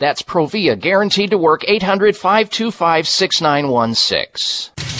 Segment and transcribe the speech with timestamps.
[0.00, 4.99] That's Provia, guaranteed to work 800 525 6916.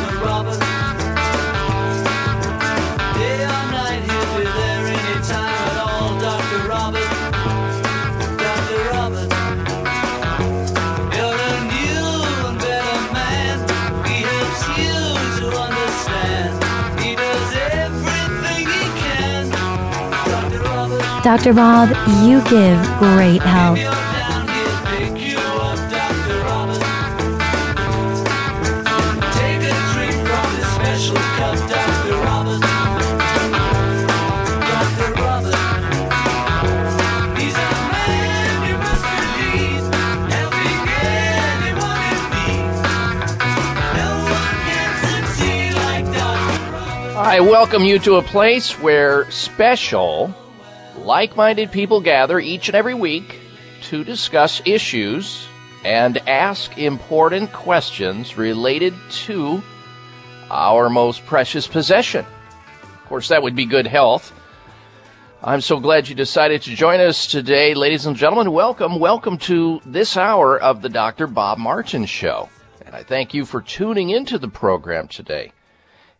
[21.23, 21.53] Dr.
[21.53, 21.89] Bob,
[22.25, 23.77] you give great help.
[47.23, 50.35] I welcome you to a place where special,
[51.05, 53.39] like minded people gather each and every week
[53.83, 55.47] to discuss issues
[55.83, 59.61] and ask important questions related to
[60.49, 62.25] our most precious possession.
[62.83, 64.31] Of course, that would be good health.
[65.43, 68.51] I'm so glad you decided to join us today, ladies and gentlemen.
[68.51, 71.25] Welcome, welcome to this hour of the Dr.
[71.25, 72.47] Bob Martin Show.
[72.85, 75.51] And I thank you for tuning into the program today.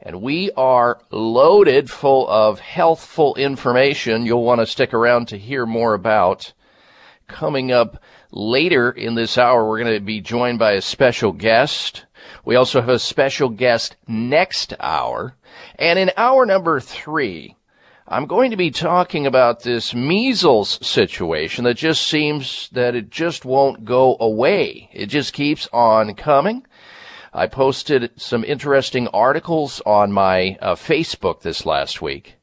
[0.03, 5.67] And we are loaded full of healthful information you'll want to stick around to hear
[5.67, 6.53] more about.
[7.27, 8.01] Coming up
[8.31, 12.05] later in this hour, we're going to be joined by a special guest.
[12.43, 15.35] We also have a special guest next hour.
[15.77, 17.55] And in hour number three,
[18.07, 23.45] I'm going to be talking about this measles situation that just seems that it just
[23.45, 24.89] won't go away.
[24.91, 26.65] It just keeps on coming.
[27.33, 32.35] I posted some interesting articles on my uh, Facebook this last week.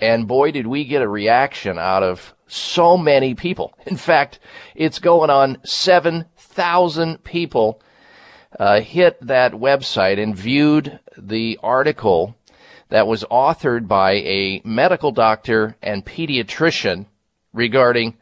[0.00, 3.72] And boy, did we get a reaction out of so many people.
[3.86, 4.38] In fact,
[4.74, 7.80] it's going on 7,000 people
[8.58, 12.36] uh, hit that website and viewed the article
[12.90, 17.06] that was authored by a medical doctor and pediatrician
[17.54, 18.16] regarding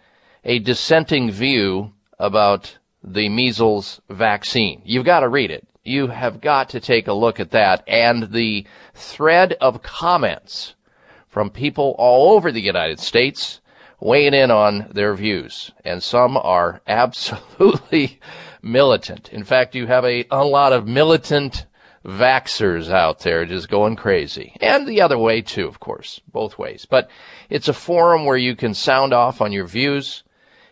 [0.45, 4.81] a dissenting view about the measles vaccine.
[4.85, 8.33] You've got to read it you have got to take a look at that and
[8.33, 10.75] the thread of comments
[11.29, 13.61] from people all over the United States
[14.01, 15.71] weighing in on their views.
[15.85, 18.19] And some are absolutely
[18.63, 19.33] militant.
[19.33, 21.67] In fact, you have a, a lot of militant
[22.05, 24.57] vaxers out there just going crazy.
[24.61, 26.87] And the other way too, of course, both ways.
[26.89, 27.11] But
[27.51, 30.25] it's a forum where you can sound off on your views.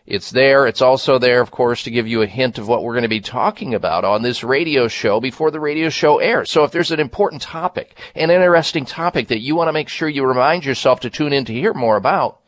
[0.09, 0.65] It's there.
[0.65, 3.07] It's also there, of course, to give you a hint of what we're going to
[3.07, 6.49] be talking about on this radio show before the radio show airs.
[6.49, 10.09] So if there's an important topic, an interesting topic that you want to make sure
[10.09, 12.39] you remind yourself to tune in to hear more about,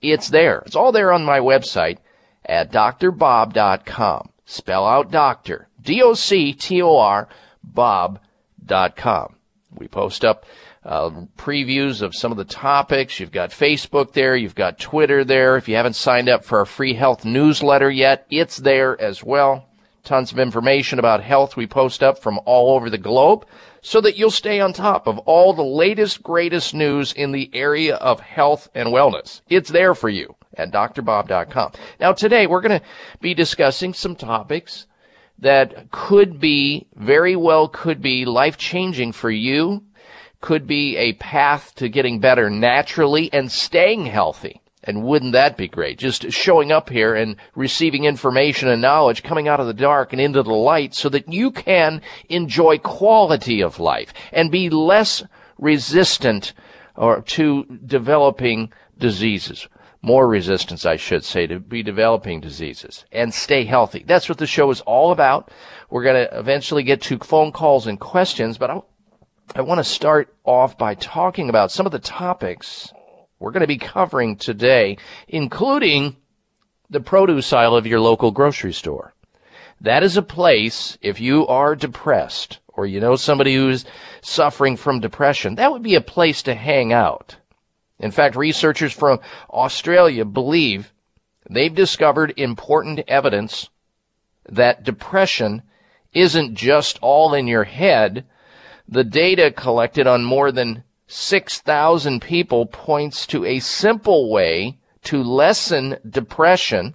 [0.00, 0.62] it's there.
[0.64, 1.98] It's all there on my website
[2.46, 4.30] at drbob.com.
[4.46, 5.68] Spell out doctor.
[5.82, 7.28] D-O-C-T-O-R,
[7.62, 9.36] bob.com.
[9.74, 10.46] We post up
[10.84, 13.20] uh, previews of some of the topics.
[13.20, 14.34] You've got Facebook there.
[14.36, 15.56] You've got Twitter there.
[15.56, 19.66] If you haven't signed up for our free health newsletter yet, it's there as well.
[20.02, 23.46] Tons of information about health we post up from all over the globe
[23.82, 27.96] so that you'll stay on top of all the latest, greatest news in the area
[27.96, 29.42] of health and wellness.
[29.48, 31.72] It's there for you at drbob.com.
[32.00, 32.86] Now today we're going to
[33.20, 34.86] be discussing some topics
[35.38, 39.82] that could be, very well could be life changing for you
[40.40, 44.60] could be a path to getting better naturally and staying healthy.
[44.82, 45.98] And wouldn't that be great?
[45.98, 50.20] Just showing up here and receiving information and knowledge coming out of the dark and
[50.20, 52.00] into the light so that you can
[52.30, 55.22] enjoy quality of life and be less
[55.58, 56.54] resistant
[56.96, 59.68] or to developing diseases.
[60.02, 64.02] More resistance, I should say, to be developing diseases and stay healthy.
[64.06, 65.50] That's what the show is all about.
[65.90, 68.80] We're going to eventually get to phone calls and questions, but I
[69.52, 72.92] I want to start off by talking about some of the topics
[73.40, 76.16] we're going to be covering today, including
[76.88, 79.12] the produce aisle of your local grocery store.
[79.80, 83.84] That is a place, if you are depressed or you know somebody who's
[84.20, 87.36] suffering from depression, that would be a place to hang out.
[87.98, 89.18] In fact, researchers from
[89.50, 90.92] Australia believe
[91.48, 93.68] they've discovered important evidence
[94.48, 95.62] that depression
[96.12, 98.26] isn't just all in your head,
[98.90, 105.96] the data collected on more than 6,000 people points to a simple way to lessen
[106.08, 106.94] depression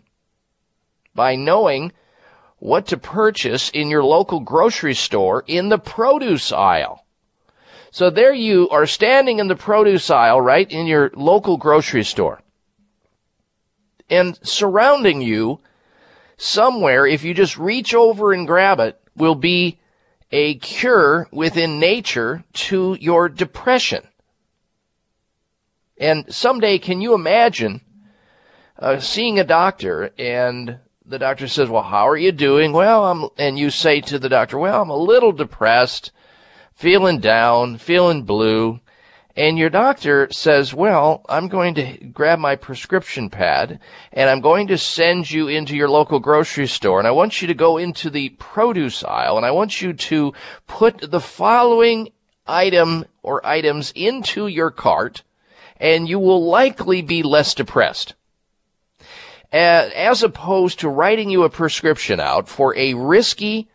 [1.15, 1.93] by knowing
[2.59, 7.05] what to purchase in your local grocery store in the produce aisle.
[7.91, 12.41] So there you are standing in the produce aisle, right, in your local grocery store.
[14.09, 15.61] And surrounding you,
[16.35, 19.79] somewhere, if you just reach over and grab it, will be
[20.35, 24.05] a cure within nature to your depression.
[25.97, 27.79] And someday, can you imagine
[28.77, 32.73] uh, seeing a doctor and the doctor says, well, how are you doing?
[32.73, 36.11] Well, I'm, and you say to the doctor, well, I'm a little depressed,
[36.73, 38.81] feeling down, feeling blue
[39.37, 43.79] and your doctor says, well, I'm going to grab my prescription pad
[44.13, 47.47] and I'm going to send you into your local grocery store and I want you
[47.49, 50.33] to go into the produce aisle and I want you to
[50.67, 52.13] put the following
[52.47, 55.23] item or items into your cart
[55.77, 58.13] and you will likely be less depressed.
[59.51, 63.67] Uh, as opposed to writing you a prescription out for a risky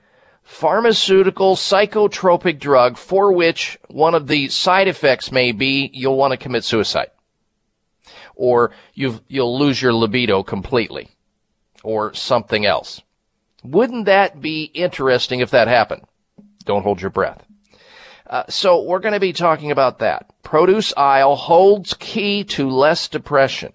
[0.51, 6.37] pharmaceutical psychotropic drug for which one of the side effects may be you'll want to
[6.37, 7.09] commit suicide.
[8.35, 11.09] Or you will lose your libido completely.
[11.85, 13.01] Or something else.
[13.63, 16.03] Wouldn't that be interesting if that happened?
[16.65, 17.43] Don't hold your breath.
[18.27, 20.31] Uh, so we're going to be talking about that.
[20.43, 23.73] Produce aisle holds key to less depression.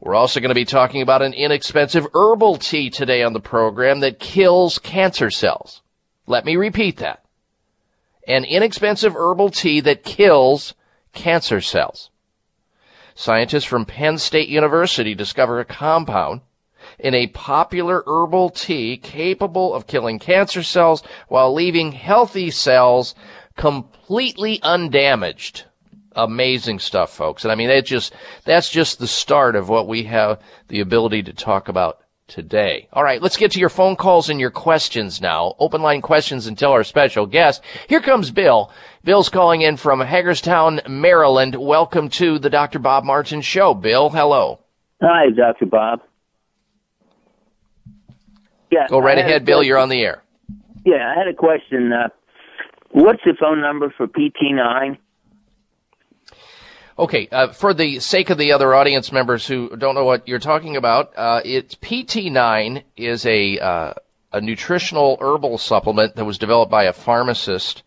[0.00, 4.00] We're also going to be talking about an inexpensive herbal tea today on the program
[4.00, 5.82] that kills cancer cells.
[6.26, 7.22] Let me repeat that.
[8.26, 10.74] An inexpensive herbal tea that kills
[11.12, 12.10] cancer cells.
[13.14, 16.40] Scientists from Penn State University discover a compound
[16.98, 23.14] in a popular herbal tea capable of killing cancer cells while leaving healthy cells
[23.56, 25.64] completely undamaged
[26.24, 27.44] amazing stuff, folks.
[27.44, 31.24] And I mean, that just, that's just the start of what we have the ability
[31.24, 32.00] to talk about
[32.30, 32.88] today.
[32.92, 35.54] All right, let's get to your phone calls and your questions now.
[35.58, 37.62] Open line questions until our special guest.
[37.88, 38.72] Here comes Bill.
[39.04, 41.56] Bill's calling in from Hagerstown, Maryland.
[41.56, 42.78] Welcome to the Dr.
[42.78, 43.74] Bob Martin Show.
[43.74, 44.60] Bill, hello.
[45.02, 45.66] Hi, Dr.
[45.66, 46.00] Bob.
[48.70, 48.86] Yeah.
[48.88, 49.62] Go right ahead, Bill.
[49.62, 50.22] You're on the air.
[50.84, 51.92] Yeah, I had a question.
[51.92, 52.08] Uh,
[52.92, 54.96] what's the phone number for PT9?
[57.00, 60.38] Okay, uh, for the sake of the other audience members who don't know what you're
[60.38, 63.94] talking about, uh, it's PT9 is a uh,
[64.34, 67.84] a nutritional herbal supplement that was developed by a pharmacist.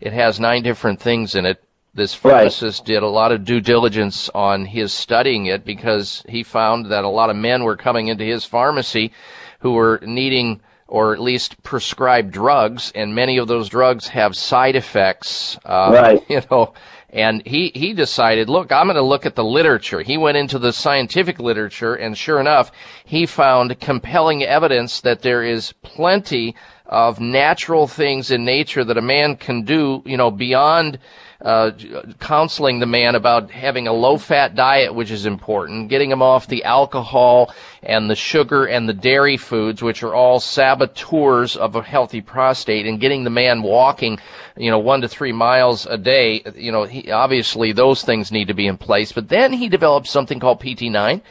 [0.00, 1.62] It has nine different things in it,
[1.94, 2.86] This pharmacist right.
[2.86, 7.08] did a lot of due diligence on his studying it because he found that a
[7.08, 9.12] lot of men were coming into his pharmacy
[9.60, 14.74] who were needing or at least prescribed drugs, and many of those drugs have side
[14.74, 15.58] effects.
[15.64, 16.22] Uh, right.
[16.28, 16.72] You know,
[17.10, 20.02] and he, he decided, look, I'm going to look at the literature.
[20.02, 22.70] He went into the scientific literature, and sure enough,
[23.04, 26.54] he found compelling evidence that there is plenty
[26.88, 30.98] of natural things in nature that a man can do, you know, beyond
[31.40, 31.70] uh,
[32.18, 36.48] counseling the man about having a low fat diet, which is important, getting him off
[36.48, 37.52] the alcohol
[37.82, 42.86] and the sugar and the dairy foods, which are all saboteurs of a healthy prostate,
[42.86, 44.18] and getting the man walking,
[44.56, 46.42] you know, one to three miles a day.
[46.56, 49.12] You know, he, obviously those things need to be in place.
[49.12, 51.22] But then he developed something called PT9.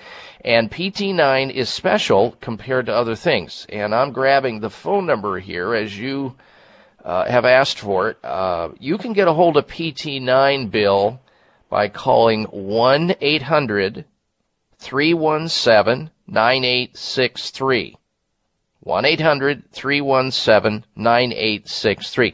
[0.42, 3.66] And PT9 is special compared to other things.
[3.70, 6.36] And I'm grabbing the phone number here as you
[7.04, 8.18] uh, have asked for it.
[8.24, 11.20] Uh, you can get a hold of PT9 Bill
[11.70, 14.06] by calling 1 800
[14.78, 17.98] 317 9863.
[18.82, 22.34] 1 800 317 9863.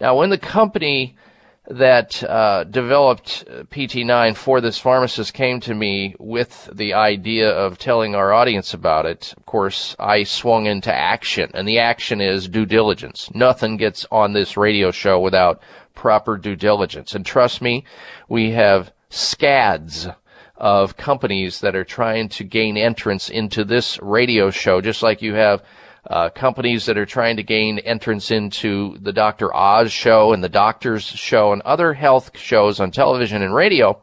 [0.00, 1.16] Now, when the company
[1.66, 8.14] that uh, developed PT9 for this pharmacist came to me with the idea of telling
[8.14, 9.32] our audience about it.
[9.36, 13.30] Of course, I swung into action, and the action is due diligence.
[13.34, 15.62] Nothing gets on this radio show without
[15.94, 17.14] proper due diligence.
[17.14, 17.84] And trust me,
[18.28, 20.08] we have scads
[20.56, 25.34] of companies that are trying to gain entrance into this radio show, just like you
[25.34, 25.62] have
[26.08, 29.54] uh, companies that are trying to gain entrance into the Dr.
[29.54, 34.00] Oz show and the Doctor's show and other health shows on television and radio.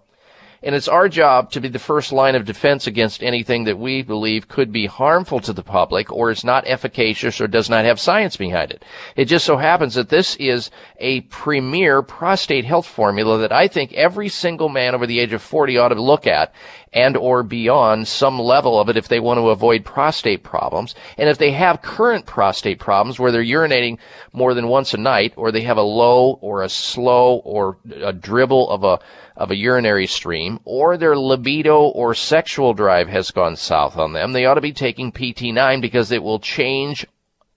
[0.64, 4.04] And it's our job to be the first line of defense against anything that we
[4.04, 8.00] believe could be harmful to the public or is not efficacious or does not have
[8.00, 8.86] science behind it.
[9.16, 13.94] It just so happens that this is a premier prostate health formula that I think
[13.94, 16.54] every single man over the age of 40 ought to look at
[16.94, 20.94] and or beyond some level of it if they want to avoid prostate problems.
[21.18, 23.98] And if they have current prostate problems where they're urinating
[24.34, 28.12] more than once a night or they have a low or a slow or a
[28.12, 29.00] dribble of a
[29.38, 34.34] of a urinary stream or their libido or sexual drive has gone south on them,
[34.34, 37.08] they ought to be taking PT9 because it will change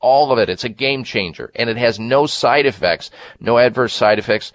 [0.01, 0.49] all of it.
[0.49, 3.11] It's a game changer and it has no side effects,
[3.41, 4.53] no adverse side effects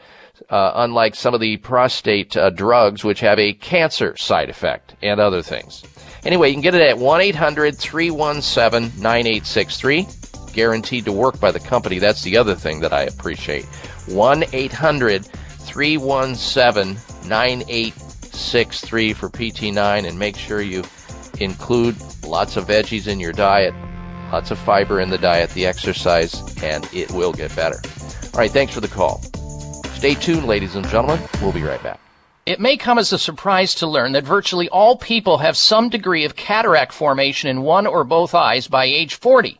[0.50, 5.20] uh, unlike some of the prostate uh, drugs, which have a cancer side effect and
[5.20, 5.84] other things.
[6.26, 10.08] Anyway, you can get it at 1 800 317 9863.
[10.54, 12.00] Guaranteed to work by the company.
[12.00, 13.66] That's the other thing that I appreciate.
[14.08, 16.98] 1 800 317
[17.30, 20.84] 9863 for PT9 and make sure you
[21.40, 23.74] include lots of veggies in your diet,
[24.32, 27.80] lots of fiber in the diet, the exercise, and it will get better.
[28.34, 29.22] All right, thanks for the call.
[30.00, 31.20] Stay tuned, ladies and gentlemen.
[31.42, 32.00] We'll be right back.
[32.46, 36.24] It may come as a surprise to learn that virtually all people have some degree
[36.24, 39.60] of cataract formation in one or both eyes by age 40.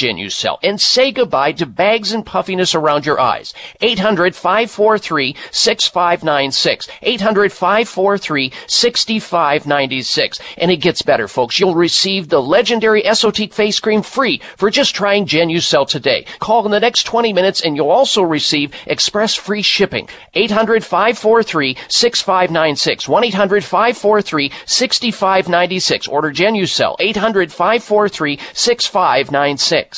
[0.01, 3.53] Genucell and say goodbye to bags and puffiness around your eyes.
[3.81, 6.87] 800 543 6596.
[7.03, 10.39] 800 543 6596.
[10.57, 11.59] And it gets better, folks.
[11.59, 16.25] You'll receive the legendary Esotique face cream free for just trying Genucell today.
[16.39, 20.09] Call in the next 20 minutes and you'll also receive express free shipping.
[20.33, 23.07] 800 543 6596.
[23.07, 26.07] 1 800 543 6596.
[26.07, 26.95] Order Genucell.
[26.99, 29.90] 800 543 6596.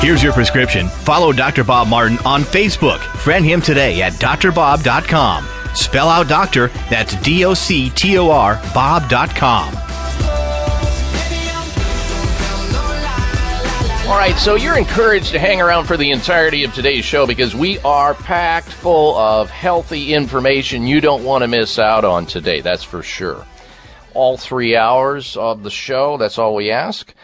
[0.00, 0.88] Here's your prescription.
[0.88, 1.64] Follow Dr.
[1.64, 3.00] Bob Martin on Facebook.
[3.16, 5.48] Friend him today at drbob.com.
[5.74, 9.93] Spell out doctor, that's D O C T O R, Bob.com.
[14.06, 17.54] All right, so you're encouraged to hang around for the entirety of today's show because
[17.54, 22.60] we are packed full of healthy information you don't want to miss out on today,
[22.60, 23.46] that's for sure.
[24.12, 27.14] All three hours of the show, that's all we ask.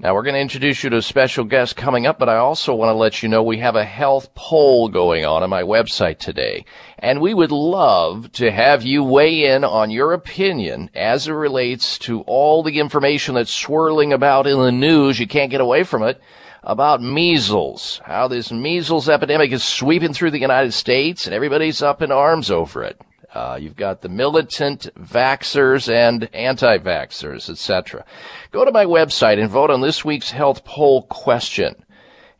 [0.00, 2.72] Now, we're going to introduce you to a special guest coming up, but I also
[2.72, 6.18] want to let you know we have a health poll going on on my website
[6.18, 6.64] today.
[7.00, 11.98] And we would love to have you weigh in on your opinion as it relates
[12.00, 15.18] to all the information that's swirling about in the news.
[15.18, 16.20] You can't get away from it
[16.62, 22.02] about measles, how this measles epidemic is sweeping through the United States and everybody's up
[22.02, 23.00] in arms over it.
[23.38, 28.04] Uh, you've got the militant vaxxers and anti-vaxxers, etc.
[28.50, 31.76] Go to my website and vote on this week's health poll question.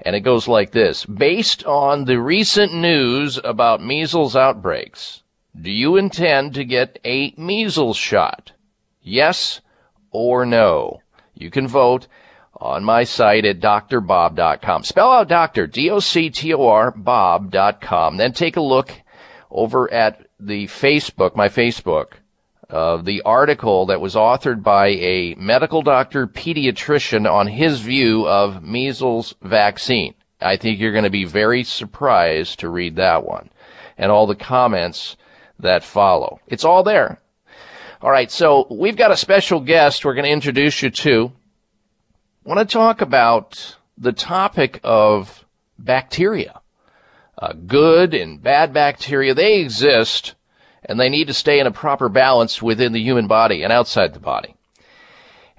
[0.01, 1.05] And it goes like this.
[1.05, 5.23] Based on the recent news about measles outbreaks,
[5.55, 8.51] do you intend to get a measles shot?
[9.01, 9.61] Yes
[10.11, 11.01] or no?
[11.33, 12.09] You can vote
[12.57, 14.83] on my site at drbob.com.
[14.83, 18.17] Spell out doctor, D-O-C-T-O-R, bob.com.
[18.17, 18.91] Then take a look
[19.49, 22.15] over at the Facebook, my Facebook,
[22.71, 28.63] uh, the article that was authored by a medical doctor pediatrician on his view of
[28.63, 30.15] measles vaccine.
[30.41, 33.51] I think you're going to be very surprised to read that one
[33.97, 35.17] and all the comments
[35.59, 36.41] that follow.
[36.47, 37.21] It's all there.
[38.01, 41.33] All right, so we've got a special guest we're going to introduce you to.
[42.45, 45.45] I want to talk about the topic of
[45.79, 46.61] bacteria.
[47.41, 50.35] Uh, good and bad bacteria, they exist
[50.85, 54.13] and they need to stay in a proper balance within the human body and outside
[54.13, 54.57] the body.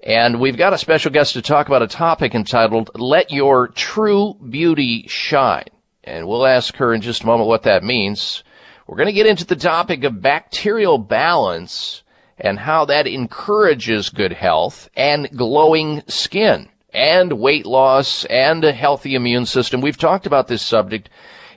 [0.03, 4.33] And we've got a special guest to talk about a topic entitled Let Your True
[4.33, 5.67] Beauty Shine.
[6.03, 8.43] And we'll ask her in just a moment what that means.
[8.87, 12.03] We're going to get into the topic of bacterial balance
[12.37, 19.15] and how that encourages good health and glowing skin and weight loss and a healthy
[19.15, 19.81] immune system.
[19.81, 21.09] We've talked about this subject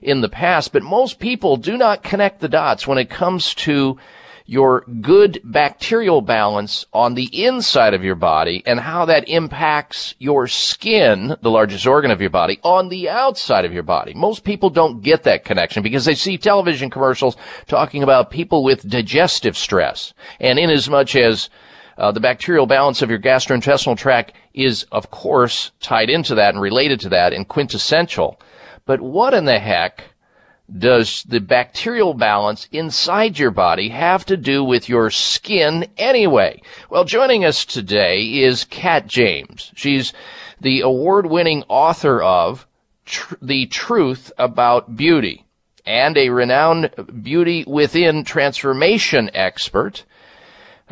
[0.02, 3.98] in the past, but most people do not connect the dots when it comes to
[4.44, 10.46] your good bacterial balance on the inside of your body and how that impacts your
[10.48, 14.12] skin, the largest organ of your body, on the outside of your body.
[14.14, 17.36] Most people don't get that connection because they see television commercials
[17.66, 20.12] talking about people with digestive stress.
[20.40, 21.48] And in as much as
[21.96, 26.60] uh, the bacterial balance of your gastrointestinal tract is, of course, tied into that and
[26.60, 28.38] related to that and quintessential.
[28.84, 30.04] But what in the heck
[30.78, 36.62] does the bacterial balance inside your body have to do with your skin anyway?
[36.90, 39.72] Well, joining us today is Kat James.
[39.74, 40.12] She's
[40.60, 42.66] the award-winning author of
[43.04, 45.44] Tr- The Truth About Beauty
[45.84, 46.90] and a renowned
[47.22, 50.04] beauty within transformation expert.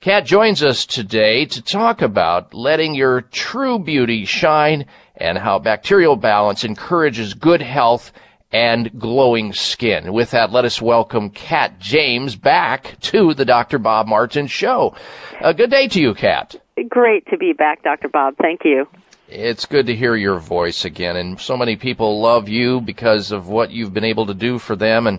[0.00, 6.14] Kat joins us today to talk about letting your true beauty shine and how bacterial
[6.14, 8.12] balance encourages good health
[8.54, 10.12] and glowing skin.
[10.12, 13.80] With that, let us welcome Kat James back to the Dr.
[13.80, 14.94] Bob Martin Show.
[15.40, 16.54] Uh, good day to you, Kat.
[16.88, 18.08] Great to be back, Dr.
[18.08, 18.36] Bob.
[18.40, 18.86] Thank you.
[19.28, 23.48] It's good to hear your voice again, and so many people love you because of
[23.48, 25.18] what you've been able to do for them and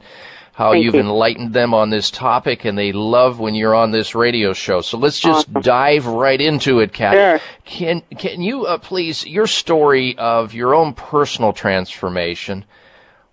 [0.53, 1.01] how Thank you've you.
[1.01, 4.79] enlightened them on this topic, and they love when you're on this radio show.
[4.79, 7.13] So let's just dive right into it, Kat.
[7.13, 7.47] Sure.
[7.65, 12.63] Can can you uh, please your story of your own personal transformation?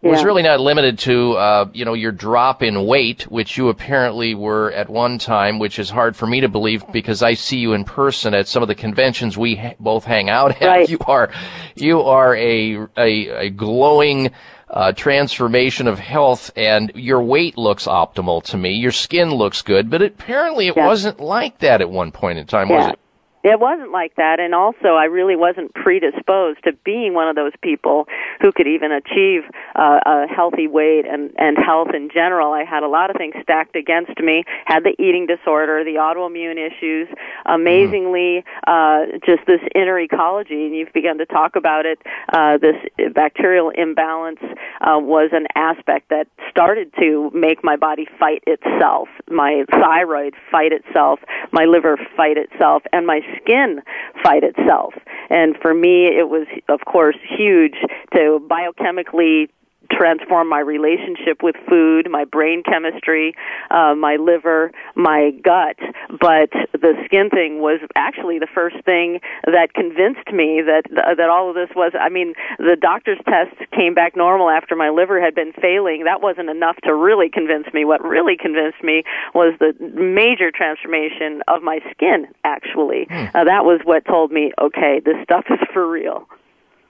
[0.02, 4.34] Was really not limited to, uh, you know, your drop in weight, which you apparently
[4.34, 7.72] were at one time, which is hard for me to believe because I see you
[7.72, 10.66] in person at some of the conventions we ha- both hang out at.
[10.66, 10.90] Right.
[10.90, 11.30] You are,
[11.76, 14.32] you are a a, a glowing
[14.68, 18.72] uh, transformation of health, and your weight looks optimal to me.
[18.72, 20.86] Your skin looks good, but apparently it Yeah.
[20.86, 22.98] wasn't like that at one point in time, was it?
[23.44, 27.52] It wasn't like that, and also I really wasn't predisposed to being one of those
[27.60, 28.06] people
[28.40, 29.42] who could even achieve
[29.74, 32.52] uh, a healthy weight and and health in general.
[32.52, 34.44] I had a lot of things stacked against me.
[34.64, 37.08] Had the eating disorder, the autoimmune issues,
[37.44, 41.98] amazingly uh, just this inner ecology, and you've begun to talk about it.
[42.32, 42.76] Uh, this
[43.12, 44.40] bacterial imbalance
[44.80, 50.72] uh, was an aspect that started to make my body fight itself, my thyroid fight
[50.72, 51.18] itself,
[51.50, 53.80] my liver fight itself, and my skin
[54.22, 54.94] fight itself.
[55.30, 57.76] And for me, it was, of course, huge
[58.14, 59.48] to biochemically
[59.96, 63.34] transform my relationship with food, my brain chemistry,
[63.70, 65.78] uh, my liver, my gut.
[66.08, 71.48] But the skin thing was actually the first thing that convinced me that that all
[71.48, 71.92] of this was.
[71.98, 76.04] I mean, the doctor's tests came back normal after my liver had been failing.
[76.04, 77.84] That wasn't enough to really convince me.
[77.84, 82.26] What really convinced me was the major transformation of my skin.
[82.44, 86.26] Actually, uh, that was what told me, okay, this stuff is for real.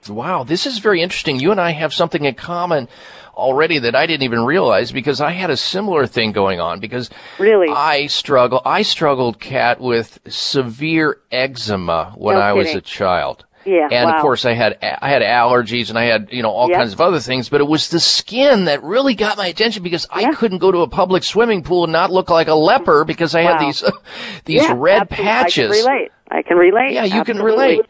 [0.09, 1.39] Wow, this is very interesting.
[1.41, 2.89] You and I have something in common
[3.35, 7.09] already that I didn't even realize because I had a similar thing going on because
[7.39, 7.69] Really?
[7.69, 13.45] I struggle I struggled Kat with severe eczema when No I was a child.
[13.65, 16.69] Yeah, And of course I had I had allergies and I had, you know, all
[16.69, 16.79] Yep.
[16.79, 20.05] kinds of other things, but it was the skin that really got my attention because
[20.11, 23.35] I couldn't go to a public swimming pool and not look like a leper because
[23.37, 23.67] I had Wow.
[23.67, 23.85] these
[24.47, 25.25] these Yeah, red absolutely.
[25.25, 25.71] patches.
[25.71, 26.13] I can relate.
[26.33, 26.93] I can relate.
[26.93, 27.81] Yeah, you can relate.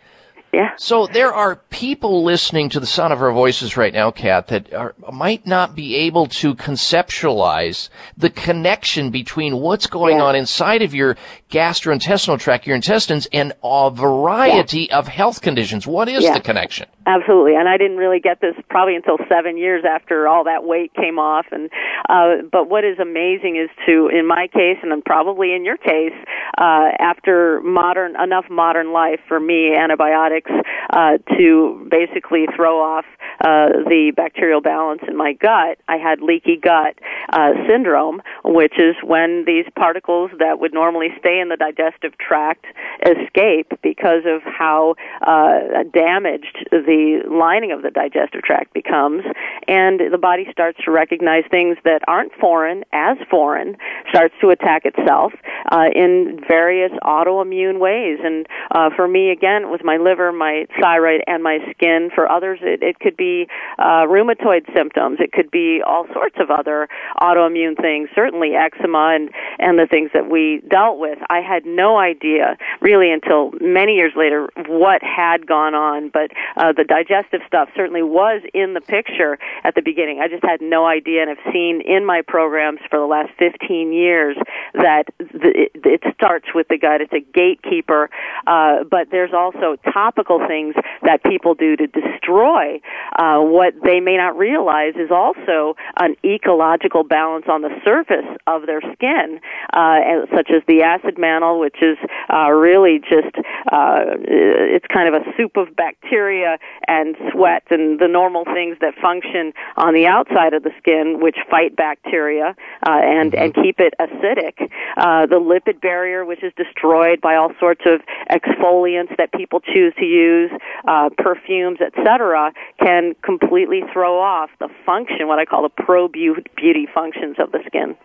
[0.53, 0.73] Yeah.
[0.77, 4.73] So there are people listening to the sound of our voices right now, Kat, that
[4.75, 7.89] are, might not be able to conceptualize
[8.19, 10.25] the connection between what's going Yeah.
[10.25, 11.17] on inside of your
[11.51, 15.87] gastrointestinal tract, your intestines, and a variety of health conditions.
[15.87, 16.35] What is Yeah.
[16.35, 16.87] the connection?
[17.07, 20.93] Absolutely, and I didn't really get this probably until seven years after all that weight
[20.95, 21.47] came off.
[21.51, 21.69] And
[22.09, 26.15] uh, but what is amazing is to, in my case, and probably in your case,
[26.59, 30.42] uh, after modern enough modern life for me, antibiotics
[30.91, 33.05] uh, to basically throw off
[33.41, 35.79] uh, the bacterial balance in my gut.
[35.89, 36.99] I had leaky gut
[37.33, 42.67] uh, syndrome, which is when these particles that would normally stay in the digestive tract
[43.05, 49.25] escape because of how uh, damaged the lining of the digestive tract becomes,
[49.69, 53.77] and the body starts to recognize things that aren't foreign as foreign,
[54.09, 55.33] starts to attack itself
[55.71, 58.19] uh, in various autoimmune ways.
[58.23, 62.11] And uh, for me, again, it was my liver, my thyroid, and my skin.
[62.15, 63.47] For others, it, it could be
[63.79, 65.19] uh, rheumatoid symptoms.
[65.21, 66.89] It could be all sorts of other
[67.21, 68.09] autoimmune things.
[68.15, 71.19] Certainly eczema and and the things that we dealt with.
[71.29, 76.73] I had no idea really until many years later what had gone on, but uh,
[76.73, 80.21] the digestive stuff certainly was in the picture at the beginning.
[80.21, 83.93] I just had no idea, and I've seen in my programs for the last 15
[83.93, 84.37] years
[84.75, 87.01] that the, it, it starts with the gut.
[87.01, 88.11] It's a gatekeeper,
[88.47, 89.77] uh, but there's also
[90.23, 92.81] topical things that people do to destroy
[93.19, 98.67] uh, what they may not realize is also an ecological balance on the surface of
[98.67, 99.41] their skin,
[99.73, 99.99] uh,
[100.35, 101.99] such as the acid mantle, which is
[102.33, 103.35] uh, really just
[103.71, 106.59] uh, it's kind of a soup of bacteria
[106.89, 111.37] and sweat and the normal things that function on the outside of the skin, which
[111.51, 112.55] fight bacteria
[112.87, 114.71] uh, and and keep it acidic.
[114.97, 119.95] Uh, the lipid barrier, which is destroyed by all sorts of exfoliants that people choose
[119.99, 120.51] to use,
[120.87, 126.87] uh, perfumes, etc., can completely throw off the function, what I call the pro beauty
[126.93, 127.97] functions of the skin.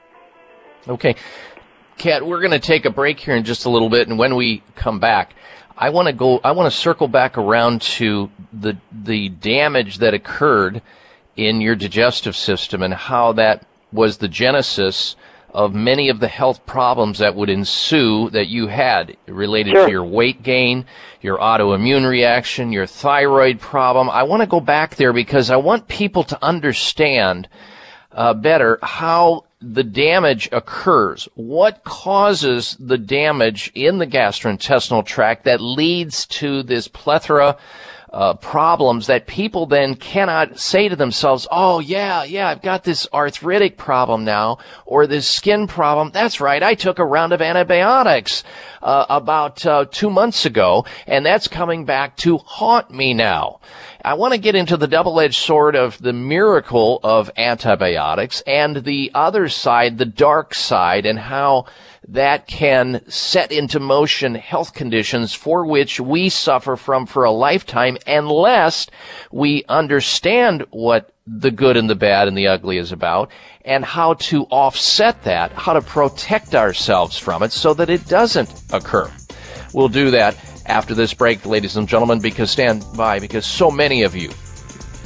[0.88, 1.15] Okay.
[1.98, 4.36] Kat, we're going to take a break here in just a little bit, and when
[4.36, 5.34] we come back,
[5.76, 6.39] I want to go.
[6.43, 10.82] I want to circle back around to the the damage that occurred
[11.36, 15.15] in your digestive system and how that was the genesis
[15.58, 19.86] of many of the health problems that would ensue that you had related Sure.
[19.88, 20.86] to your weight gain,
[21.20, 24.08] your autoimmune reaction, your thyroid problem.
[24.08, 27.50] I want to go back there because I want people to understand
[28.12, 31.28] uh, better how the damage occurs.
[31.34, 37.58] What causes the damage in the gastrointestinal tract that leads to this plethora
[38.12, 43.08] uh, problems that people then cannot say to themselves, oh yeah, yeah, I've got this
[43.13, 46.12] arthritic problem now, or this skin problem.
[46.12, 48.43] That's right, I took a round of antibiotics
[48.82, 53.60] uh, about uh, two months ago, and that's coming back to haunt me now.
[54.06, 59.12] I want to get into the double-edged sword of the miracle of antibiotics and the
[59.13, 61.65] other side, the dark side, and how
[62.08, 67.98] that can set into motion health conditions for which we suffer from for a lifetime
[68.08, 68.88] unless
[69.32, 73.30] we understand what the good and the bad and the ugly is about
[73.65, 78.63] and how to offset that, how to protect ourselves from it so that it doesn't
[78.72, 79.12] occur.
[79.74, 84.04] We'll do that after this break, ladies and gentlemen, because stand by, because so many
[84.04, 84.30] of you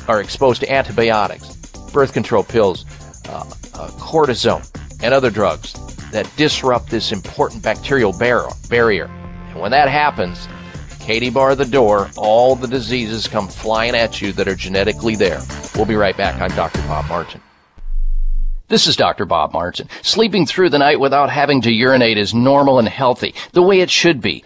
[0.08, 1.56] are exposed to antibiotics,
[1.92, 2.86] birth control pills,
[3.28, 4.68] uh, uh, cortisone,
[5.02, 5.74] and other drugs
[6.12, 9.06] that disrupt this important bacterial bar- barrier.
[9.50, 10.48] And when that happens,
[11.00, 15.42] Katie bar the door, all the diseases come flying at you that are genetically there.
[15.76, 16.40] We'll be right back.
[16.40, 16.82] I'm Dr.
[16.84, 17.42] Bob Martin.
[18.68, 19.26] This is Dr.
[19.26, 19.90] Bob Martin.
[20.02, 23.90] Sleeping through the night without having to urinate is normal and healthy, the way it
[23.90, 24.46] should be.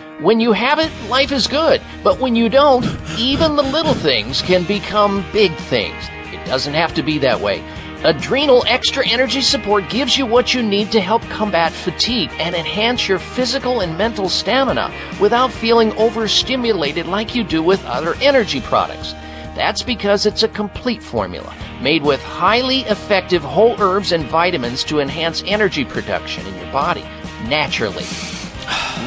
[0.21, 1.81] When you have it, life is good.
[2.03, 2.85] But when you don't,
[3.17, 5.97] even the little things can become big things.
[6.31, 7.63] It doesn't have to be that way.
[8.03, 13.07] Adrenal Extra Energy Support gives you what you need to help combat fatigue and enhance
[13.07, 19.13] your physical and mental stamina without feeling overstimulated like you do with other energy products.
[19.55, 24.99] That's because it's a complete formula made with highly effective whole herbs and vitamins to
[24.99, 27.05] enhance energy production in your body
[27.47, 28.05] naturally.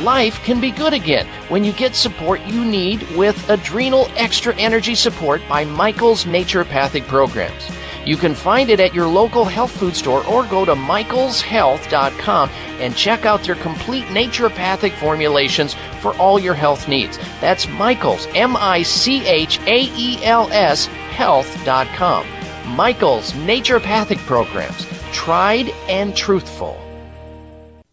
[0.03, 4.95] Life can be good again when you get support you need with Adrenal Extra Energy
[4.95, 7.71] Support by Michael's Naturopathic Programs.
[8.05, 12.97] You can find it at your local health food store or go to michaelshealth.com and
[12.97, 17.19] check out their complete naturopathic formulations for all your health needs.
[17.41, 22.27] That's Michaels, M I C H A E L S, health.com.
[22.77, 24.87] Michael's Naturopathic Programs.
[25.13, 26.84] Tried and truthful.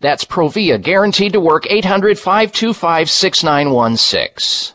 [0.00, 4.74] That's Provia, guaranteed to work 800 525 6916.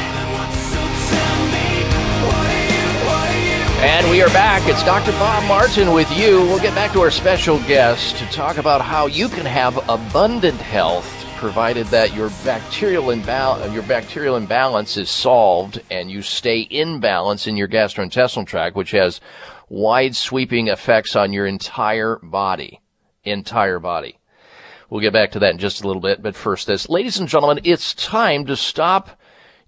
[3.83, 4.61] And we are back.
[4.69, 5.11] It's Dr.
[5.13, 6.41] Bob Martin with you.
[6.41, 10.61] We'll get back to our special guest to talk about how you can have abundant
[10.61, 16.99] health provided that your bacterial imbal- your bacterial imbalance is solved and you stay in
[16.99, 19.19] balance in your gastrointestinal tract, which has
[19.67, 22.81] wide sweeping effects on your entire body.
[23.23, 24.19] Entire body.
[24.91, 26.87] We'll get back to that in just a little bit, but first this.
[26.87, 29.19] Ladies and gentlemen, it's time to stop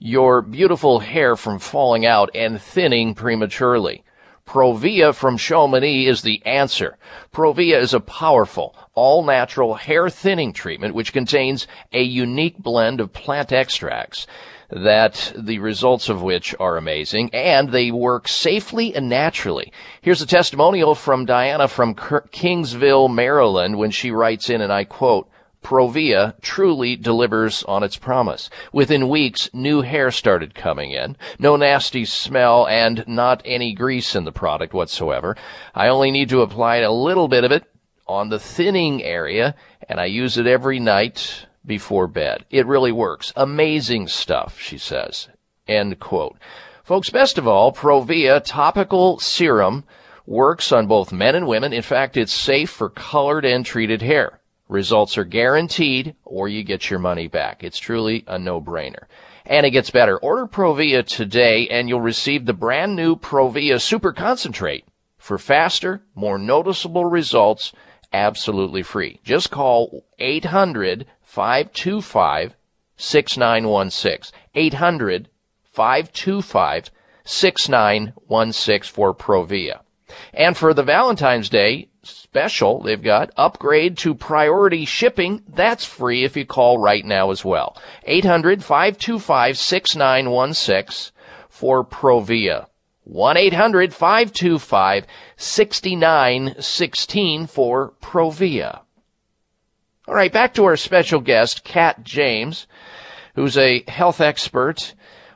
[0.05, 4.03] your beautiful hair from falling out and thinning prematurely.
[4.45, 6.97] Provia from Chamonix is the answer.
[7.31, 13.13] Provia is a powerful, all natural hair thinning treatment which contains a unique blend of
[13.13, 14.27] plant extracts
[14.69, 19.71] that the results of which are amazing and they work safely and naturally.
[20.01, 25.29] Here's a testimonial from Diana from Kingsville, Maryland when she writes in and I quote,
[25.63, 28.49] Provia truly delivers on its promise.
[28.71, 31.15] Within weeks, new hair started coming in.
[31.39, 35.35] No nasty smell and not any grease in the product whatsoever.
[35.73, 37.63] I only need to apply a little bit of it
[38.07, 39.55] on the thinning area
[39.89, 42.45] and I use it every night before bed.
[42.49, 43.31] It really works.
[43.35, 45.29] Amazing stuff, she says.
[45.67, 46.37] End quote.
[46.83, 49.85] Folks, best of all, Provia topical serum
[50.25, 51.73] works on both men and women.
[51.73, 54.39] In fact, it's safe for colored and treated hair.
[54.69, 57.63] Results are guaranteed or you get your money back.
[57.63, 59.05] It's truly a no-brainer.
[59.45, 60.17] And it gets better.
[60.17, 64.85] Order Provia today and you'll receive the brand new Provia Super Concentrate
[65.17, 67.71] for faster, more noticeable results
[68.11, 69.19] absolutely free.
[69.23, 72.55] Just call 800 525
[72.97, 74.37] 6916.
[74.53, 75.29] 800
[75.63, 76.91] 525
[77.23, 79.79] 6916 for Provia.
[80.33, 85.41] And for the Valentine's Day special, they've got upgrade to priority shipping.
[85.47, 87.75] That's free if you call right now as well.
[88.03, 91.11] 800 525 6916
[91.49, 92.67] for Provia.
[93.05, 98.81] 1 800 525 6916 for Provia.
[100.07, 102.67] All right, back to our special guest, Kat James,
[103.35, 104.95] who's a health expert,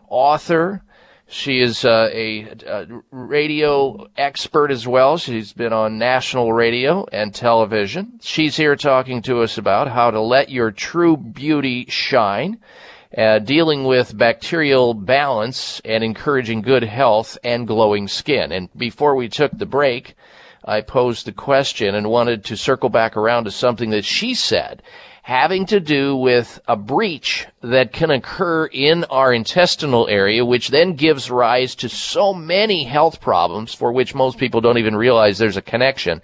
[0.10, 0.84] author.
[1.30, 5.18] She is uh, a, a radio expert as well.
[5.18, 8.20] She's been on national radio and television.
[8.22, 12.60] She's here talking to us about how to let your true beauty shine,
[13.18, 18.54] uh, dealing with bacterial balance and encouraging good health and glowing skin.
[18.54, 20.16] And before we took the break,
[20.64, 24.82] I posed the question and wanted to circle back around to something that she said
[25.28, 30.94] having to do with a breach that can occur in our intestinal area, which then
[30.94, 35.58] gives rise to so many health problems for which most people don't even realize there's
[35.58, 36.22] a connection.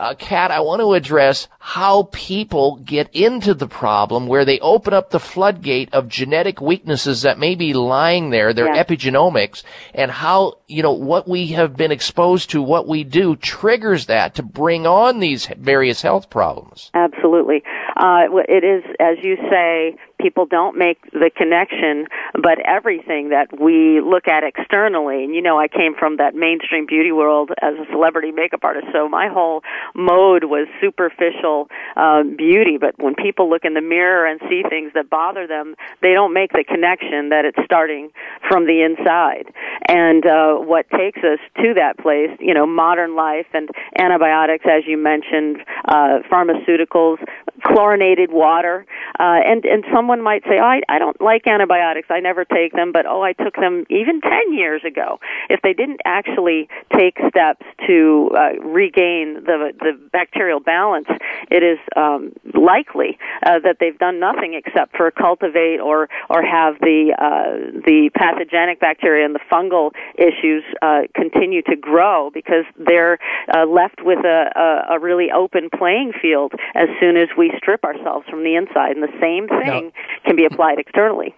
[0.00, 4.94] Uh, Kat, I want to address how people get into the problem where they open
[4.94, 8.82] up the floodgate of genetic weaknesses that may be lying there, their Yeah.
[8.82, 9.62] epigenomics,
[9.94, 14.34] and how, you know, what we have been exposed to, what we do triggers that
[14.36, 16.90] to bring on these various health problems.
[16.94, 17.62] Absolutely.
[17.98, 24.00] Uh, it is, as you say, people don't make the connection, but everything that we
[24.00, 27.90] look at externally, and you know, I came from that mainstream beauty world as a
[27.90, 29.62] celebrity makeup artist, so my whole
[29.94, 32.76] mode was superficial um, beauty.
[32.78, 36.32] But when people look in the mirror and see things that bother them, they don't
[36.32, 38.10] make the connection that it's starting
[38.48, 39.52] from the inside.
[39.88, 44.84] And uh, what takes us to that place, you know, modern life and antibiotics, as
[44.86, 47.18] you mentioned, uh, pharmaceuticals,
[47.64, 48.86] chlorinated water,
[49.18, 52.72] uh, and and someone might say, oh, I I don't like antibiotics, I never take
[52.72, 55.20] them, but oh, I took them even ten years ago.
[55.48, 61.06] If they didn't actually take steps to uh, regain the the bacterial balance,
[61.50, 66.78] it is um, likely uh, that they've done nothing except for cultivate or or have
[66.80, 73.18] the uh, the pathogenic bacteria and the fungal issues uh, continue to grow because they're
[73.54, 74.50] uh, left with a,
[74.90, 78.96] a, a really open playing field as soon as we strip ourselves from the inside.
[78.96, 79.92] And the same thing
[80.24, 81.34] can be applied externally.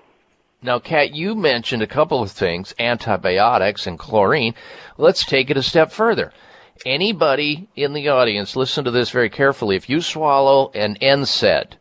[0.63, 4.55] Now, Kat, you mentioned a couple of things, antibiotics and chlorine.
[4.97, 6.33] Let's take it a step further.
[6.87, 9.77] Anybody in the audience, listen to this very carefully.
[9.77, 11.73] If you swallow an NSAID,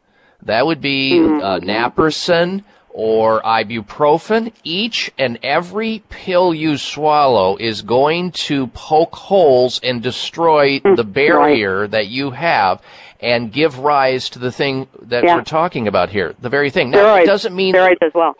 [0.43, 8.31] that would be uh, naproxen or ibuprofen, each and every pill you swallow is going
[8.31, 12.81] to poke holes and destroy the barrier that you have
[13.21, 15.35] and give rise to the thing that Yeah.
[15.35, 16.33] we're talking about here.
[16.41, 16.89] The very thing.
[16.89, 17.23] Now, Steroids.
[17.23, 18.35] it doesn't mean steroids as well.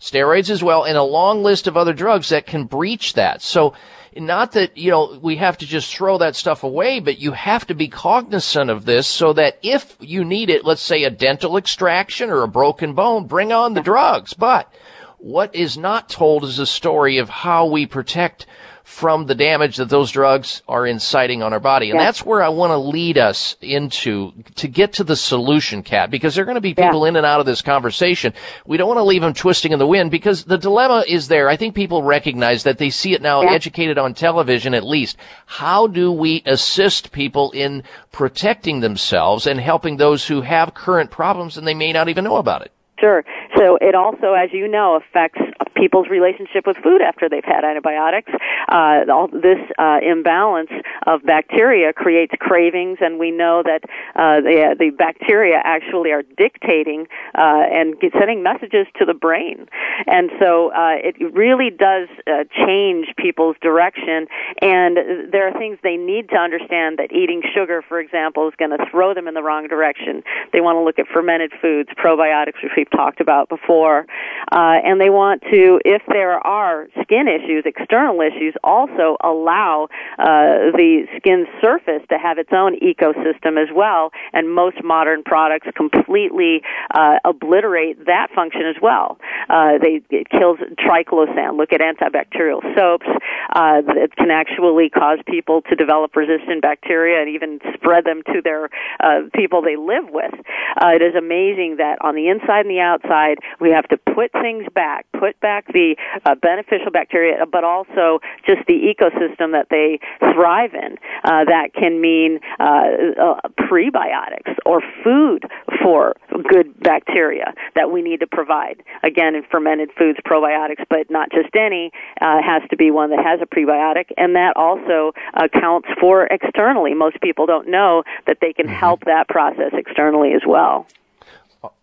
[0.00, 3.42] steroids as well, and a long list of other drugs that can breach that.
[3.42, 3.74] So,
[4.18, 7.66] not that, you know, we have to just throw that stuff away, but you have
[7.66, 11.56] to be cognizant of this so that if you need it, let's say a dental
[11.58, 14.32] extraction or a broken bone, bring on the drugs.
[14.32, 14.72] But
[15.18, 18.46] what is not told is a story of how we protect
[18.86, 21.90] from the damage that those drugs are inciting on our body.
[21.90, 22.04] And Yeah.
[22.06, 26.36] that's where I want to lead us into to get to the solution, Kat, because
[26.36, 28.32] there are going to be people in and out of this conversation.
[28.64, 31.48] We don't want to leave them twisting in the wind because the dilemma is there.
[31.48, 33.54] I think people recognize that they see it now Yeah.
[33.54, 35.16] educated on television at least.
[35.46, 37.82] How do we assist people in
[38.12, 42.36] protecting themselves and helping those who have current problems and they may not even know
[42.36, 42.70] about it?
[43.00, 43.24] Sure.
[43.58, 45.40] So it also, as you know, affects
[45.76, 48.32] people's relationship with food after they've had antibiotics.
[48.68, 50.70] Uh, all this uh, imbalance
[51.06, 53.82] of bacteria creates cravings, and we know that
[54.16, 59.66] uh, the, the bacteria actually are dictating uh, and sending messages to the brain.
[60.06, 64.26] And so uh, it really does uh, change people's direction.
[64.62, 68.72] And there are things they need to understand that eating sugar, for example, is going
[68.76, 70.22] to throw them in the wrong direction.
[70.52, 74.06] They want to look at fermented foods, probiotics, which we've talked about before,
[74.52, 79.88] uh, and they want to, if there are skin issues, external issues, also allow
[80.18, 84.10] uh, the skin surface to have its own ecosystem as well.
[84.32, 86.62] And most modern products completely
[86.94, 89.18] uh, obliterate that function as well.
[89.48, 91.56] Uh, they it kills triclosan.
[91.56, 93.06] Look at antibacterial soaps
[93.54, 98.40] uh, that can actually cause people to develop resistant bacteria and even spread them to
[98.42, 98.68] their
[99.00, 100.34] uh, people they live with.
[100.80, 104.32] Uh, it is amazing that on the inside and the outside, we have to put
[104.32, 109.98] things back, put back the uh, beneficial bacteria, but also just the ecosystem that they
[110.34, 110.96] thrive in.
[111.24, 112.86] Uh, that can mean uh,
[113.20, 115.44] uh, prebiotics or food
[115.82, 116.14] for
[116.50, 118.82] good bacteria that we need to provide.
[119.02, 121.90] Again, in fermented foods, probiotics, but not just any,
[122.20, 126.94] uh, has to be one that has a prebiotic, and that also accounts for externally.
[126.94, 130.86] Most people don't know that they can help that process externally as well.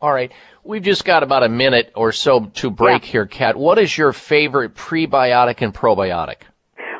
[0.01, 0.31] All right.
[0.63, 3.55] We've just got about a minute or so to break here, Kat.
[3.55, 6.37] What is your favorite prebiotic and probiotic?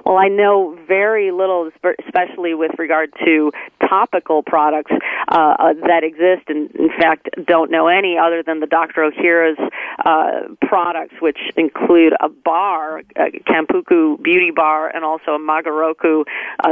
[0.06, 1.70] Well, I know very little,
[2.06, 3.52] especially with regard to
[3.88, 4.92] topical products
[5.30, 9.10] uh, uh, that exist, and in fact, don't know any other than the Dr.
[9.10, 9.60] Ohhira's
[10.06, 16.26] uh, products, which include a bar, a Kampuku beauty bar, and also a Magoroku
[16.64, 16.70] uh,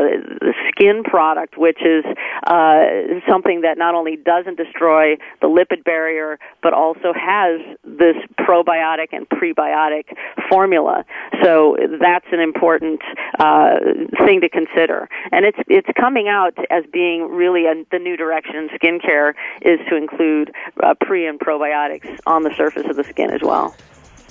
[0.69, 2.03] skin product, which is
[2.47, 2.83] uh,
[3.29, 9.29] something that not only doesn't destroy the lipid barrier, but also has this probiotic and
[9.29, 10.05] prebiotic
[10.49, 11.05] formula.
[11.43, 13.01] So that's an important
[13.39, 13.79] uh,
[14.25, 18.55] thing to consider, and it's it's coming out as being really a, the new direction
[18.55, 20.51] in skincare is to include
[20.83, 23.75] uh, pre and probiotics on the surface of the skin as well.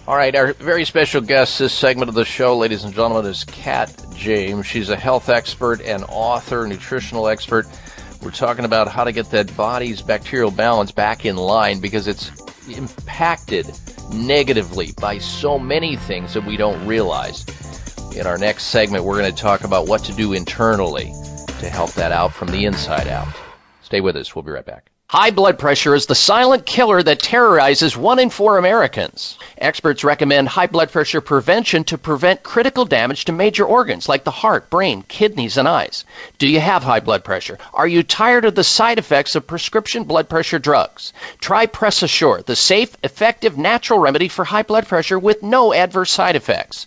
[0.09, 3.45] All right, our very special guest this segment of the show, ladies and gentlemen, is
[3.45, 4.67] Kat James.
[4.67, 7.67] She's a health expert and author, nutritional expert.
[8.23, 12.31] We're talking about how to get that body's bacterial balance back in line because it's
[12.69, 13.71] impacted
[14.13, 17.45] negatively by so many things that we don't realize.
[18.17, 21.13] In our next segment, we're going to talk about what to do internally
[21.61, 23.29] to help that out from the inside out.
[23.83, 24.35] Stay with us.
[24.35, 24.91] We'll be right back.
[25.07, 29.39] High blood pressure is the silent killer that terrorizes one in four Americans.
[29.59, 34.31] Experts recommend high blood pressure prevention to prevent critical damage to major organs like the
[34.31, 36.05] heart, brain, kidneys, and eyes.
[36.39, 37.59] Do you have high blood pressure?
[37.75, 41.13] Are you tired of the side effects of prescription blood pressure drugs?
[41.41, 46.13] Try Press Assure, the safe, effective, natural remedy for high blood pressure with no adverse
[46.13, 46.87] side effects.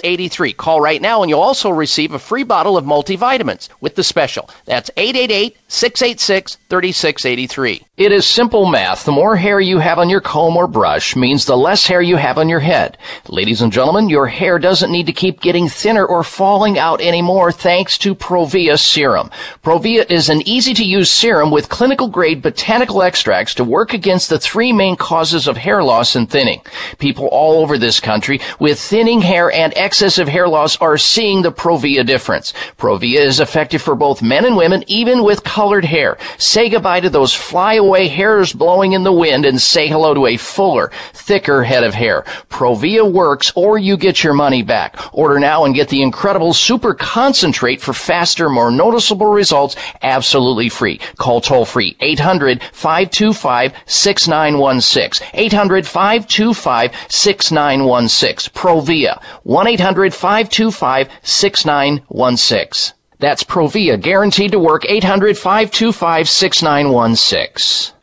[0.00, 0.52] 3683.
[0.54, 4.48] Call right now and you'll also receive a free bottle of multivitamins with the special.
[4.64, 7.86] That's 888 686 3683.
[7.96, 9.04] It is simple math.
[9.04, 12.16] The more hair you have on your comb or brush means the less hair you
[12.16, 12.98] have on your head.
[13.28, 17.52] Ladies and gentlemen, your hair doesn't need to keep getting thinner or falling out anymore
[17.52, 19.30] thanks to Provia Serum.
[19.62, 24.30] Provia is an easy to use serum with clinical grade botanical extracts to work against
[24.30, 26.60] the three main causes of hair loss and thinning.
[26.98, 31.52] People all over this country with thinning hair and excessive hair loss are seeing the
[31.52, 32.52] Provia difference.
[32.78, 36.18] Provia is effective for both men and women, even with colored hair.
[36.38, 40.36] Say goodbye to those flyaway hairs blowing in the wind and say hello to a
[40.36, 42.22] fuller, thicker head of hair.
[42.48, 44.96] Provia works or you get your money back.
[45.12, 50.98] Order now and get the incredible super concentrate for faster, more noticeable results absolutely free.
[51.18, 55.28] Call toll free 800 525 6916.
[55.34, 58.52] 800 525 6916.
[58.52, 62.94] Provia 1 800 525 6916.
[63.18, 67.94] That's Provia, guaranteed to work 800 525 6916.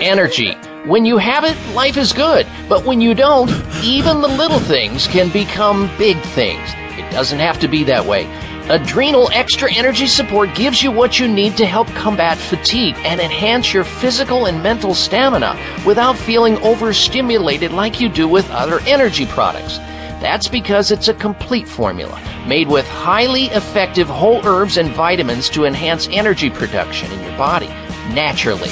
[0.00, 0.54] Energy.
[0.86, 2.44] When you have it, life is good.
[2.68, 3.50] But when you don't,
[3.84, 6.68] even the little things can become big things.
[6.98, 8.24] It doesn't have to be that way.
[8.72, 13.74] Adrenal Extra Energy Support gives you what you need to help combat fatigue and enhance
[13.74, 19.76] your physical and mental stamina without feeling overstimulated like you do with other energy products.
[20.22, 25.66] That's because it's a complete formula made with highly effective whole herbs and vitamins to
[25.66, 27.68] enhance energy production in your body
[28.14, 28.70] naturally.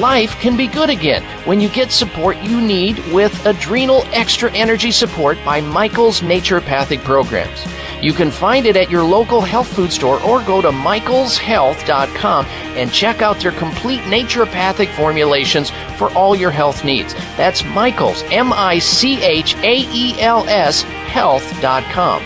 [0.00, 4.90] Life can be good again when you get support you need with Adrenal Extra Energy
[4.90, 7.66] Support by Michael's Naturopathic Programs.
[8.02, 12.92] You can find it at your local health food store or go to michaelshealth.com and
[12.92, 17.14] check out their complete naturopathic formulations for all your health needs.
[17.36, 22.22] That's Michaels, M I C H A E L S, health.com.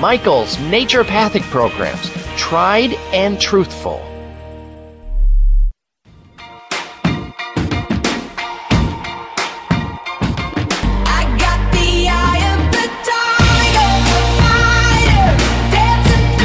[0.00, 2.10] Michael's Naturopathic Programs.
[2.36, 4.13] Tried and truthful.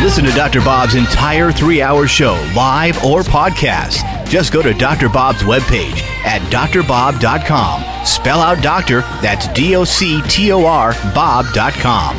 [0.09, 0.61] Listen to Dr.
[0.61, 4.27] Bob's entire three hour show, live or podcast.
[4.27, 5.07] Just go to Dr.
[5.07, 8.05] Bob's webpage at drbob.com.
[8.07, 12.15] Spell out doctor, that's D O C T O R, Bob.com.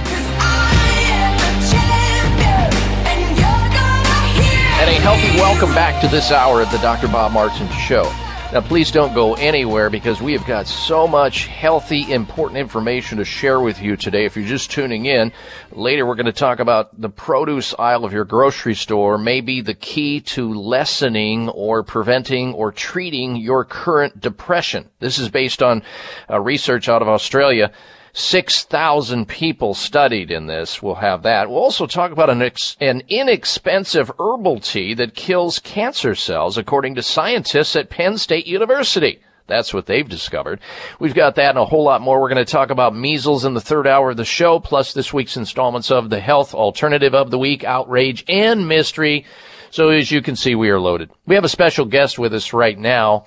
[4.76, 7.09] And a healthy welcome back to this hour of the Dr.
[7.09, 8.05] Bob Martin Show.
[8.53, 13.24] Now, please don't go anywhere because we have got so much healthy, important information to
[13.24, 14.24] share with you today.
[14.24, 15.30] If you're just tuning in,
[15.70, 19.61] later we're going to talk about the produce aisle of your grocery store may be
[19.61, 24.90] the key to lessening or preventing or treating your current depression.
[24.98, 25.84] This is based on
[26.28, 27.70] uh, research out of Australia.
[28.12, 30.82] 6,000 people studied in this.
[30.82, 31.48] We'll have that.
[31.48, 36.96] We'll also talk about an, ex- an inexpensive herbal tea that kills cancer cells, according
[36.96, 39.20] to scientists at Penn State University.
[39.46, 40.61] That's what they've discovered.
[41.00, 42.20] We've got that and a whole lot more.
[42.20, 45.12] We're going to talk about measles in the third hour of the show, plus this
[45.12, 49.26] week's installments of the health alternative of the week, outrage and mystery.
[49.70, 51.11] So as you can see, we are loaded.
[51.26, 53.26] We have a special guest with us right now.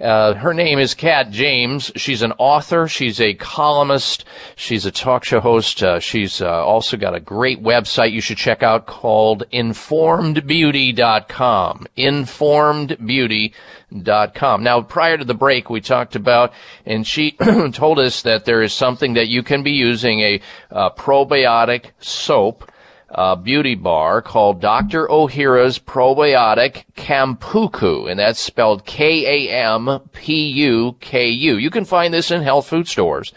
[0.00, 1.90] Uh, her name is Kat James.
[1.96, 2.86] She's an author.
[2.88, 4.24] She's a columnist.
[4.56, 5.82] She's a talk show host.
[5.82, 11.86] Uh, she's uh, also got a great website you should check out called informedbeauty.com.
[11.96, 14.62] Informedbeauty.com.
[14.64, 16.52] Now, prior to the break, we talked about,
[16.84, 17.32] and she
[17.72, 20.40] told us that there is something that you can be using a
[20.72, 22.68] probiotic soap
[23.14, 25.06] uh, beauty bar called Dr.
[25.06, 30.06] Ohhira's Probiotic Kampuku, and that's spelled K-A-M-P-U-K-U.
[31.56, 33.32] You can find this in health food stores.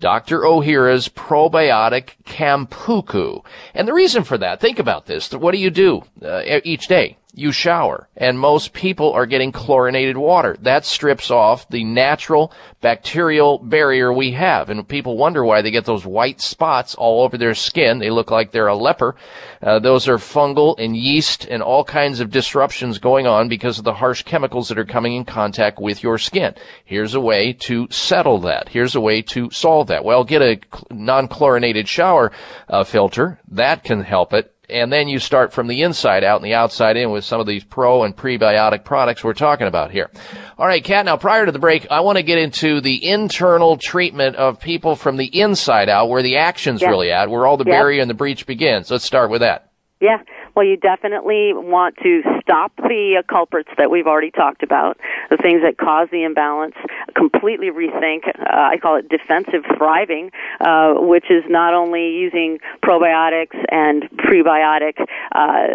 [0.00, 0.40] Dr.
[0.40, 3.44] Ohhira's Probiotic Kampuku.
[3.74, 5.32] And the reason for that, think about this.
[5.32, 7.16] What do you do uh, each day?
[7.34, 10.54] You shower, and most people are getting chlorinated water.
[10.60, 12.52] That strips off the natural
[12.82, 14.68] bacterial barrier we have.
[14.68, 18.00] And people wonder why they get those white spots all over their skin.
[18.00, 19.16] They look like they're a leper.
[19.62, 23.84] Uh, those are fungal and yeast and all kinds of disruptions going on because of
[23.84, 26.54] the harsh chemicals that are coming in contact with your skin.
[26.84, 28.68] Here's a way to settle that.
[28.68, 30.04] Here's a way to solve that.
[30.04, 30.60] Well, get a
[30.90, 32.30] non-chlorinated shower
[32.68, 33.40] uh, filter.
[33.48, 36.96] That can help it and then you start from the inside out and the outside
[36.96, 40.10] in with some of these pro and prebiotic products we're talking about here.
[40.58, 43.76] All right, Kat, now prior to the break, I want to get into the internal
[43.76, 47.64] treatment of people from the inside out, where the action's really at, where all the
[47.64, 48.90] barrier and the breach begins.
[48.90, 49.70] Let's start with that.
[50.00, 50.18] Yeah.
[50.54, 54.98] Well, you definitely want to stop the uh, culprits that we've already talked about,
[55.30, 56.74] the things that cause the imbalance,
[57.16, 58.28] completely rethink.
[58.28, 60.30] Uh, I call it defensive thriving,
[60.60, 65.00] uh, which is not only using probiotics and prebiotic,
[65.34, 65.66] uh,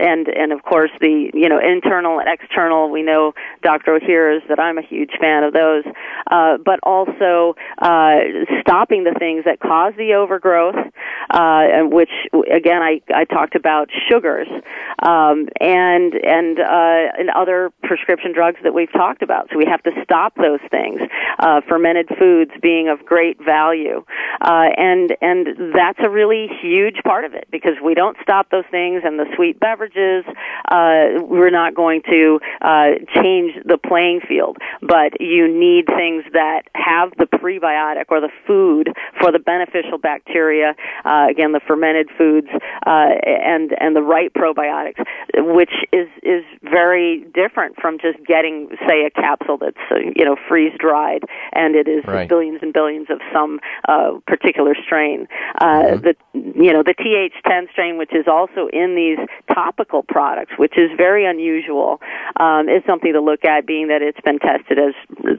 [0.00, 2.90] and and of course the you know internal and external.
[2.90, 4.00] We know Dr.
[4.00, 5.84] Ohhira's that I'm a huge fan of those,
[6.30, 8.16] uh, but also uh,
[8.62, 10.74] stopping the things that cause the overgrowth,
[11.92, 12.10] which
[12.50, 13.90] again I I talked about
[14.24, 14.48] sugars,
[15.02, 19.48] um, and and uh, and other prescription drugs that we've talked about.
[19.52, 21.00] So we have to stop those things.
[21.38, 24.04] Uh, fermented foods being of great value,
[24.40, 28.64] uh, and and that's a really huge part of it because we don't stop those
[28.70, 30.24] things and the sweet beverages,
[30.70, 34.56] uh, we're not going to uh, change the playing field.
[34.80, 40.74] But you need things that have the prebiotic or the food for the beneficial bacteria.
[41.04, 42.48] Uh, again, the fermented foods
[42.86, 45.02] uh, and and the right probiotics,
[45.58, 48.56] which is is very different from just getting,
[48.88, 52.28] say, a capsule that's uh, you know freeze dried and it is Right.
[52.28, 55.26] billions and billions of some uh, particular strain.
[55.60, 59.18] Uh, The you know the TH10 strain, which is also in these
[59.52, 62.00] topical products, which is very unusual,
[62.38, 64.94] um, is something to look at, being that it's been tested as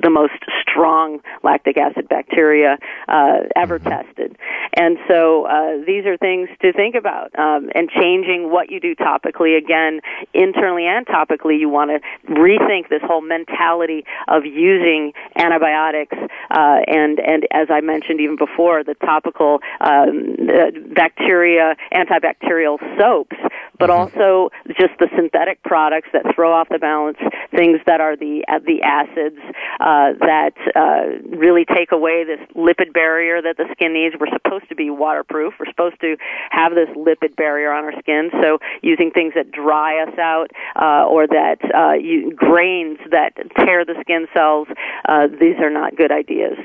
[0.05, 4.37] the most strong lactic acid bacteria uh, ever tested.
[4.73, 7.27] And so uh, these are things to think about.
[7.37, 10.01] Um, and changing what you do topically, again,
[10.33, 16.15] internally and topically, you want to rethink this whole mentality of using antibiotics
[16.49, 23.35] uh, and and as I mentioned even before, the topical um, uh, bacteria antibacterial soaps,
[23.77, 27.17] but also just the synthetic products that throw off the balance,
[27.55, 29.39] things that are the uh, the acids
[29.79, 34.15] uh, that uh, really take away this lipid barrier that the skin needs.
[34.19, 35.55] We're supposed to be waterproof.
[35.59, 36.17] We're supposed to
[36.51, 38.29] have this lipid barrier on our skin.
[38.41, 43.85] So using things that dry us out uh, or that uh, you, grains that tear
[43.85, 44.67] the skin cells,
[45.07, 46.57] uh, these are not good ideas.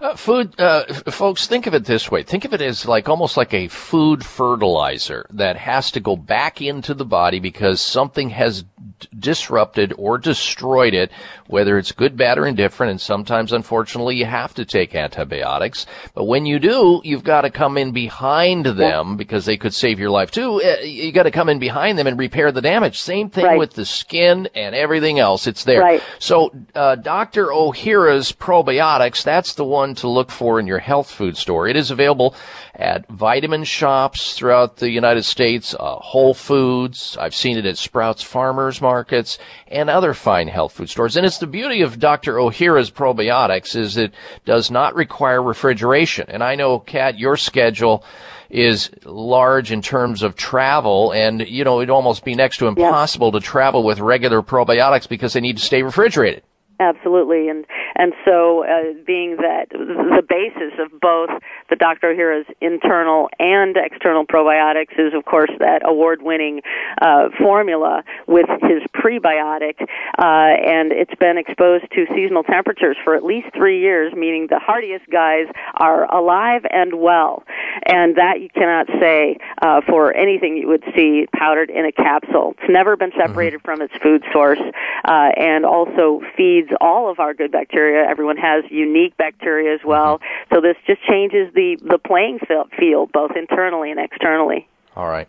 [0.00, 2.22] Uh, food, uh, f- folks, think of it this way.
[2.22, 6.62] Think of it as like almost like a food fertilizer that has to go back
[6.62, 11.10] into the body because something has d- disrupted or destroyed it,
[11.48, 12.90] whether it's good, bad, or indifferent.
[12.92, 15.84] And sometimes, unfortunately, you have to take antibiotics.
[16.14, 19.98] But when you do, you've got to come in behind them because they could save
[20.00, 20.62] your life too.
[20.62, 22.98] Uh, You got to come in behind them and repair the damage.
[22.98, 23.58] Same thing Right.
[23.58, 25.46] with the skin and everything else.
[25.46, 25.80] It's there.
[25.80, 26.02] Right.
[26.18, 27.48] So, uh, Dr.
[27.48, 31.68] Ohhira's probiotics, that's the one to look for in your health food store.
[31.68, 32.34] It is available
[32.74, 37.16] at vitamin shops throughout the United States, uh, Whole Foods.
[37.20, 39.38] I've seen it at Sprouts Farmers Markets
[39.68, 41.16] and other fine health food stores.
[41.16, 42.34] And it's the beauty of Dr.
[42.34, 44.14] Ohhira's probiotics is it
[44.44, 46.26] does not require refrigeration.
[46.28, 48.04] And I know, Kat, your schedule
[48.50, 53.30] is large in terms of travel and, you know, it'd almost be next to impossible
[53.32, 56.42] to travel with regular probiotics because they need to stay refrigerated.
[56.80, 57.66] Absolutely, and
[58.00, 61.28] and so uh, being that the basis of both
[61.68, 62.14] the Dr.
[62.14, 66.62] Ohhira's internal and external probiotics is, of course, that award-winning
[67.02, 73.22] uh, formula with his prebiotic, uh, and it's been exposed to seasonal temperatures for at
[73.22, 75.44] least three years, meaning the hardiest guys
[75.74, 77.44] are alive and well,
[77.84, 82.54] and that you cannot say uh, for anything you would see powdered in a capsule.
[82.62, 84.58] It's never been separated from its food source,
[85.04, 87.89] uh, and also feeds all of our good bacteria.
[87.96, 90.20] Everyone has unique bacteria as well,
[90.52, 92.38] so this just changes the the playing
[92.78, 94.68] field both internally and externally.
[94.96, 95.28] All right.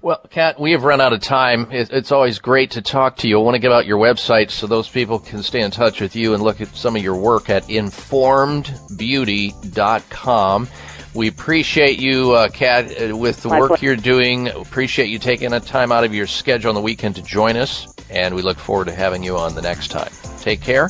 [0.00, 1.68] Well, Kat, we have run out of time.
[1.70, 3.38] It's always great to talk to you.
[3.38, 6.16] I want to give out your website so those people can stay in touch with
[6.16, 10.68] you and look at some of your work at informedbeauty.com.
[11.14, 13.84] We appreciate you, uh, Kat, uh, with the My work pleasure.
[13.84, 14.48] you're doing.
[14.48, 17.94] Appreciate you taking a time out of your schedule on the weekend to join us,
[18.10, 20.10] and we look forward to having you on the next time.
[20.40, 20.88] Take care.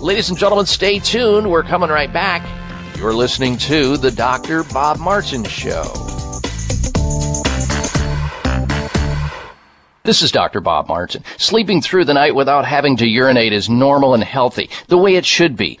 [0.00, 1.50] Ladies and gentlemen, stay tuned.
[1.50, 2.46] We're coming right back.
[2.96, 4.62] You're listening to The Dr.
[4.62, 5.82] Bob Martin Show.
[10.04, 10.60] This is Dr.
[10.60, 11.24] Bob Martin.
[11.36, 15.26] Sleeping through the night without having to urinate is normal and healthy, the way it
[15.26, 15.80] should be.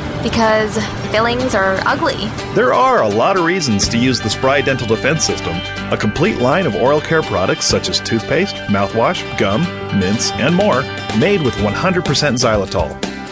[0.23, 0.77] Because
[1.11, 2.27] fillings are ugly.
[2.53, 5.55] There are a lot of reasons to use the Spry Dental Defense System,
[5.91, 9.61] a complete line of oral care products such as toothpaste, mouthwash, gum,
[9.99, 10.83] mints, and more,
[11.17, 12.89] made with 100% xylitol.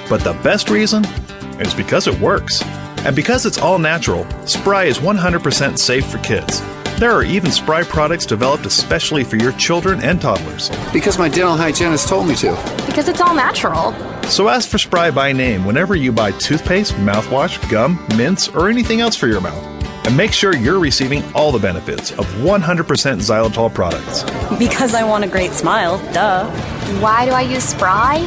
[0.09, 1.05] But the best reason
[1.59, 2.63] is because it works.
[3.05, 6.61] And because it's all natural, Spry is 100% safe for kids.
[6.99, 10.69] There are even Spry products developed especially for your children and toddlers.
[10.91, 12.51] Because my dental hygienist told me to.
[12.85, 13.93] Because it's all natural.
[14.23, 18.99] So ask for Spry by name whenever you buy toothpaste, mouthwash, gum, mints, or anything
[18.99, 19.63] else for your mouth.
[20.05, 24.25] And make sure you're receiving all the benefits of 100% xylitol products.
[24.59, 26.49] Because I want a great smile, duh.
[26.99, 28.25] Why do I use Spry?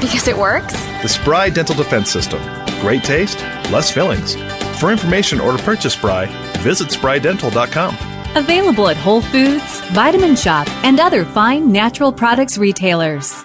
[0.00, 0.72] Because it works?
[1.02, 2.40] The Spry Dental Defense System.
[2.80, 3.38] Great taste,
[3.70, 4.36] less fillings.
[4.80, 6.24] For information or to purchase Spry,
[6.60, 7.94] visit sprydental.com.
[8.34, 13.44] Available at Whole Foods, Vitamin Shop, and other fine natural products retailers.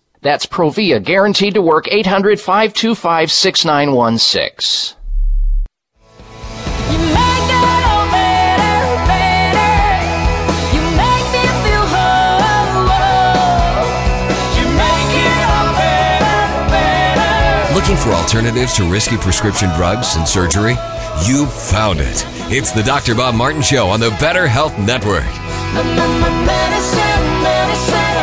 [0.21, 4.97] That's Provia, guaranteed to work 800 525 6916.
[17.73, 20.75] Looking for alternatives to risky prescription drugs and surgery?
[21.25, 22.25] You found it.
[22.51, 23.15] It's the Dr.
[23.15, 25.25] Bob Martin Show on the Better Health Network.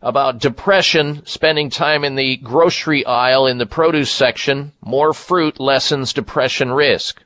[0.02, 4.72] about depression, spending time in the grocery aisle in the produce section.
[4.82, 7.22] More fruit lessens depression risk.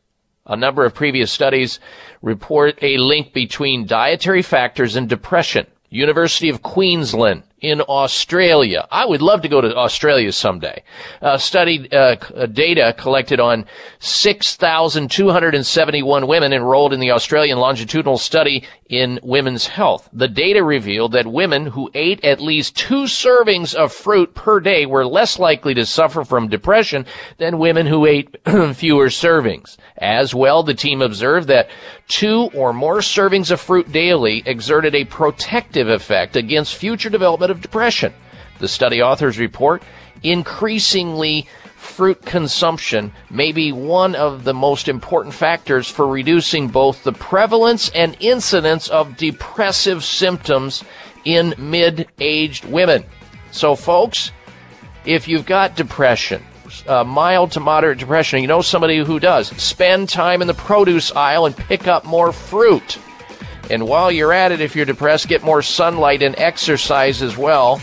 [0.47, 1.81] A number of previous studies
[2.23, 5.67] report a link between dietary factors and depression.
[5.91, 8.89] University of Queensland in Australia.
[8.91, 10.83] I would love to go to Australia someday.
[11.21, 13.67] Uh, studied uh, uh, data collected on
[13.99, 20.09] 6,271 women enrolled in the Australian longitudinal study in women's health.
[20.13, 24.87] The data revealed that women who ate at least two servings of fruit per day
[24.87, 27.05] were less likely to suffer from depression
[27.39, 28.37] than women who ate
[28.75, 29.77] fewer servings.
[29.99, 31.69] As well, the team observed that
[32.07, 37.61] two or more servings of fruit daily exerted a protective effect against future development of
[37.61, 38.13] depression.
[38.59, 39.83] The study authors report
[40.23, 41.47] increasingly
[41.77, 47.89] fruit consumption may be one of the most important factors for reducing both the prevalence
[47.91, 50.85] and incidence of depressive symptoms
[51.25, 53.05] in mid-aged women.
[53.53, 54.33] So folks,
[55.05, 56.43] if you've got depression,
[56.87, 61.13] uh, mild to moderate depression, you know somebody who does, spend time in the produce
[61.13, 62.99] aisle and pick up more fruit.
[63.71, 67.81] And while you're at it, if you're depressed, get more sunlight and exercise as well.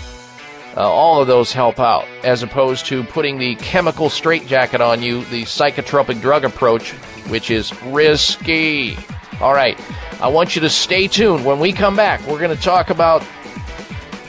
[0.75, 5.23] Uh, all of those help out, as opposed to putting the chemical straitjacket on you,
[5.25, 6.91] the psychotropic drug approach,
[7.29, 8.97] which is risky.
[9.39, 9.79] All right,
[10.21, 11.45] I want you to stay tuned.
[11.45, 13.25] When we come back, we're going to talk about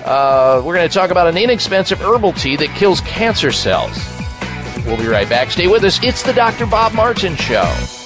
[0.05, 3.99] uh, we're going to talk about an inexpensive herbal tea that kills cancer cells.
[4.87, 5.51] We'll be right back.
[5.51, 6.01] Stay with us.
[6.01, 6.67] It's the Dr.
[6.67, 8.06] Bob Martin Show.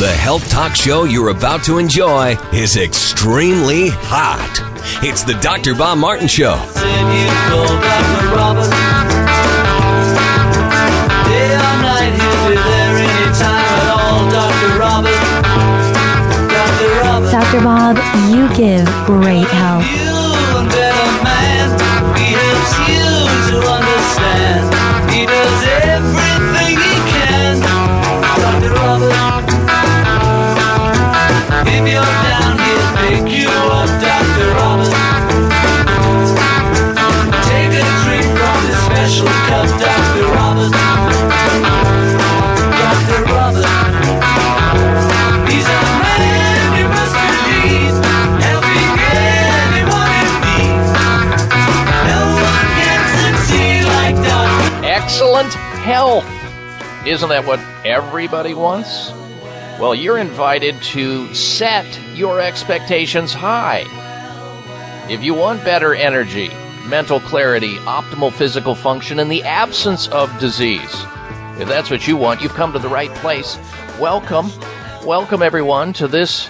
[0.00, 4.50] The health talk show you're about to enjoy is extremely hot.
[5.04, 5.74] It's the Dr.
[5.74, 6.56] Bob Martin Show.
[17.30, 17.60] Dr.
[17.60, 17.98] Bob,
[18.32, 20.09] you give great help.
[57.10, 59.10] Isn't that what everybody wants?
[59.80, 61.84] Well, you're invited to set
[62.14, 63.82] your expectations high.
[65.10, 66.52] If you want better energy,
[66.86, 71.04] mental clarity, optimal physical function, and the absence of disease,
[71.58, 73.58] if that's what you want, you've come to the right place.
[73.98, 74.52] Welcome.
[75.04, 76.48] Welcome, everyone, to this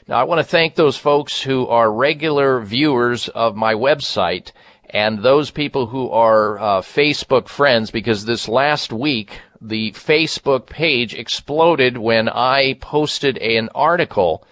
[0.07, 4.53] Now I want to thank those folks who are regular viewers of my website
[4.91, 11.15] and those people who are uh, Facebook friends because this last week the Facebook page
[11.15, 14.45] exploded when I posted an article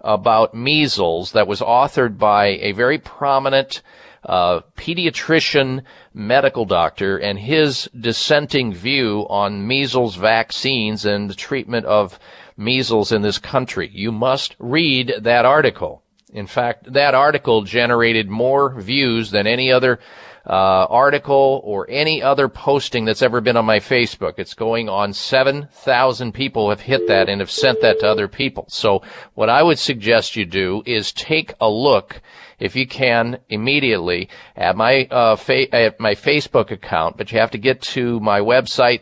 [0.00, 3.82] about measles that was authored by a very prominent
[4.24, 5.82] uh, pediatrician
[6.14, 12.18] medical doctor and his dissenting view on measles vaccines and the treatment of
[12.56, 13.90] measles in this country.
[13.92, 16.02] You must read that article.
[16.32, 19.98] In fact, that article generated more views than any other
[20.46, 24.34] uh, article or any other posting that's ever been on my Facebook.
[24.38, 28.64] It's going on 7,000 people have hit that and have sent that to other people.
[28.68, 29.02] So
[29.34, 32.20] what I would suggest you do is take a look
[32.62, 37.50] if you can immediately at my uh, fa- at my Facebook account, but you have
[37.50, 39.00] to get to my website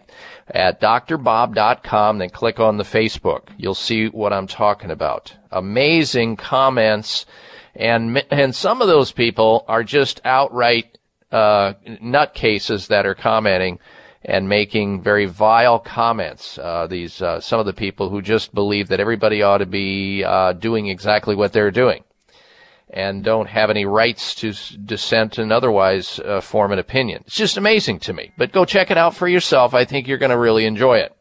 [0.48, 3.48] at drbob.com, then click on the Facebook.
[3.58, 5.36] You'll see what I'm talking about.
[5.52, 7.26] Amazing comments,
[7.76, 10.96] and and some of those people are just outright
[11.30, 13.78] uh, nutcases that are commenting
[14.22, 16.56] and making very vile comments.
[16.56, 20.24] Uh, these uh, some of the people who just believe that everybody ought to be
[20.24, 22.04] uh, doing exactly what they're doing
[22.92, 24.52] and don't have any rights to
[24.84, 27.22] dissent and otherwise uh, form an opinion.
[27.26, 28.32] It's just amazing to me.
[28.36, 29.74] But go check it out for yourself.
[29.74, 31.14] I think you're going to really enjoy it.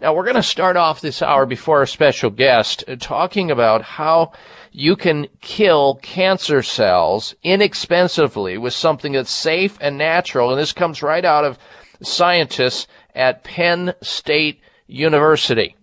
[0.00, 3.82] Now we're going to start off this hour before our special guest uh, talking about
[3.82, 4.32] how
[4.72, 10.50] you can kill cancer cells inexpensively with something that's safe and natural.
[10.50, 11.58] And this comes right out of
[12.02, 15.76] scientists at Penn State University.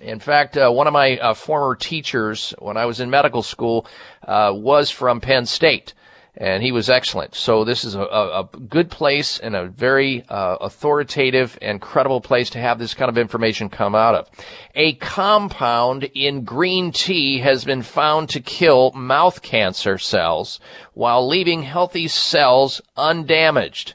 [0.00, 3.86] In fact, uh, one of my uh, former teachers when I was in medical school
[4.26, 5.92] uh, was from Penn State,
[6.36, 7.34] and he was excellent.
[7.34, 12.50] So this is a, a, good place and a very uh, authoritative and credible place
[12.50, 14.30] to have this kind of information come out of.
[14.76, 20.60] A compound in green tea has been found to kill mouth cancer cells
[20.94, 23.94] while leaving healthy cells undamaged.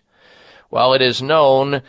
[0.69, 1.83] While it is known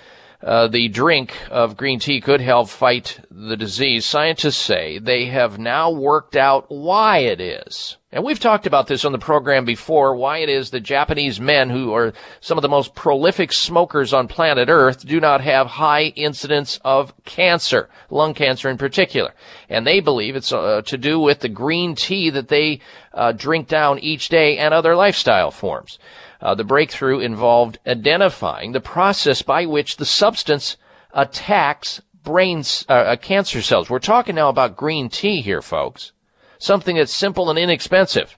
[0.44, 5.58] uh, the drink of green tea could help fight the disease, scientists say they have
[5.58, 7.96] now worked out why it is.
[8.12, 11.70] And we've talked about this on the program before, why it is that Japanese men
[11.70, 16.12] who are some of the most prolific smokers on planet Earth do not have high
[16.14, 19.32] incidence of cancer, lung cancer in particular.
[19.68, 22.80] And they believe it's uh, to do with the green tea that they
[23.14, 25.98] uh, drink down each day and other lifestyle forms.
[26.44, 30.76] Uh, the breakthrough involved identifying the process by which the substance
[31.14, 33.88] attacks brain uh, uh, cancer cells.
[33.88, 36.12] We're talking now about green tea here, folks.
[36.58, 38.36] Something that's simple and inexpensive.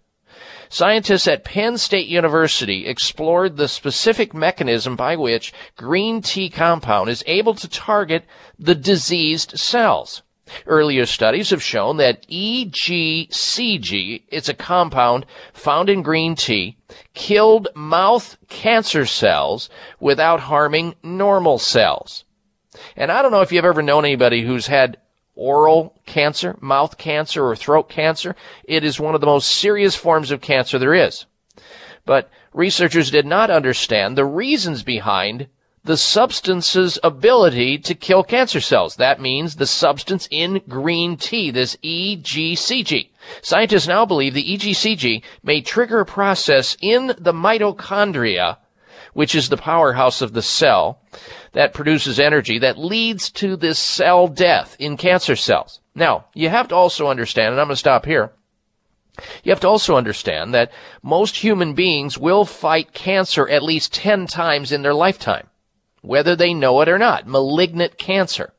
[0.69, 7.25] Scientists at Penn State University explored the specific mechanism by which green tea compound is
[7.27, 8.25] able to target
[8.57, 10.23] the diseased cells.
[10.67, 16.77] Earlier studies have shown that EGCG, it's a compound found in green tea,
[17.15, 19.69] killed mouth cancer cells
[19.99, 22.25] without harming normal cells.
[22.97, 24.99] And I don't know if you've ever known anybody who's had
[25.35, 28.37] oral cancer, mouth cancer, or throat cancer.
[28.65, 31.27] It is one of the most serious forms of cancer there is.
[32.05, 35.49] But researchers did not understand the reasons behind
[35.87, 38.97] the substance's ability to kill cancer cells.
[38.97, 43.11] That means the substance in green tea, this EGCG.
[43.41, 48.57] Scientists now believe the EGCG may trigger a process in the mitochondria,
[49.15, 51.01] which is the powerhouse of the cell
[51.53, 55.81] that produces energy that leads to this cell death in cancer cells.
[55.95, 58.33] Now, you have to also understand, and I'm going to stop here,
[59.45, 60.73] you have to also understand that
[61.03, 65.49] most human beings will fight cancer at least 10 times in their lifetime,
[66.07, 67.27] whether they know it or not.
[67.27, 68.53] Malignant cancer.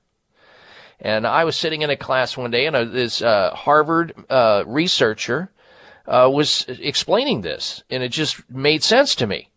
[1.00, 5.52] And I was sitting in a class one day, and this uh, Harvard uh, researcher
[6.08, 9.50] uh, was explaining this, and it just made sense to me.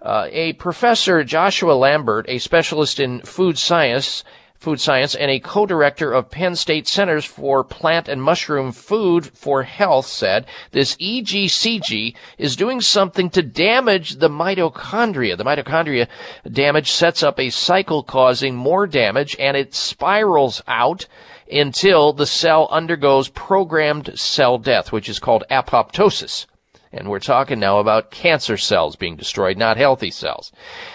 [0.00, 4.24] Uh, a professor, Joshua Lambert, a specialist in food science,
[4.60, 9.62] food science, and a co-director of Penn State Centers for Plant and Mushroom Food for
[9.62, 15.38] Health, said this EGCG is doing something to damage the mitochondria.
[15.38, 16.08] The mitochondria
[16.46, 21.06] damage sets up a cycle causing more damage, and it spirals out
[21.50, 26.44] until the cell undergoes programmed cell death, which is called apoptosis.
[26.92, 30.50] And we're talking now about cancer cells being destroyed, not healthy cells.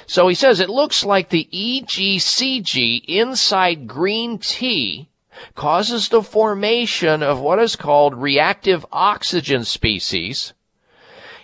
[0.08, 5.08] So he says it looks like the EGCG inside green tea
[5.56, 10.54] causes the formation of what is called reactive oxygen species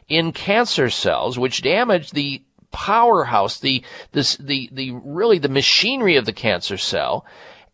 [0.10, 2.42] in cancer cells, which damage the
[2.72, 7.26] powerhouse, the, this, the, the, really the machinery of the cancer cell.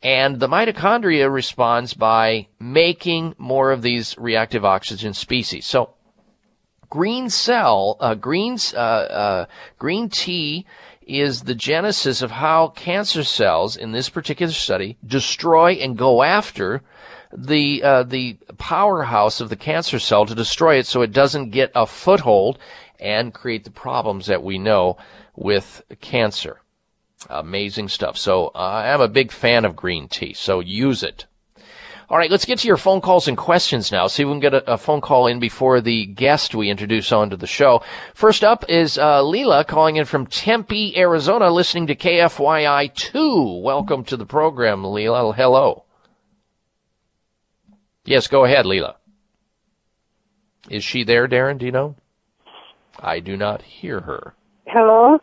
[0.04, 5.66] And the mitochondria responds by making more of these reactive oxygen species.
[5.66, 5.96] So
[6.90, 9.46] green cell, uh, greens, uh, uh,
[9.78, 10.66] green tea
[11.08, 16.82] is the genesis of how cancer cells in this particular study destroy and go after
[17.32, 21.72] the uh, the powerhouse of the cancer cell to destroy it so it doesn't get
[21.76, 22.58] a foothold
[23.00, 24.98] and create the problems that we know
[25.36, 26.62] with cancer.
[27.30, 28.18] Amazing stuff.
[28.18, 31.26] So uh, I am a big fan of green tea, so use it.
[32.10, 34.08] All right, let's get to your phone calls and questions now.
[34.08, 37.12] See if we can get a, a phone call in before the guest we introduce
[37.12, 37.84] onto the show.
[38.14, 43.60] First up is uh, Leela calling in from Tempe, Arizona, listening to KFYI 2.
[43.62, 45.36] Welcome to the program, Leela.
[45.36, 45.84] Hello.
[48.06, 48.96] Yes, go ahead, Leela.
[50.70, 51.58] Is she there, Darren?
[51.58, 51.96] Do you know?
[52.98, 54.34] I do not hear her.
[54.66, 55.20] Hello.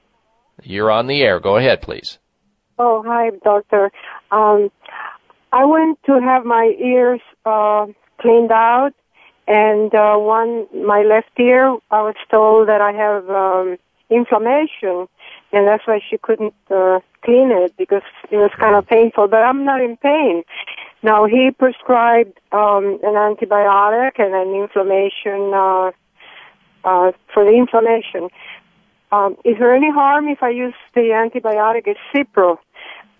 [0.62, 1.40] You're on the air.
[1.40, 2.18] Go ahead, please.
[2.78, 3.90] Oh, hi, doctor.
[4.30, 4.70] Um,
[5.54, 7.86] I went to have my ears uh,
[8.20, 8.92] cleaned out,
[9.46, 13.76] and uh, one my left ear, I was told that I have um,
[14.10, 15.06] inflammation,
[15.52, 18.02] and that's why she couldn't uh, clean it because
[18.32, 19.28] it was kind of painful.
[19.28, 20.42] But I'm not in pain.
[21.04, 25.92] Now he prescribed um, an antibiotic and an inflammation uh,
[26.82, 28.28] uh, for the inflammation.
[29.12, 31.86] Um, is there any harm if I use the antibiotic?
[31.86, 32.58] It's Cipro.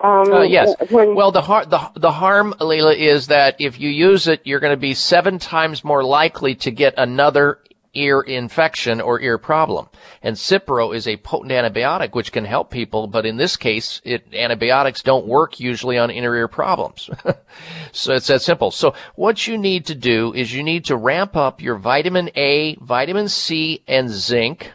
[0.05, 0.75] Um, Uh, yes.
[0.91, 4.61] When, Well, the, har- the the harm, Leila, is that if you use it, you're
[4.61, 7.61] going to be seven times more likely to get another
[7.95, 9.89] ear infection or ear problem.
[10.21, 14.27] And Cipro is a potent antibiotic which can help people, but in this case, it
[14.35, 17.09] antibiotics don't work usually on inner ear problems.
[17.93, 18.71] so it's that simple.
[18.73, 22.75] So what you need to do is you need to ramp up your vitamin A,
[22.81, 24.73] vitamin C, and zinc.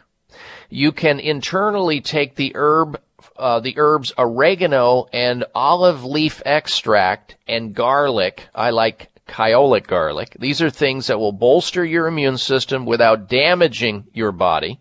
[0.70, 3.00] You can internally take the herb
[3.40, 8.46] uh, the herbs oregano and olive leaf extract and garlic.
[8.54, 10.36] I like kyolic garlic.
[10.38, 14.80] These are things that will bolster your immune system without damaging your body.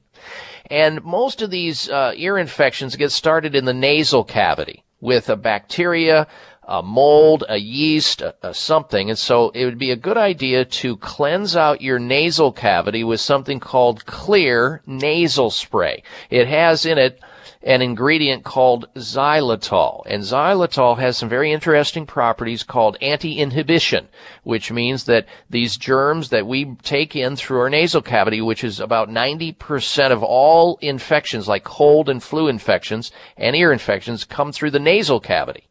[0.70, 5.36] And most of these uh, ear infections get started in the nasal cavity with a
[5.36, 6.28] bacteria,
[6.68, 9.10] a mold, a yeast, a, a something.
[9.10, 13.20] And so it would be a good idea to cleanse out your nasal cavity with
[13.20, 16.04] something called Xlear nasal spray.
[16.30, 17.20] It has in it
[17.62, 20.04] an ingredient called xylitol.
[20.06, 24.08] And xylitol has some very interesting properties called anti-inhibition,
[24.44, 28.80] which means that these germs that we take in through our nasal cavity, which is
[28.80, 34.72] about 90% of all infections like cold and flu infections and ear infections come through
[34.72, 35.69] the nasal cavity.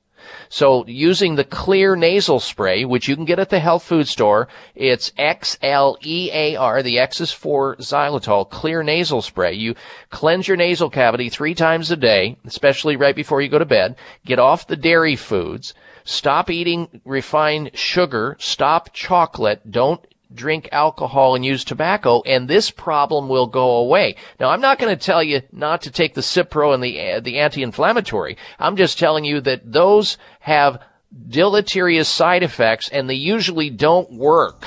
[0.48, 4.48] So using the Xlear nasal spray, which you can get at the health food store,
[4.74, 6.82] it's X-L-E-A-R.
[6.82, 9.52] The X is for xylitol, Xlear nasal spray.
[9.52, 9.74] You
[10.10, 13.96] cleanse your nasal cavity three times a day, especially right before you go to bed.
[14.24, 15.74] Get off the dairy foods.
[16.04, 18.36] Stop eating refined sugar.
[18.38, 19.70] Stop chocolate.
[19.70, 20.00] Don't
[20.32, 24.16] drink alcohol and use tobacco, and this problem will go away.
[24.38, 27.20] Now, I'm not going to tell you not to take the Cipro and the uh,
[27.20, 28.36] the anti-inflammatory.
[28.58, 30.82] I'm just telling you that those have
[31.28, 34.64] deleterious side effects, and they usually don't work,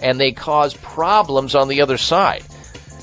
[0.00, 2.44] and they cause problems on the other side.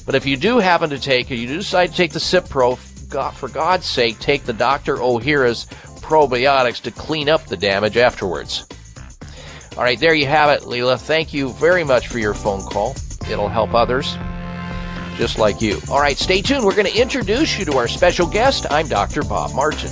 [0.05, 2.79] But if you do happen to take it, you do decide to take the Cipro.
[3.09, 4.95] God, for God's sake, take the Dr.
[4.97, 5.65] Ohhira's
[6.01, 8.65] probiotics to clean up the damage afterwards.
[9.77, 10.99] All right, there you have it, Leela.
[10.99, 12.95] Thank you very much for your phone call.
[13.29, 14.17] It'll help others
[15.15, 15.79] just like you.
[15.89, 16.65] All right, stay tuned.
[16.65, 18.65] We're going to introduce you to our special guest.
[18.69, 19.21] I'm Dr.
[19.21, 19.91] Bob Martin.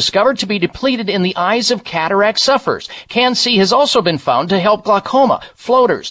[0.00, 2.88] discovered to be depleted in the eyes of cataract sufferers.
[3.10, 6.10] CAN-C has also been found to help glaucoma, floaters,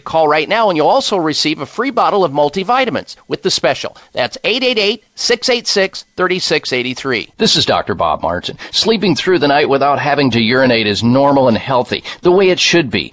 [0.00, 3.96] Call right now and you'll also receive a free bottle of multivitamins with the special.
[4.12, 7.32] That's 888 686 3683.
[7.36, 7.94] This is Dr.
[7.94, 8.58] Bob Martin.
[8.72, 12.60] Sleeping through the night without having to urinate is normal and healthy, the way it
[12.60, 13.12] should be.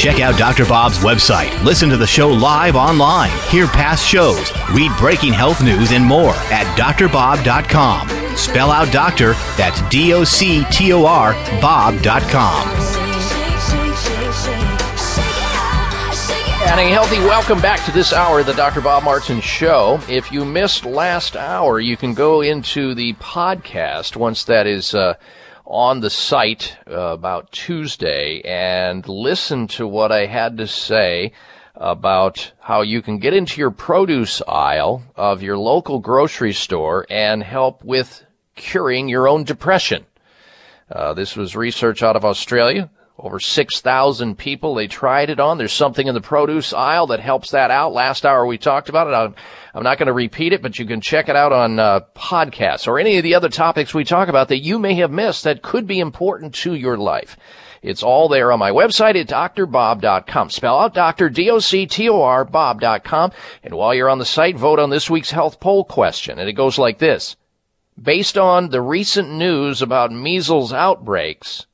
[0.00, 0.64] Check out Dr.
[0.64, 1.62] Bob's website.
[1.62, 3.28] Listen to the show live online.
[3.50, 4.50] Hear past shows.
[4.72, 8.08] Read breaking health news and more at drbob.com.
[8.34, 12.66] Spell out doctor, that's D O C T O R, Bob.com.
[16.62, 18.80] And a healthy welcome back to this hour of the Dr.
[18.80, 20.00] Bob Martin Show.
[20.08, 25.16] If you missed last hour, you can go into the podcast once that is uh,
[25.70, 31.32] on the site uh, about Tuesday and listen to what I had to say
[31.76, 37.42] about how you can get into your produce aisle of your local grocery store and
[37.42, 38.24] help with
[38.56, 40.04] curing your own depression.
[40.90, 42.90] Uh, this was research out of Australia.
[43.22, 45.58] Over 6,000 people they tried it on.
[45.58, 47.92] There's something in the produce aisle that helps that out.
[47.92, 49.10] Last hour we talked about it.
[49.10, 49.34] I'm,
[49.74, 52.88] I'm not going to repeat it, but you can check it out on uh, podcasts
[52.88, 55.60] or any of the other topics we talk about that you may have missed that
[55.60, 57.36] could be important to your life.
[57.82, 60.50] It's all there on my website at drbob.com.
[60.50, 61.28] Spell out Dr.
[61.28, 63.32] D-O-C-T-O-R Bob.com.
[63.62, 66.38] And while you're on the site, vote on this week's health poll question.
[66.38, 67.36] And it goes like this.
[68.00, 71.66] Based on the recent news about measles outbreaks,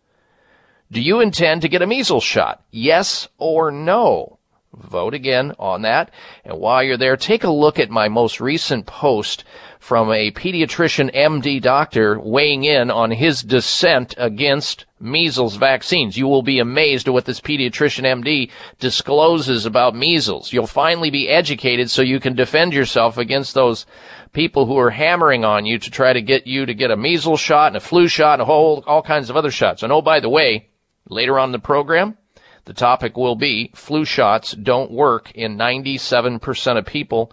[0.91, 2.63] do you intend to get a measles shot?
[2.71, 4.39] Yes or no?
[4.77, 6.11] Vote again on that.
[6.45, 9.45] And while you're there, take a look at my most recent post
[9.81, 16.19] from a pediatrician MD doctor weighing in on his dissent against measles vaccines.
[16.19, 20.53] You will be amazed at what this pediatrician MD discloses about measles.
[20.53, 23.87] You'll finally be educated so you can defend yourself against those
[24.33, 27.41] people who are hammering on you to try to get you to get a measles
[27.41, 29.83] shot and a flu shot and a whole, all kinds of other shots.
[29.83, 30.69] And oh, by the way,
[31.09, 32.17] later on the program,
[32.65, 37.33] the topic will be flu shots don't work in 97% of people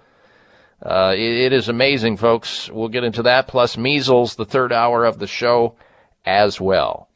[0.85, 2.69] Uh, it, it is amazing, folks.
[2.69, 5.75] We'll get into that, plus measles, the third hour of the show
[6.25, 7.07] as well.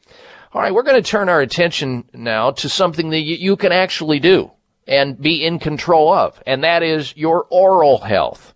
[0.53, 4.19] All right, we're going to turn our attention now to something that you can actually
[4.19, 4.51] do
[4.87, 8.53] and be in control of, and that is your oral health.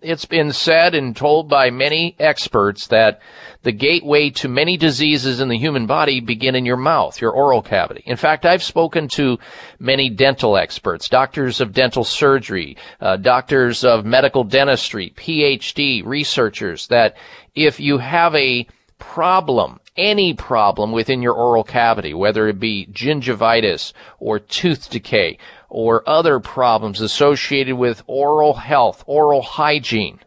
[0.00, 3.20] It's been said and told by many experts that
[3.62, 7.62] the gateway to many diseases in the human body begin in your mouth, your oral
[7.62, 8.02] cavity.
[8.06, 9.38] In fact, I've spoken to
[9.78, 17.16] many dental experts, doctors of dental surgery, uh, doctors of medical dentistry, PhD researchers, that
[17.54, 18.66] if you have a
[18.98, 25.38] problem, any problem within your oral cavity, whether it be gingivitis or tooth decay
[25.72, 30.20] or other problems associated with oral health, oral hygiene,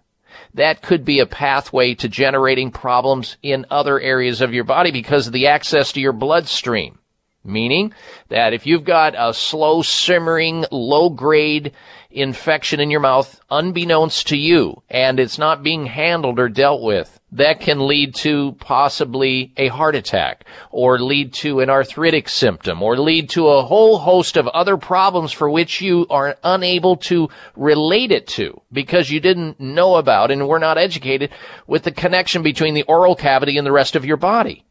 [0.56, 5.28] that could be a pathway to generating problems in other areas of your body because
[5.28, 6.98] of the access to your bloodstream.
[7.46, 7.94] Meaning
[8.30, 11.74] that if you've got a slow simmering, low grade
[12.10, 17.20] infection in your mouth, unbeknownst to you, and it's not being handled or dealt with,
[17.34, 22.98] that can lead to possibly a heart attack, or lead to an arthritic symptom, or
[22.98, 28.12] lead to a whole host of other problems for which you are unable to relate
[28.12, 31.30] it to because you didn't know about and were not educated
[31.68, 34.65] with the connection between the oral cavity and the rest of your body.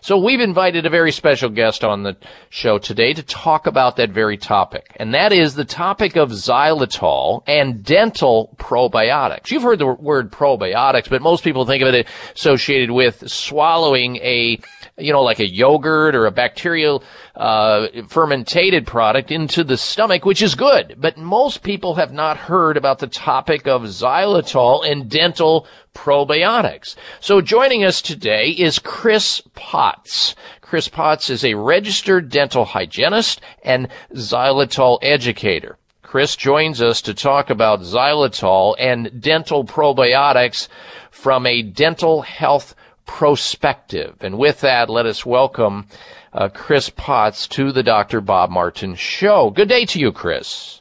[0.00, 2.16] So we've invited a very special guest on the
[2.50, 4.94] show today to talk about that very topic.
[4.96, 9.50] And that is the topic of xylitol and dental probiotics.
[9.50, 14.60] You've heard the word probiotics, but most people think of it associated with swallowing a
[14.98, 17.02] you know, like a yogurt or a bacterial
[17.34, 20.96] uh, fermentated product into the stomach, which is good.
[20.98, 26.94] But most people have not heard about the topic of xylitol and dental probiotics.
[27.20, 30.34] So joining us today is Chris Potts.
[30.62, 35.78] Chris Potts is a registered dental hygienist and xylitol educator.
[36.02, 40.68] Chris joins us to talk about xylitol and dental probiotics
[41.10, 42.74] from a dental health
[43.06, 44.16] prospective.
[44.20, 45.86] And with that, let us welcome
[46.32, 48.20] uh, Chris Potts to the Dr.
[48.20, 49.50] Bob Martin Show.
[49.50, 50.80] Good day to you, Chris.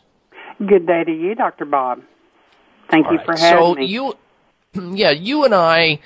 [0.59, 1.65] Good day to you, Dr.
[1.65, 2.01] Bob.
[2.89, 3.95] Thank All you right, for having so me.
[3.95, 4.17] So
[4.73, 5.99] you, yeah, you and I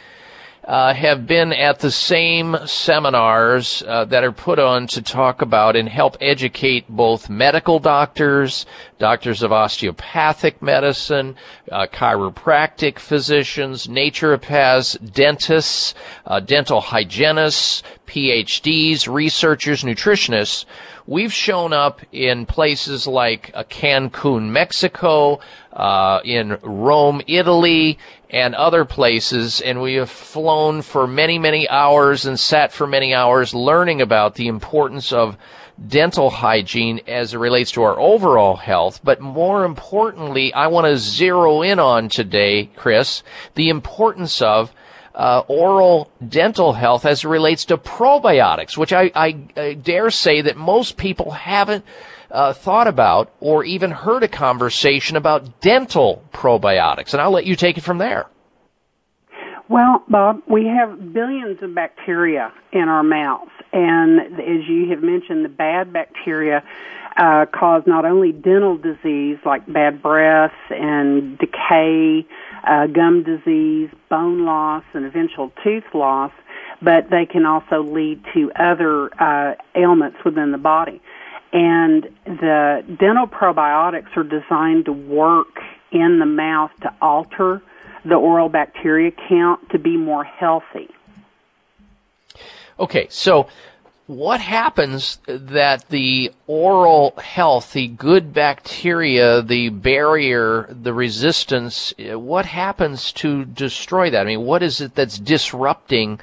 [0.70, 5.76] uh, have been at the same seminars uh, that are put on to talk about
[5.76, 8.68] and help educate both medical doctors,
[9.00, 11.36] doctors of osteopathic medicine,
[11.72, 15.96] uh, chiropractic physicians, naturopaths, dentists,
[16.28, 20.66] uh, dental hygienists, PhDs, researchers, nutritionists.
[21.08, 25.40] We've shown up in places like uh, Cancun, Mexico,
[25.74, 27.98] uh, in Rome, Italy,
[28.30, 33.14] and other places, and we have flown for many, many hours and sat for many
[33.14, 35.36] hours learning about the importance of
[35.88, 39.00] dental hygiene as it relates to our overall health.
[39.04, 43.24] But more importantly, I want to zero in on today, Chris,
[43.56, 44.74] the importance of
[45.16, 50.42] uh, oral dental health as it relates to probiotics, which I, I, I dare say
[50.42, 51.84] that most people haven't
[52.32, 57.14] uh, thought about or even heard a conversation about dental probiotics.
[57.14, 58.28] And I'll let you take it from there.
[59.70, 65.46] Well, Bob, we have billions of bacteria in our mouths, and as you have mentioned,
[65.46, 66.64] the bad bacteria
[67.18, 72.26] uh, cause not only dental disease like bad breath and decay,
[72.68, 76.32] uh, gum disease, bone loss, and eventual tooth loss,
[76.82, 81.02] but they can also lead to other uh, ailments within the body.
[81.52, 85.60] And the dental probiotics are designed to work
[85.92, 87.62] in the mouth to alter
[88.06, 90.90] the oral bacteria count to be more healthy.
[92.80, 93.48] Okay, so
[94.10, 103.12] what happens that the oral health, the good bacteria, the barrier, the resistance, what happens
[103.12, 104.22] to destroy that?
[104.22, 106.20] I mean, what is it that's disrupting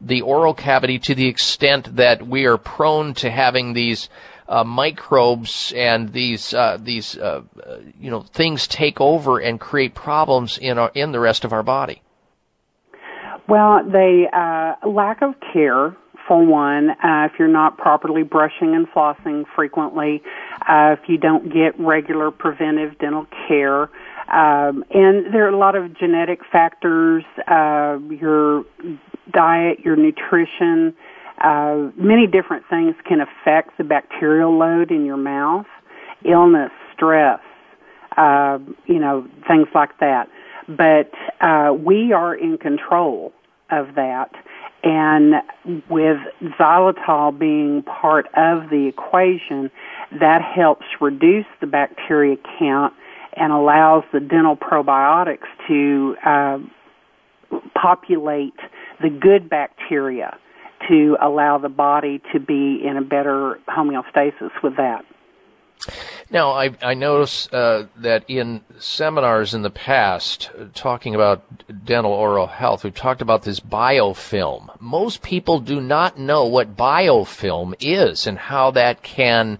[0.00, 4.08] the oral cavity to the extent that we are prone to having these
[4.48, 9.94] uh, microbes and these uh, these uh, uh, you know things take over and create
[9.94, 12.02] problems in our in the rest of our body?
[13.48, 15.96] Well, the uh, lack of care
[16.26, 16.90] for one.
[16.90, 20.22] Uh, if you're not properly brushing and flossing frequently,
[20.68, 23.82] uh, if you don't get regular preventive dental care,
[24.28, 28.64] um, and there are a lot of genetic factors, uh, your
[29.32, 30.94] diet, your nutrition,
[31.42, 35.66] uh, many different things can affect the bacterial load in your mouth,
[36.24, 37.40] illness, stress,
[38.16, 40.28] uh, you know, things like that.
[40.68, 43.32] But uh, we are in control
[43.70, 44.30] of that.
[44.82, 45.34] And
[45.90, 46.18] with
[46.58, 49.70] xylitol being part of the equation,
[50.20, 52.94] that helps reduce the bacteria count
[53.34, 56.58] and allows the dental probiotics to uh,
[57.74, 58.54] populate
[59.02, 60.38] the good bacteria
[60.88, 65.04] to allow the body to be in a better homeostasis with that.
[66.30, 71.44] Now, I, I notice uh, that in seminars in the past, uh, talking about
[71.84, 74.70] dental oral health, we've talked about this biofilm.
[74.80, 79.58] Most people do not know what biofilm is and how that can,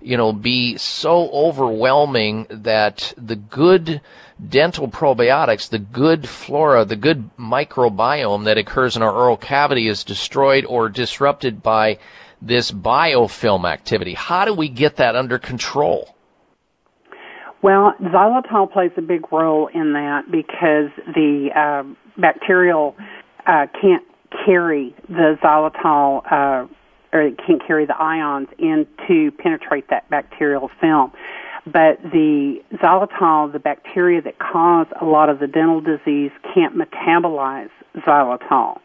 [0.00, 4.00] you know, be so overwhelming that the good
[4.48, 10.04] dental probiotics, the good flora, the good microbiome that occurs in our oral cavity is
[10.04, 11.98] destroyed or disrupted by
[12.42, 14.14] this biofilm activity.
[14.14, 16.14] How do we get that under control?
[17.62, 22.94] Well, xylitol plays a big role in that because the uh, bacterial
[23.46, 24.04] uh, can't
[24.44, 26.66] carry the xylitol uh,
[27.12, 31.12] or it can't carry the ions in to penetrate that bacterial film.
[31.66, 37.70] But the xylitol, the bacteria that cause a lot of the dental disease, can't metabolize
[37.96, 38.78] xylitol.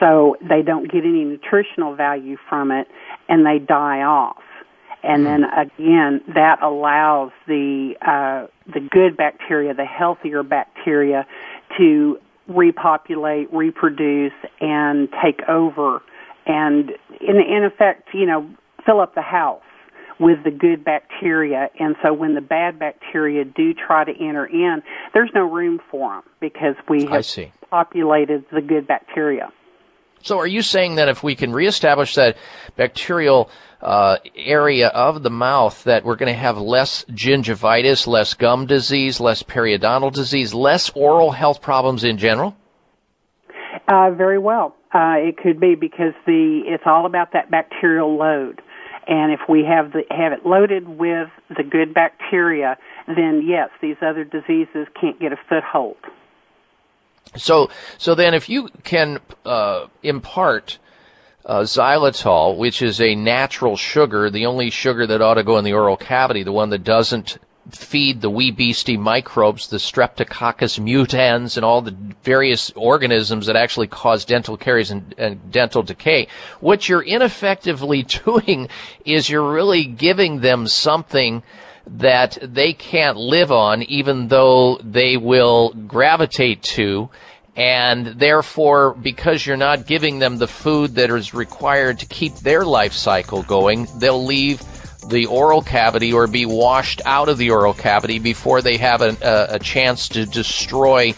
[0.00, 2.88] So they don't get any nutritional value from it
[3.28, 4.42] and they die off.
[5.02, 11.24] And then again that allows the uh, the good bacteria the healthier bacteria
[11.78, 12.18] to
[12.48, 16.02] repopulate reproduce and take over
[16.46, 16.90] and
[17.20, 18.50] in in effect you know
[18.84, 19.62] fill up the house
[20.18, 24.82] with the good bacteria and so when the bad bacteria do try to enter in
[25.14, 27.24] there's no room for them because we have
[27.70, 29.50] populated the good bacteria
[30.22, 32.36] So, are you saying that if we can reestablish that
[32.76, 33.50] bacterial
[33.80, 39.20] uh, area of the mouth, that we're going to have less gingivitis, less gum disease,
[39.20, 42.56] less periodontal disease, less oral health problems in general?
[43.86, 44.74] Uh, very well.
[44.92, 48.60] Uh, it could be because the it's all about that bacterial load,
[49.08, 52.76] and if we have the have it loaded with the good bacteria,
[53.06, 55.96] then yes, these other diseases can't get a foothold.
[57.36, 60.78] So, so then if you can uh, impart
[61.44, 65.64] uh, xylitol, which is a natural sugar, the only sugar that ought to go in
[65.64, 67.38] the oral cavity, the one that doesn't
[67.70, 73.86] feed the wee beastie microbes, the streptococcus mutans, and all the various organisms that actually
[73.86, 76.28] cause dental caries and, and dental decay.
[76.60, 78.68] What you're ineffectively doing
[79.04, 81.42] is you're really giving them something
[81.86, 87.08] that they can't live on, even though they will gravitate to.
[87.56, 92.64] And therefore, because you're not giving them the food that is required to keep their
[92.64, 94.62] life cycle going, they'll leave
[95.08, 99.16] the oral cavity or be washed out of the oral cavity before they have a,
[99.22, 101.14] a, a chance to destroy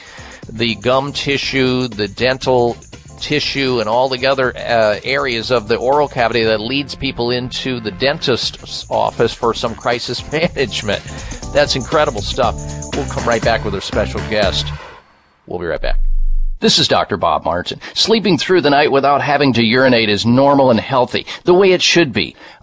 [0.49, 2.77] the gum tissue, the dental
[3.21, 7.81] tissue, and all the other uh, areas of the oral cavity that leads people into
[7.81, 11.03] the dentist's office for some crisis management.
[11.53, 12.55] That's incredible stuff.
[12.95, 14.67] We'll come right back with our special guest.
[15.47, 16.01] We'll be right back.
[16.61, 17.17] This is Dr.
[17.17, 17.81] Bob Martin.
[17.95, 21.81] Sleeping through the night without having to urinate is normal and healthy, the way it
[21.81, 22.37] should be.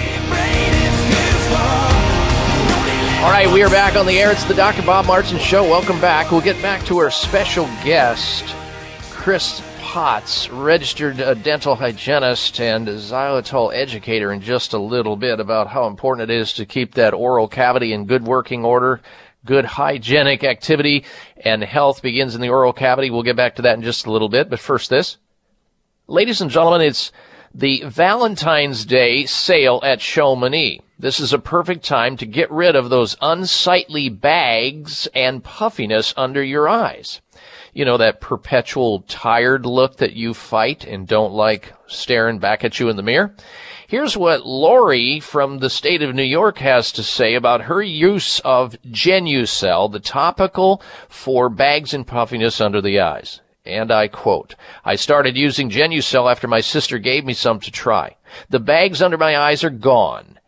[3.21, 4.31] All right, we are back on the air.
[4.31, 4.83] It's the Dr.
[4.83, 5.65] Bob Martin Show.
[5.65, 6.31] Welcome back.
[6.31, 8.45] We'll get back to our special guest,
[9.11, 9.61] Chris
[9.97, 15.87] Potts, registered uh, dental hygienist and xylitol educator, in just a little bit about how
[15.87, 19.01] important it is to keep that oral cavity in good working order.
[19.47, 21.07] Good hygienic activity
[21.39, 23.09] and health begins in the oral cavity.
[23.09, 25.17] We'll get back to that in just a little bit, but first this.
[26.09, 27.11] Ladies and gentlemen, it's
[27.55, 30.83] the Valentine's Day sale at Chamonix.
[30.99, 36.45] This is a perfect time to get rid of those unsightly bags and puffiness under
[36.45, 37.23] your eyes.
[37.77, 42.81] You know, that perpetual tired look that you fight and don't like staring back at
[42.81, 43.35] you in the mirror.
[43.87, 48.41] Here's what Lori from the state of New York has to say about her use
[48.41, 50.81] of Genucel, the topical
[51.11, 53.43] for bags and puffiness under the eyes.
[53.67, 58.17] And I quote, I started using Genucel after my sister gave me some to try.
[58.49, 60.39] The bags under my eyes are gone.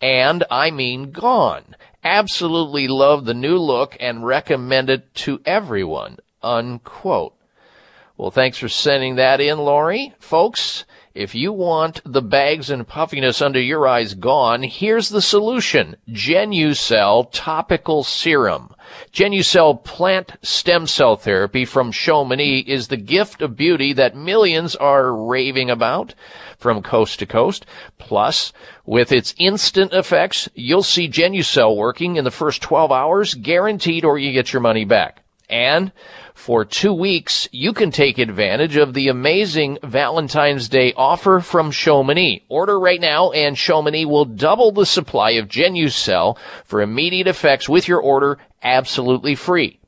[0.00, 1.76] And I mean gone.
[2.02, 6.16] Absolutely love the new look and recommend it to everyone.
[6.42, 7.34] Unquote.
[8.16, 10.12] Well, thanks for sending that in, Lori.
[10.18, 10.84] Folks,
[11.14, 15.96] if you want the bags and puffiness under your eyes gone, here's the solution.
[16.08, 18.74] Genucel topical serum.
[19.12, 25.14] Genucel plant stem cell therapy from Chamonix is the gift of beauty that millions are
[25.14, 26.14] raving about
[26.56, 27.66] from coast to coast.
[27.98, 28.52] Plus,
[28.84, 34.18] with its instant effects, you'll see Genucel working in the first 12 hours, guaranteed, or
[34.18, 35.22] you get your money back.
[35.48, 35.92] And
[36.34, 42.44] for two weeks, you can take advantage of the amazing Valentine's Day offer from Chamonix.
[42.48, 47.88] Order right now and Chamonix will double the supply of Genucel for immediate effects with
[47.88, 49.80] your order absolutely free.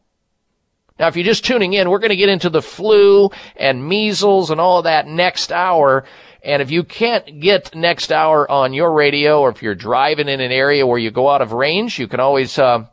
[0.99, 4.49] Now, if you're just tuning in, we're going to get into the flu and measles
[4.49, 6.05] and all of that next hour.
[6.47, 10.39] And if you can't get next hour on your radio, or if you're driving in
[10.39, 12.85] an area where you go out of range, you can always uh,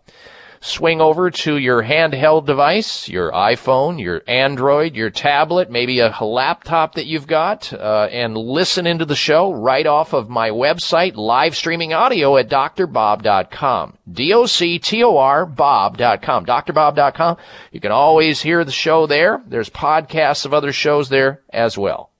[0.61, 6.97] swing over to your handheld device, your iPhone, your Android, your tablet, maybe a laptop
[6.97, 11.55] that you've got, uh, and listen into the show right off of my website, live
[11.55, 13.97] streaming audio at drbob.com.
[14.11, 16.45] D-O-C-T-O-R bob.com.
[16.45, 17.37] drbob.com.
[17.71, 19.45] You can always hear the show there.
[19.47, 22.11] There's podcasts of other shows there as well.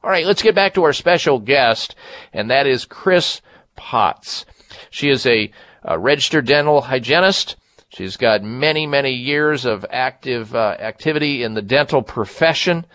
[0.00, 1.96] All right, let's get back to our special guest,
[2.32, 3.40] and that is Chris
[3.74, 4.46] Potts.
[4.90, 5.50] She is a,
[5.82, 7.56] a registered dental hygienist.
[7.88, 12.86] She's got many, many years of active uh, activity in the dental profession.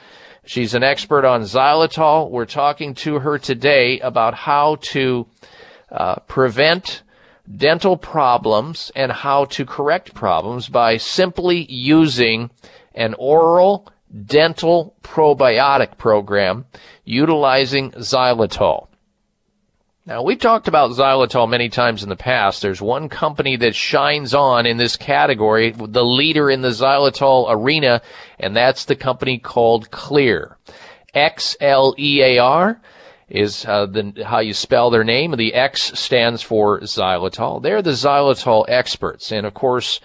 [0.46, 2.30] She's an expert on xylitol.
[2.32, 5.28] We're talking to her today about how to
[5.92, 7.04] uh, prevent
[7.54, 12.50] dental problems and how to correct problems by simply using
[12.96, 13.90] an oral
[14.26, 16.65] dental probiotic program
[17.03, 18.88] utilizing xylitol.
[20.06, 22.61] Now, we've talked about xylitol many times in the past.
[22.61, 28.02] There's one company that shines on in this category, the leader in the xylitol arena,
[28.38, 30.56] and that's the company called Xlear.
[31.14, 32.81] X-L-E-A-R
[33.30, 35.31] is uh, the, how you spell their name.
[35.31, 37.61] The X stands for xylitol.
[37.61, 39.31] They're the xylitol experts.
[39.31, 40.02] And of course,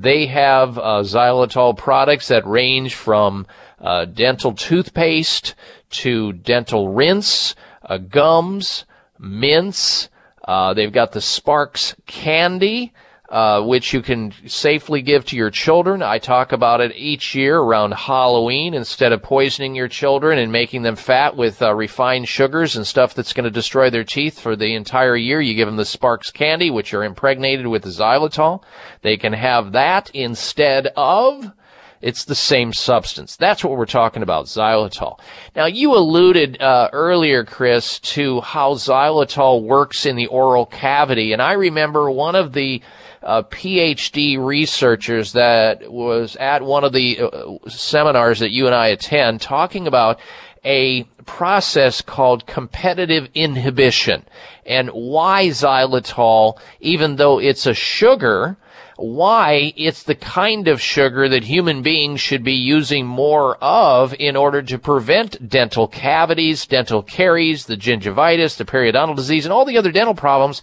[0.00, 3.46] they have uh, xylitol products that range from
[3.80, 5.54] uh, dental toothpaste
[5.90, 8.84] to dental rinse, uh, gums,
[9.18, 10.08] mints.
[10.44, 12.92] Uh, they've got the SparX candy,
[13.28, 16.02] uh, which you can safely give to your children.
[16.02, 18.72] I talk about it each year around Halloween.
[18.72, 23.12] Instead of poisoning your children and making them fat with uh, refined sugars and stuff
[23.14, 26.32] that's going to destroy their teeth for the entire year, you give them the SparX
[26.32, 28.62] candy, which are impregnated with xylitol.
[29.02, 31.52] They can have that instead of
[32.00, 33.36] it's the same substance.
[33.36, 35.18] That's what we're talking about, xylitol.
[35.56, 41.42] Now, you alluded uh, earlier, Chris, to how xylitol works in the oral cavity, and
[41.42, 42.82] I remember one of the
[43.28, 48.86] uh, PhD researchers that was at one of the uh, seminars that you and I
[48.88, 50.18] attend talking about
[50.64, 54.24] a process called competitive inhibition
[54.64, 58.56] and why xylitol, even though it's a sugar,
[58.98, 64.34] why it's the kind of sugar that human beings should be using more of in
[64.34, 69.78] order to prevent dental cavities, dental caries, the gingivitis, the periodontal disease, and all the
[69.78, 70.62] other dental problems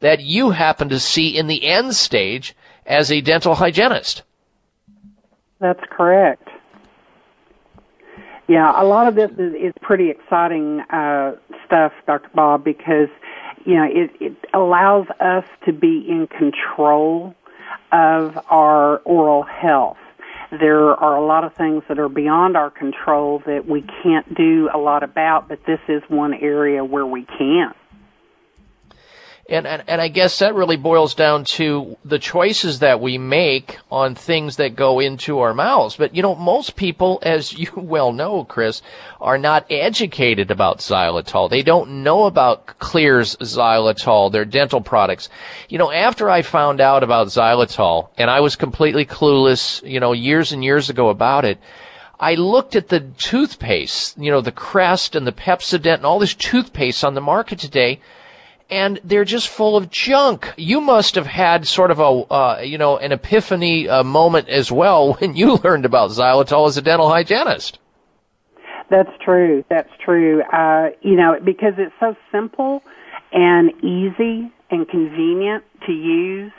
[0.00, 4.24] that you happen to see in the end stage as a dental hygienist.
[5.60, 6.48] That's correct.
[8.48, 12.30] Yeah, a lot of this is, is pretty exciting uh, stuff, Dr.
[12.34, 13.08] Bob, because
[13.64, 17.34] you know it, it allows us to be in control
[17.92, 19.98] of our oral health.
[20.50, 24.68] There are a lot of things that are beyond our control that we can't do
[24.72, 27.74] a lot about, but this is one area where we can.
[29.48, 33.78] And, and, and I guess that really boils down to the choices that we make
[33.92, 35.96] on things that go into our mouths.
[35.96, 38.82] But you know, most people, as you well know, Chris,
[39.20, 41.48] are not educated about xylitol.
[41.48, 45.28] They don't know about Xlear's xylitol, their dental products.
[45.68, 50.12] You know, after I found out about xylitol, and I was completely clueless, you know,
[50.12, 51.58] years and years ago about it,
[52.18, 56.34] I looked at the toothpaste, you know, the Crest and the Pepsodent and all this
[56.34, 58.00] toothpaste on the market today
[58.70, 60.52] and they're just full of junk.
[60.56, 64.70] You must have had sort of a, uh, you know, an epiphany uh, moment as
[64.72, 67.78] well when you learned about xylitol as a dental hygienist.
[68.90, 69.64] That's true.
[69.68, 70.42] That's true.
[70.42, 72.82] Uh, you know, because it's so simple
[73.32, 76.52] and easy and convenient to use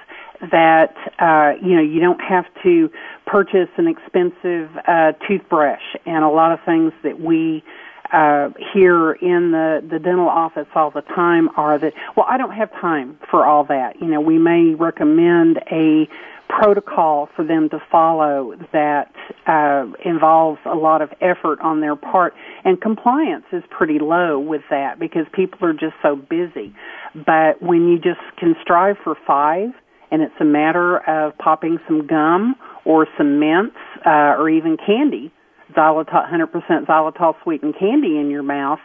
[0.52, 2.90] that uh, you know you don't have to
[3.26, 7.64] purchase an expensive uh, toothbrush and a lot of things that we
[8.12, 12.54] uh, here in the, the dental office all the time are that, well, I don't
[12.54, 14.00] have time for all that.
[14.00, 16.08] You know, we may recommend a
[16.48, 19.12] protocol for them to follow that
[19.46, 24.62] uh, involves a lot of effort on their part, and compliance is pretty low with
[24.70, 26.74] that because people are just so busy.
[27.14, 29.70] But when you just can strive for five,
[30.10, 32.56] and it's a matter of popping some gum
[32.86, 33.76] or some mints
[34.06, 35.34] uh, or even candy
[35.78, 38.80] xylitol, 100% xylitol sweetened candy in your mouth,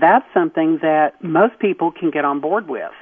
[0.00, 2.92] that's something that most people can get on board with.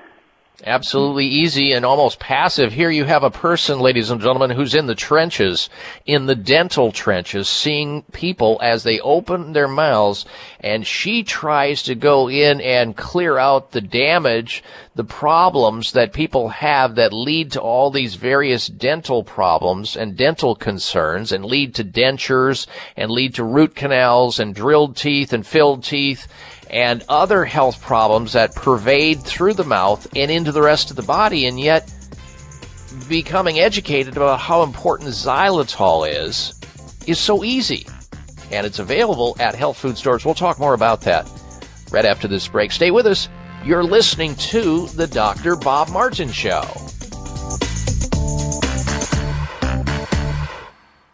[0.65, 2.73] Absolutely easy and almost passive.
[2.73, 5.69] Here you have a person, ladies and gentlemen, who's in the trenches,
[6.07, 10.25] in the dental trenches, seeing people as they open their mouths,
[10.61, 14.65] and she tries to go in and clear out the damage,
[14.95, 20.55] the problems that people have that lead to all these various dental problems and dental
[20.55, 22.67] concerns and lead to dentures
[22.97, 26.27] and lead to root canals and drilled teeth and filled teeth
[26.71, 31.03] and other health problems that pervade through the mouth and into the rest of the
[31.03, 31.93] body, and yet
[33.09, 36.59] becoming educated about how important xylitol is
[37.07, 37.87] is so easy.
[38.51, 40.25] And it's available at health food stores.
[40.25, 41.29] We'll talk more about that
[41.91, 42.73] right after this break.
[42.73, 43.29] Stay with us.
[43.65, 45.57] You're listening to the Dr.
[45.57, 46.63] Bob Martin Show.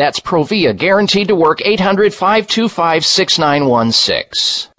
[0.00, 4.72] That's Provia, guaranteed to work 800 525 6916.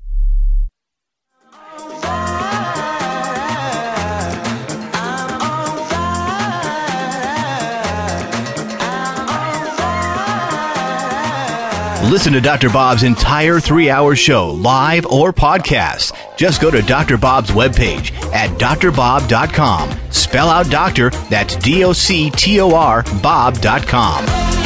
[12.10, 12.72] Listen to Dr.
[12.72, 16.18] Bob's entire three hour show, live or podcast.
[16.36, 17.20] Just go to Dr.
[17.20, 20.00] Bob's webpage at drbob.com.
[20.10, 24.61] Spell out doctor, that's D O C T O R, Bob.com.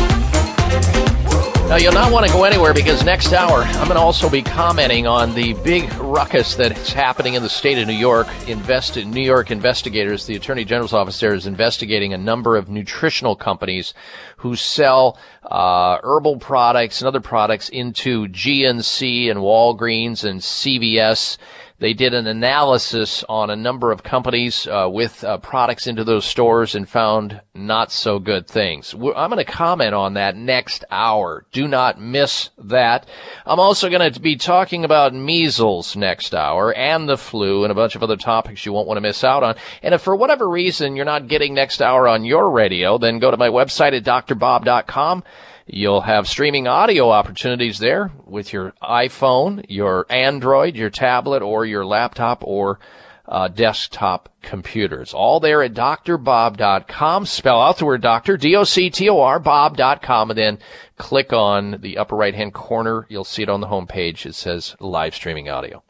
[1.68, 4.44] Now, you'll not want to go anywhere because next hour I'm going to also be
[4.44, 8.28] commenting on the big ruckus that's happening in the state of New York.
[8.48, 13.36] Invest New York investigators, the Attorney General's office there is investigating a number of nutritional
[13.36, 13.96] companies
[14.38, 21.38] who sell uh, herbal products and other products into GNC and Walgreens and CVS.
[21.80, 26.24] They did an analysis on a number of companies uh, with uh, products into those
[26.24, 28.94] stores and found not so good things.
[28.94, 31.46] I'm going to comment on that next hour.
[31.52, 33.08] Do not miss that.
[33.46, 37.76] I'm also going to be talking about measles next hour and the flu and a
[37.76, 39.56] bunch of other topics you won't want to miss out on.
[39.84, 43.32] And if for whatever reason you're not getting next hour on your radio, then go
[43.32, 45.24] to my website at drbob.com.
[45.68, 51.86] You'll have streaming audio opportunities there with your iPhone, your Android, your tablet, or your
[51.86, 52.80] laptop or
[53.28, 55.14] uh, desktop computers.
[55.14, 57.26] All there at drbob.com.
[57.26, 60.60] Spell out the word doctor, D-O-C-T-O-R, bob.com, and then
[60.98, 63.08] click on the upper right hand corner.
[63.10, 64.26] You'll see it on the home page.
[64.28, 65.84] It says live streaming audio.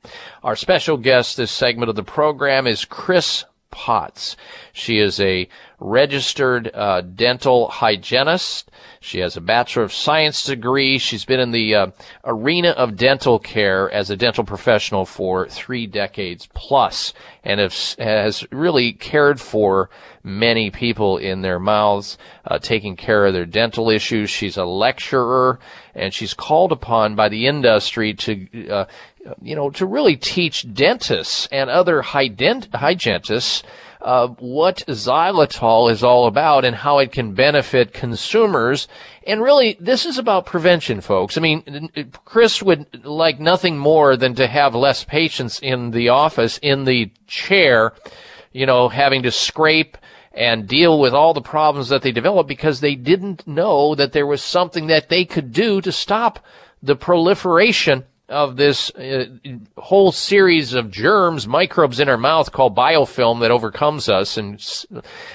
[0.43, 4.37] Our special guest this segment of the program is Chris Potts.
[4.73, 5.47] She is a
[5.79, 8.71] registered uh, dental hygienist.
[8.99, 10.97] She has a Bachelor of Science degree.
[10.97, 11.87] She's been in the uh,
[12.23, 17.13] arena of dental care as a dental professional for three decades plus
[17.43, 19.89] and has, has really cared for
[20.23, 24.29] many people in their mouths, uh, taking care of their dental issues.
[24.29, 25.59] She's a lecturer
[25.93, 28.85] and she's called upon by the industry to, uh,
[29.41, 33.63] you know, to really teach dentists and other hygienists
[34.01, 38.87] uh, what xylitol is all about and how it can benefit consumers.
[39.25, 41.37] And really, this is about prevention, folks.
[41.37, 41.89] I mean,
[42.23, 47.11] Chris would like nothing more than to have less patients in the office, in the
[47.25, 47.93] chair,
[48.51, 49.97] you know, having to scrape
[50.31, 54.27] and deal with all the problems that they developed because they didn't know that there
[54.27, 56.45] was something that they could do to stop
[56.83, 59.25] the proliferation of this uh,
[59.77, 64.85] whole series of germs, microbes in our mouth called biofilm that overcomes us and s-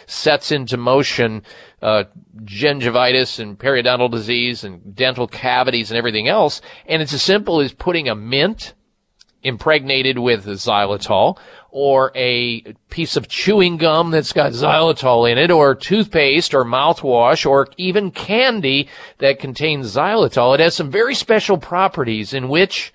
[0.06, 1.42] sets into motion
[1.82, 2.04] uh,
[2.42, 6.60] gingivitis and periodontal disease and dental cavities and everything else.
[6.86, 8.74] And it's as simple as putting a mint
[9.42, 11.38] impregnated with xylitol
[11.72, 17.48] or a piece of chewing gum that's got xylitol in it or toothpaste or mouthwash
[17.48, 18.88] or even candy
[19.18, 20.54] that contains xylitol.
[20.54, 22.92] It has some very special properties in which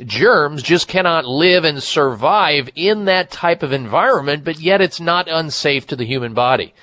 [0.00, 5.28] germs just cannot live and survive in that type of environment, but yet it's not
[5.28, 6.74] unsafe to the human body.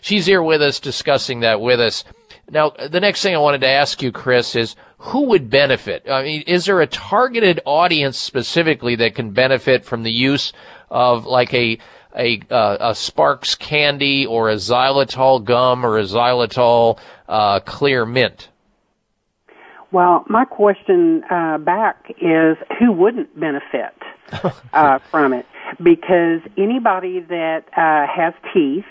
[0.00, 2.04] She's here with us discussing that with us.
[2.50, 6.08] Now, the next thing I wanted to ask you, Chris, is who would benefit?
[6.08, 10.52] I mean, is there a targeted audience specifically that can benefit from the use
[10.90, 11.78] of like a
[12.16, 16.98] a, uh, a SparX candy or a xylitol gum or a xylitol
[17.28, 18.48] uh, Xlear mint?
[19.92, 23.94] Well, my question uh, back is who wouldn't benefit
[24.72, 25.46] uh, from it?
[25.82, 28.84] Because anybody that uh, has teeth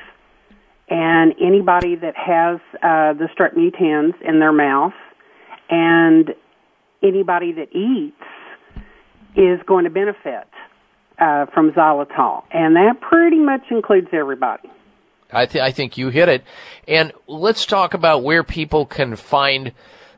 [0.88, 4.94] and anybody that has uh, the strep mutans in their mouth
[5.70, 6.34] and
[7.02, 8.16] anybody that eats
[9.36, 10.48] is going to benefit
[11.20, 14.70] uh, from xylitol, and that pretty much includes everybody.
[15.32, 16.44] I, th- I think you hit it.
[16.88, 19.74] And let's talk about where people can find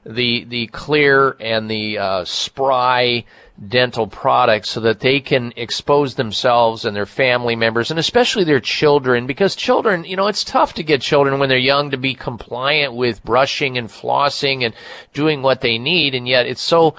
[0.05, 3.25] the the Xlear and the uh, spry
[3.67, 8.59] dental products so that they can expose themselves and their family members and especially their
[8.59, 12.13] children because children you know it's tough to get children when they're young to be
[12.13, 14.75] compliant with brushing and flossing and
[15.11, 16.95] doing what they need and yet it's so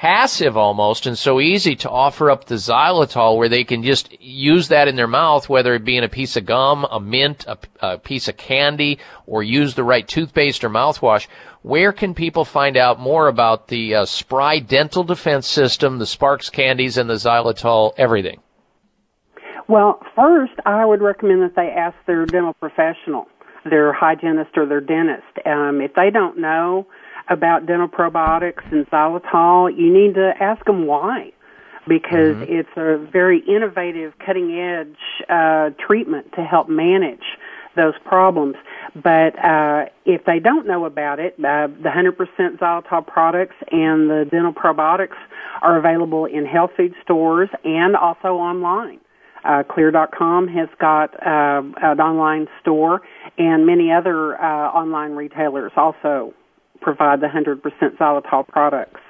[0.00, 4.68] passive almost and so easy to offer up the xylitol where they can just use
[4.68, 7.58] that in their mouth, whether it be in a piece of gum, a mint, a,
[7.80, 11.26] a piece of candy, or use the right toothpaste or mouthwash.
[11.60, 16.50] Where can people find out more about the uh, Spry Dental Defense System, the SparX
[16.50, 18.40] candies, and the xylitol, everything?
[19.68, 23.26] Well, first, I would recommend that they ask their dental professional,
[23.68, 25.28] their hygienist or their dentist.
[25.44, 26.86] Um, if they don't know,
[27.30, 31.32] about dental probiotics and xylitol, you need to ask them why.
[31.88, 32.52] Because mm-hmm.
[32.52, 34.96] it's a very innovative, cutting edge
[35.30, 37.24] uh, treatment to help manage
[37.74, 38.56] those problems.
[38.94, 44.26] But uh, if they don't know about it, uh, the 100% xylitol products and the
[44.30, 45.16] dental probiotics
[45.62, 49.00] are available in health food stores and also online.
[49.42, 53.00] Uh, Xlear.com has got uh, an online store,
[53.38, 56.34] and many other uh, online retailers also
[56.80, 57.60] provide the 100%
[57.96, 59.00] xylitol products.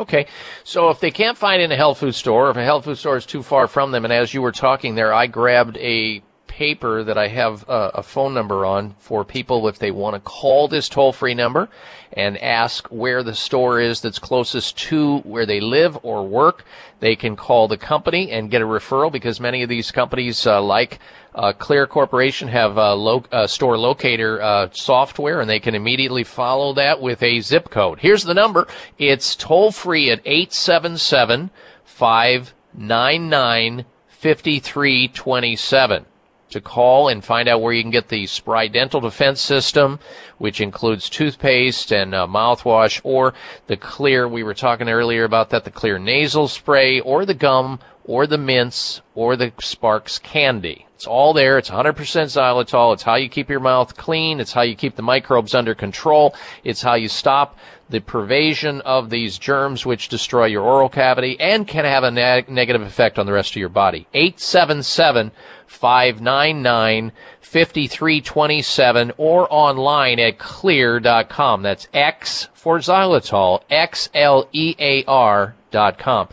[0.00, 0.26] Okay,
[0.62, 2.96] so if they can't find in a health food store, or if a health food
[2.96, 6.22] store is too far from them, and as you were talking there, I grabbed a
[6.56, 10.20] paper that I have a, a phone number on for people if they want to
[10.20, 11.68] call this toll free number
[12.12, 16.64] and ask where the store is that's closest to where they live or work.
[17.00, 20.62] They can call the company and get a referral because many of these companies, uh,
[20.62, 21.00] like
[21.34, 26.72] uh, Xlear Corporation, have a lo- store locator uh, software, and they can immediately follow
[26.74, 27.98] that with a zip code.
[27.98, 28.68] Here's the number.
[28.96, 31.50] It's toll free at eight seven seven
[31.84, 36.06] five 99 5327
[36.50, 39.98] to call and find out where you can get the Spry Dental Defense System,
[40.38, 43.34] which includes toothpaste and uh, mouthwash, or
[43.66, 47.80] the Xlear, we were talking earlier about that, the Xlear nasal spray, or the gum,
[48.04, 50.86] or the mints, or the SparX candy.
[50.94, 51.58] It's all there.
[51.58, 52.94] It's 100% xylitol.
[52.94, 54.40] It's how you keep your mouth clean.
[54.40, 56.34] It's how you keep the microbes under control.
[56.62, 57.58] It's how you stop
[57.90, 62.48] the pervasion of these germs which destroy your oral cavity and can have a neg-
[62.48, 64.06] negative effect on the rest of your body.
[64.14, 65.32] 877
[65.74, 71.62] 599 5327 or online at xlear.com.
[71.62, 76.28] That's X for xylitol, X-L-E-A-R dot com.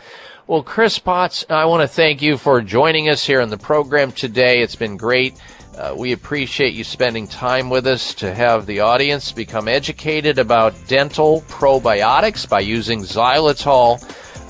[0.47, 4.11] Well, Chris Potts, I want to thank you for joining us here on the program
[4.11, 4.61] today.
[4.61, 5.39] It's been great.
[5.77, 10.75] Uh, we appreciate you spending time with us to have the audience become educated about
[10.87, 14.01] dental probiotics by using xylitol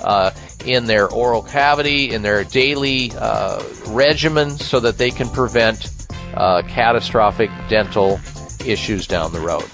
[0.04, 0.32] uh,
[0.66, 6.62] in their oral cavity, in their daily uh, regimen, so that they can prevent uh,
[6.68, 8.20] catastrophic dental
[8.66, 9.66] issues down the road.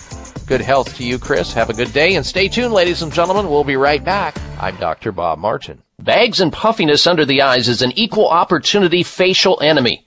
[0.48, 1.54] Good health to you, Chris.
[1.54, 3.50] Have a good day, and stay tuned, ladies and gentlemen.
[3.50, 4.38] We'll be right back.
[4.60, 5.12] I'm Dr.
[5.12, 5.84] Bob Martin.
[6.00, 10.07] Bags and puffiness under the eyes is an equal opportunity facial enemy.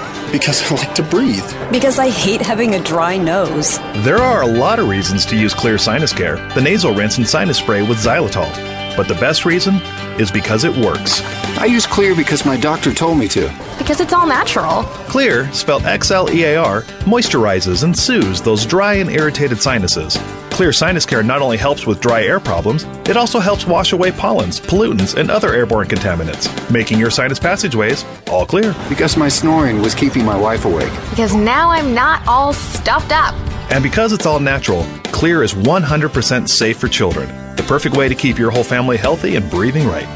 [0.31, 1.45] Because I like to breathe.
[1.71, 3.79] Because I hate having a dry nose.
[4.05, 7.27] There are a lot of reasons to use Xlear Sinus Care, the nasal rinse and
[7.27, 8.49] sinus spray with xylitol.
[8.95, 9.75] But the best reason
[10.19, 11.21] is because it works.
[11.57, 13.49] I use Xlear because my doctor told me to.
[13.77, 14.83] Because it's all natural.
[15.07, 20.17] Xlear, spelled X L E A R, moisturizes and soothes those dry and irritated sinuses.
[20.51, 24.11] Xlear Sinus Care not only helps with dry air problems, it also helps wash away
[24.11, 28.75] pollens, pollutants, and other airborne contaminants, making your sinus passageways all clear.
[28.89, 30.91] Because my snoring was keeping my wife awake.
[31.09, 33.33] Because now I'm not all stuffed up.
[33.71, 37.29] And because it's all natural, Xlear is 100% safe for children.
[37.55, 40.07] The perfect way to keep your whole family healthy and breathing right.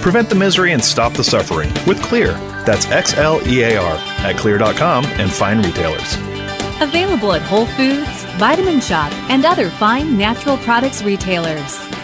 [0.00, 2.32] Prevent the misery and stop the suffering with Xlear.
[2.64, 6.16] That's X L E A R at xlear.com and fine retailers.
[6.84, 12.03] Available at Whole Foods, Vitamin Shoppe, and other fine natural products retailers.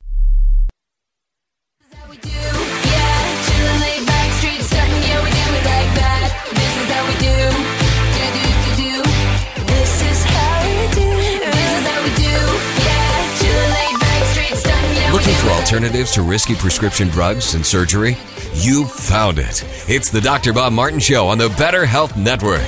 [15.11, 18.17] Looking for alternatives to risky prescription drugs and surgery?
[18.53, 19.63] You found it.
[19.89, 20.53] It's the Dr.
[20.53, 22.61] Bob Martin Show on the Better Health Network.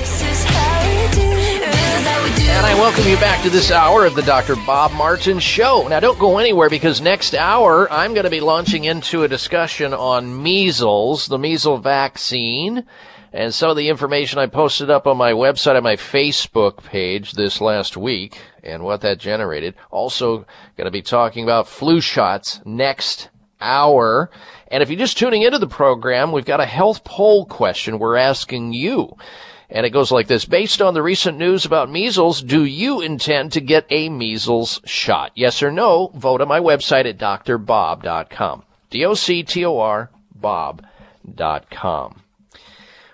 [2.56, 4.56] And I welcome you back to this hour of the Dr.
[4.56, 5.88] Bob Martin Show.
[5.88, 9.94] Now, don't go anywhere because next hour I'm going to be launching into a discussion
[9.94, 12.86] on measles, the measles vaccine,
[13.34, 17.32] and some of the information I posted up on my website and my Facebook page
[17.34, 18.40] this last week.
[18.64, 19.74] and what that generated.
[19.92, 20.46] Also
[20.78, 24.30] going to be talking about flu shots next hour.
[24.70, 28.16] And if you're just tuning into the program, we've got a health poll question we're
[28.16, 29.18] asking you.
[29.70, 30.46] And it goes like this.
[30.46, 35.32] Based on the recent news about measles, do you intend to get a measles shot?
[35.36, 36.12] Yes or no?
[36.16, 38.64] Vote on my website at drbob.com.
[38.90, 42.22] D-O-C-T-O-R, bob.com.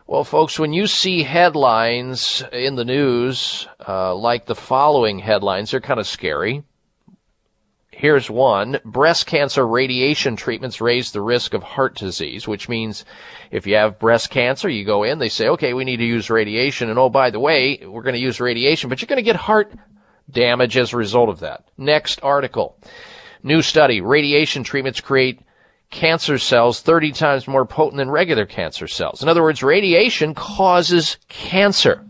[0.07, 5.79] Well, folks, when you see headlines in the news, uh, like the following headlines, they're
[5.79, 6.63] kind of scary.
[7.99, 8.79] Here's one.
[8.85, 13.03] Breast cancer radiation treatments raise the risk of heart disease, which means
[13.51, 16.29] if you have breast cancer, you go in, they say, okay, we need to use
[16.29, 16.89] radiation.
[16.89, 19.35] And oh, by the way, we're going to use radiation, but you're going to get
[19.35, 19.73] heart
[20.31, 21.65] damage as a result of that.
[21.77, 22.77] Next article.
[23.43, 23.99] New study.
[23.99, 25.41] Radiation treatments create
[25.91, 29.21] cancer cells 30 times more potent than regular cancer cells.
[29.21, 32.05] In other words, radiation causes cancer.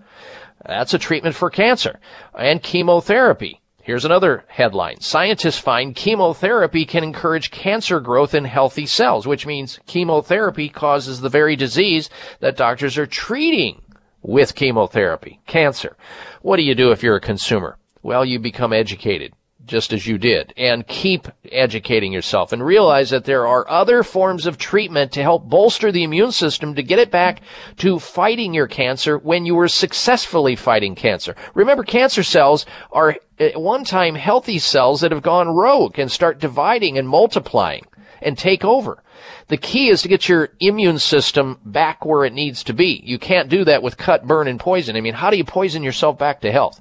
[0.64, 1.99] That's a treatment for cancer.
[2.38, 3.60] And chemotherapy.
[3.90, 4.99] Here's another headline.
[4.99, 11.28] Scientists find chemotherapy can encourage cancer growth in healthy cells, which means chemotherapy causes the
[11.28, 12.07] very disease
[12.40, 13.82] that doctors are treating
[14.22, 15.98] with chemotherapy, cancer.
[16.44, 17.80] What do you do if you're a consumer?
[18.03, 19.34] Well, you become educated
[19.70, 24.46] just as you did and keep educating yourself and realize that there are other forms
[24.46, 27.41] of treatment to help bolster the immune system to get it back
[27.78, 31.36] to fighting your cancer when you were successfully fighting cancer.
[31.54, 36.40] Remember, cancer cells are at one time healthy cells that have gone rogue and start
[36.40, 37.86] dividing and multiplying
[38.22, 39.02] and take over.
[39.48, 43.02] The key is to get your immune system back where it needs to be.
[43.06, 44.96] You can't do that with cut, burn, and poison.
[44.96, 46.80] I mean, how do you poison yourself back to health?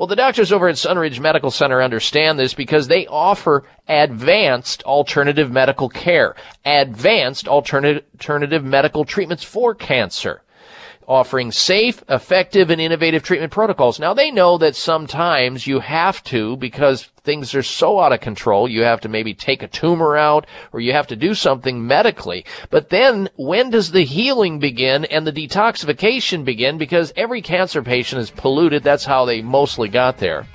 [0.00, 5.52] Well, the doctors over at Sunridge Medical Center understand this because they offer advanced alternative
[5.52, 10.40] medical care, advanced alternative, medical treatments for cancer
[11.10, 13.98] offering safe, effective, and innovative treatment protocols.
[13.98, 18.68] Now they know that sometimes you have to, because things are so out of control,
[18.68, 22.46] you have to maybe take a tumor out or you have to do something medically.
[22.70, 26.78] But then when does the healing begin and the detoxification begin?
[26.78, 28.84] Because every cancer patient is polluted.
[28.84, 30.46] That's how they mostly got there.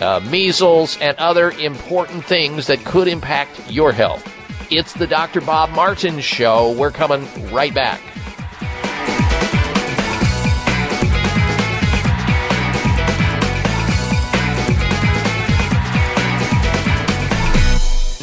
[0.00, 4.30] uh, measles, and other important things that could impact your health.
[4.70, 5.40] It's the Dr.
[5.40, 6.72] Bob Martin Show.
[6.72, 8.00] We're coming right back.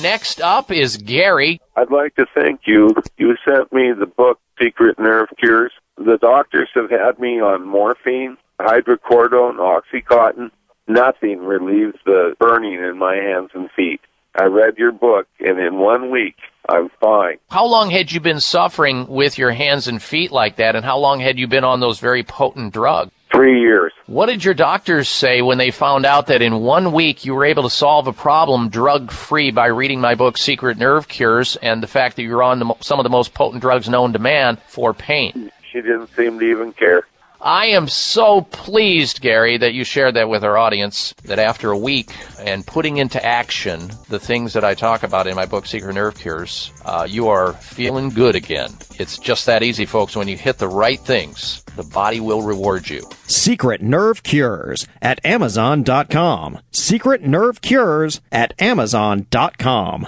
[0.01, 1.61] Next up is Gary.
[1.75, 2.95] I'd like to thank you.
[3.17, 5.71] You sent me the book Secret Nerve Cures.
[5.97, 10.49] The doctors have had me on morphine, hydrocodone, oxycontin.
[10.87, 14.01] Nothing relieves the burning in my hands and feet.
[14.35, 16.35] I read your book, and in one week,
[16.67, 17.37] I'm fine.
[17.49, 20.97] How long had you been suffering with your hands and feet like that, and how
[20.97, 23.11] long had you been on those very potent drugs?
[23.33, 23.93] Three years.
[24.07, 27.45] What did your doctors say when they found out that in one week you were
[27.45, 31.81] able to solve a problem drug free by reading my book, Secret Nerve Cures, and
[31.81, 34.57] the fact that you're on the, some of the most potent drugs known to man
[34.67, 35.49] for pain?
[35.71, 37.03] She didn't seem to even care.
[37.43, 41.13] I am so pleased, Gary, that you shared that with our audience.
[41.23, 45.35] That after a week and putting into action the things that I talk about in
[45.35, 48.71] my book, Secret Nerve Cures, uh, you are feeling good again.
[48.99, 50.15] It's just that easy, folks.
[50.15, 53.09] When you hit the right things, the body will reward you.
[53.25, 56.59] Secret Nerve Cures at Amazon.com.
[56.71, 60.07] Secret Nerve Cures at Amazon.com.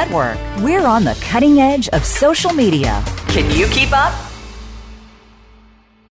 [0.63, 3.03] We're on the cutting edge of social media.
[3.27, 4.13] Can you keep up?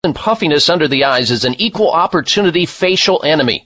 [0.02, 3.65] And puffiness under the eyes is an equal opportunity facial enemy.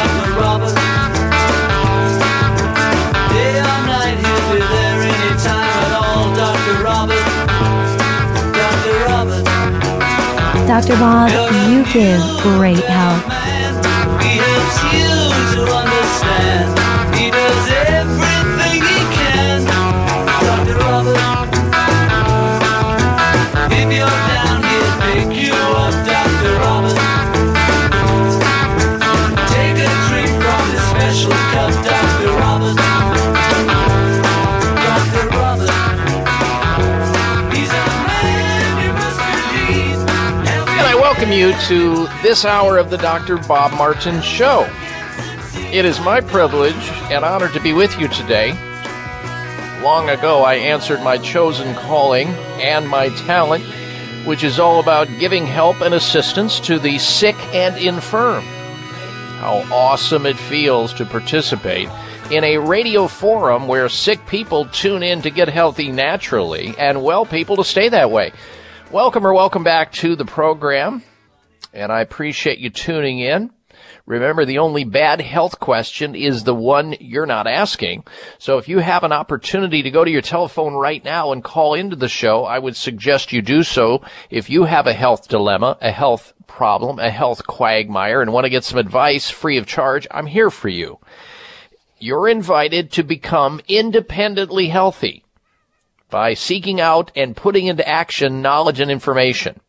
[10.71, 10.95] Dr.
[10.99, 11.29] Bob,
[11.69, 15.10] you give great help.
[41.31, 43.37] Welcome you to this hour of the Dr.
[43.37, 44.69] Bob Martin Show.
[45.71, 46.75] It is my privilege
[47.09, 48.51] and honor to be with you today.
[49.81, 52.27] Long ago, I answered my chosen calling
[52.59, 53.63] and my talent,
[54.25, 58.43] which is all about giving help and assistance to the sick and infirm.
[59.39, 61.87] How awesome it feels to participate
[62.29, 67.25] in a radio forum where sick people tune in to get healthy naturally and well
[67.25, 68.33] people to stay that way.
[68.91, 71.01] Welcome or welcome back to the program,
[71.73, 73.51] and I appreciate you tuning in.
[74.05, 78.03] Remember, the only bad health question is the one you're not asking.
[78.39, 81.75] So if you have an opportunity to go to your telephone right now and call
[81.75, 84.03] into the show, I would suggest you do so.
[84.29, 88.49] If you have a health dilemma, a health problem, a health quagmire, and want to
[88.49, 90.99] get some advice free of charge, I'm here for you.
[91.99, 95.23] You're invited to become independently healthy
[96.09, 99.61] by seeking out and putting into action knowledge and information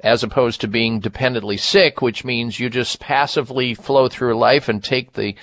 [0.00, 4.84] as opposed to being dependently sick, which means you just passively flow through life and
[4.84, 5.34] take the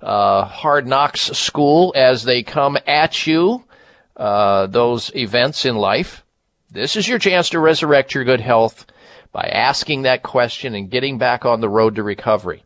[0.00, 3.64] uh, hard knocks school as they come at you,
[4.16, 6.24] uh, those events in life.
[6.70, 8.86] This is your chance to resurrect your good health
[9.32, 12.64] by asking that question and getting back on the road to recovery.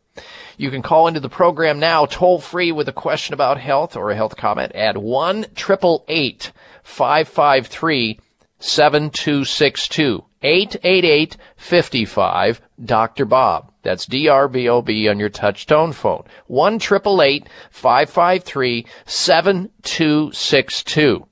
[0.56, 4.10] You can call into the program now toll free with a question about health or
[4.10, 8.20] a health comment at 1 553
[8.60, 13.24] 7262 888 55 Dr.
[13.24, 13.72] Bob.
[13.82, 16.22] That's DRBOB on your touch tone phone.
[16.46, 21.26] 1 553 7262.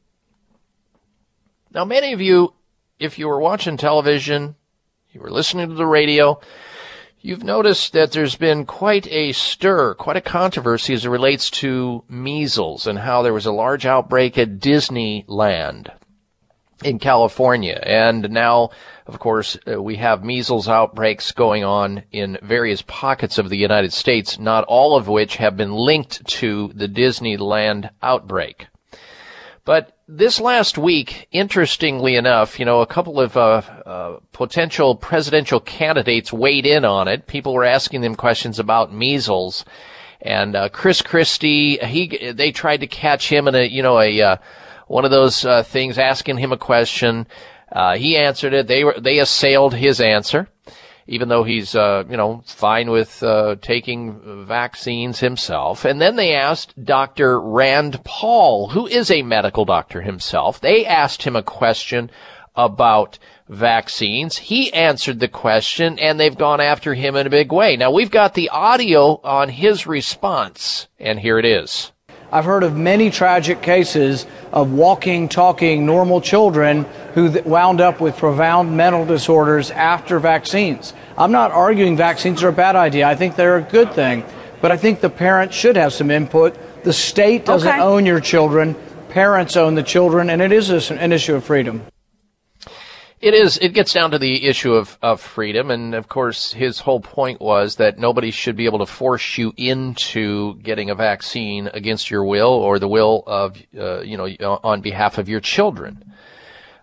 [1.74, 2.54] Now, many of you,
[2.98, 4.56] if you were watching television,
[5.12, 6.40] you were listening to the radio,
[7.24, 12.02] You've noticed that there's been quite a stir, quite a controversy as it relates to
[12.08, 15.88] measles and how there was a large outbreak at Disneyland
[16.84, 17.80] in California.
[17.82, 18.70] And now,
[19.06, 23.92] of course, uh, we have measles outbreaks going on in various pockets of the United
[23.92, 28.66] States, not all of which have been linked to the Disneyland outbreak.
[29.64, 35.60] But this last week, interestingly enough, you know, a couple of uh, uh, potential presidential
[35.60, 37.26] candidates weighed in on it.
[37.26, 39.64] People were asking them questions about measles,
[40.20, 44.20] and uh, Chris Christie, he they tried to catch him in a you know a
[44.20, 44.36] uh,
[44.92, 47.26] one of those uh, things, asking him a question.
[47.70, 48.66] Uh, he answered it.
[48.66, 50.48] They were they assailed his answer
[51.08, 55.84] even though he's, uh, you know, fine with uh, taking vaccines himself.
[55.84, 57.40] And then they asked Dr.
[57.40, 62.10] Rand Paul, who is a medical doctor himself, they asked him a question
[62.54, 64.38] about vaccines.
[64.38, 67.76] He answered the question and they've gone after him in a big way.
[67.76, 71.92] Now we've got the audio on his response and here it is.
[72.32, 78.16] I've heard of many tragic cases of walking, talking, normal children who wound up with
[78.16, 80.94] profound mental disorders after vaccines.
[81.18, 83.06] I'm not arguing vaccines are a bad idea.
[83.06, 84.24] I think they're a good thing.
[84.62, 86.56] But I think the parents should have some input.
[86.84, 87.80] The state doesn't Okay.
[87.80, 88.76] own your children.
[89.10, 91.82] Parents own the children, and it is an issue of freedom.
[93.22, 93.56] It is.
[93.58, 97.40] It gets down to the issue of, of freedom, and of course, his whole point
[97.40, 102.24] was that nobody should be able to force you into getting a vaccine against your
[102.24, 106.04] will or the will of, uh, you know, on behalf of your children.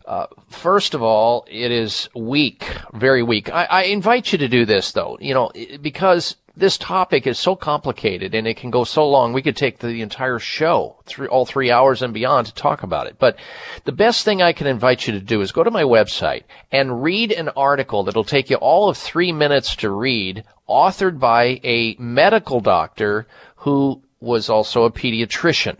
[0.05, 2.63] Uh, first of all, it is weak,
[2.93, 3.51] very weak.
[3.53, 5.51] I, I invite you to do this, though, you know,
[5.81, 9.33] because this topic is so complicated and it can go so long.
[9.33, 13.07] We could take the entire show, through all three hours and beyond, to talk about
[13.07, 13.17] it.
[13.17, 13.37] But
[13.85, 17.01] the best thing I can invite you to do is go to my website and
[17.01, 21.95] read an article that'll take you all of three minutes to read, authored by a
[21.97, 23.27] medical doctor
[23.57, 25.77] who was also a pediatrician.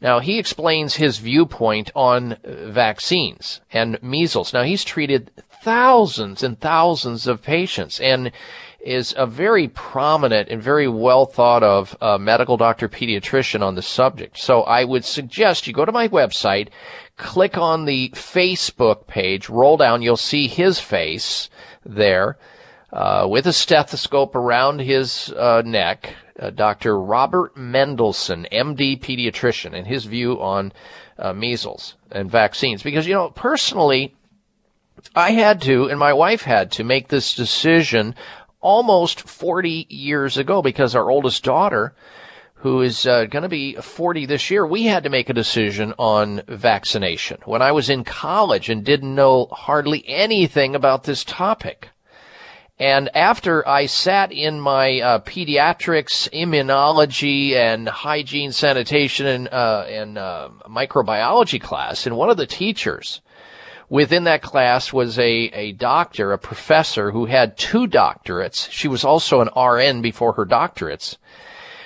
[0.00, 4.52] Now, he explains his viewpoint on vaccines and measles.
[4.52, 5.30] Now, he's treated
[5.62, 8.32] thousands and thousands of patients and
[8.84, 13.82] is a very prominent and very well thought of uh, medical doctor pediatrician on the
[13.82, 14.38] subject.
[14.38, 16.68] So I would suggest you go to my website,
[17.16, 21.48] click on the Facebook page, roll down, you'll see his face
[21.84, 22.38] there
[22.92, 27.00] uh, with a stethoscope around his uh, neck, uh, Dr.
[27.00, 30.72] Robert Mendelsohn, MD pediatrician, and his view on
[31.18, 32.82] uh, measles and vaccines.
[32.82, 34.14] Because, you know, personally,
[35.14, 38.14] I had to, and my wife had to, make this decision
[38.62, 41.92] almost 40 years ago because our oldest daughter,
[42.54, 45.92] who is uh, going to be 40 this year, we had to make a decision
[45.98, 51.90] on vaccination when I was in college and didn't know hardly anything about this topic.
[52.78, 60.18] And after I sat in my uh, pediatrics, immunology, and hygiene, sanitation, and, uh, and
[60.18, 63.20] uh, microbiology class, and one of the teachers
[63.92, 68.70] within that class was a, a doctor, a professor who had two doctorates.
[68.70, 71.18] She was also an RN before her doctorates.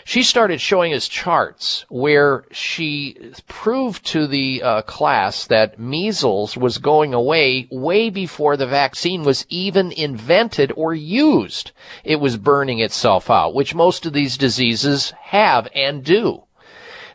[0.04, 3.18] She started showing us charts where she
[3.48, 9.44] proved to the uh, class that measles was going away way before the vaccine was
[9.48, 11.72] even invented or used.
[12.04, 16.44] It was burning itself out, which most of these diseases have and do.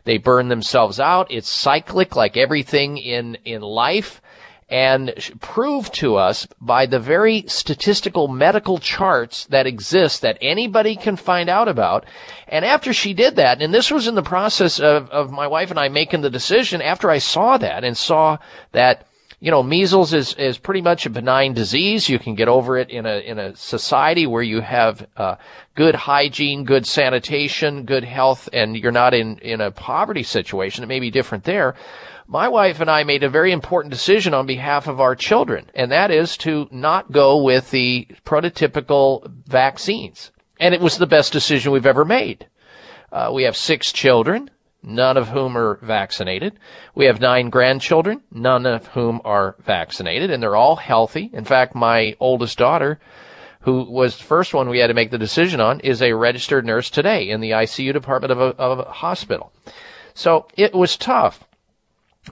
[0.04, 1.28] They burn themselves out.
[1.30, 4.20] It's cyclic like everything in, in life
[4.72, 11.14] and prove to us by the very statistical medical charts that exist that anybody can
[11.14, 12.06] find out about.
[12.48, 15.70] And after she did that, and this was in the process of, of my wife
[15.70, 18.38] and I making the decision, after I saw that and saw
[18.72, 19.06] that
[19.40, 22.08] you know, measles is, is pretty much a benign disease.
[22.08, 25.34] You can get over it in a, in a society where you have, uh,
[25.74, 30.84] good hygiene, good sanitation, good health, and you're not in, in a poverty situation.
[30.84, 31.74] It may be different there.
[32.32, 35.92] My wife and I made a very important decision on behalf of our children, and
[35.92, 40.30] that is to not go with the prototypical vaccines.
[40.58, 42.46] And it was the best decision we've ever made.
[43.12, 44.50] Uh, we have six children,
[44.82, 46.58] none of whom are vaccinated.
[46.94, 51.28] We have nine grandchildren, none of whom are vaccinated, and they're all healthy.
[51.34, 52.98] In fact, my oldest daughter,
[53.60, 56.64] who was the first one we had to make the decision on, is a registered
[56.64, 59.52] nurse today in the ICU department of a, of a hospital.
[60.14, 61.44] So it was tough.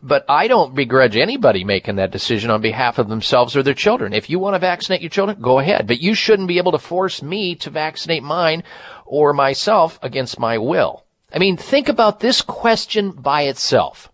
[0.02, 4.12] But I don't begrudge anybody making that decision on behalf of themselves or their children.
[4.12, 5.86] If you want to vaccinate your children, go ahead.
[5.86, 8.62] But you shouldn't be able to force me to vaccinate mine
[9.04, 11.04] or myself against my will.
[11.32, 14.10] I mean, think about this question by itself.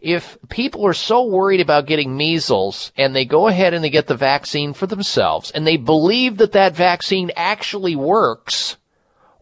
[0.00, 4.08] If people are so worried about getting measles and they go ahead and they get
[4.08, 8.76] the vaccine for themselves and they believe that that vaccine actually works,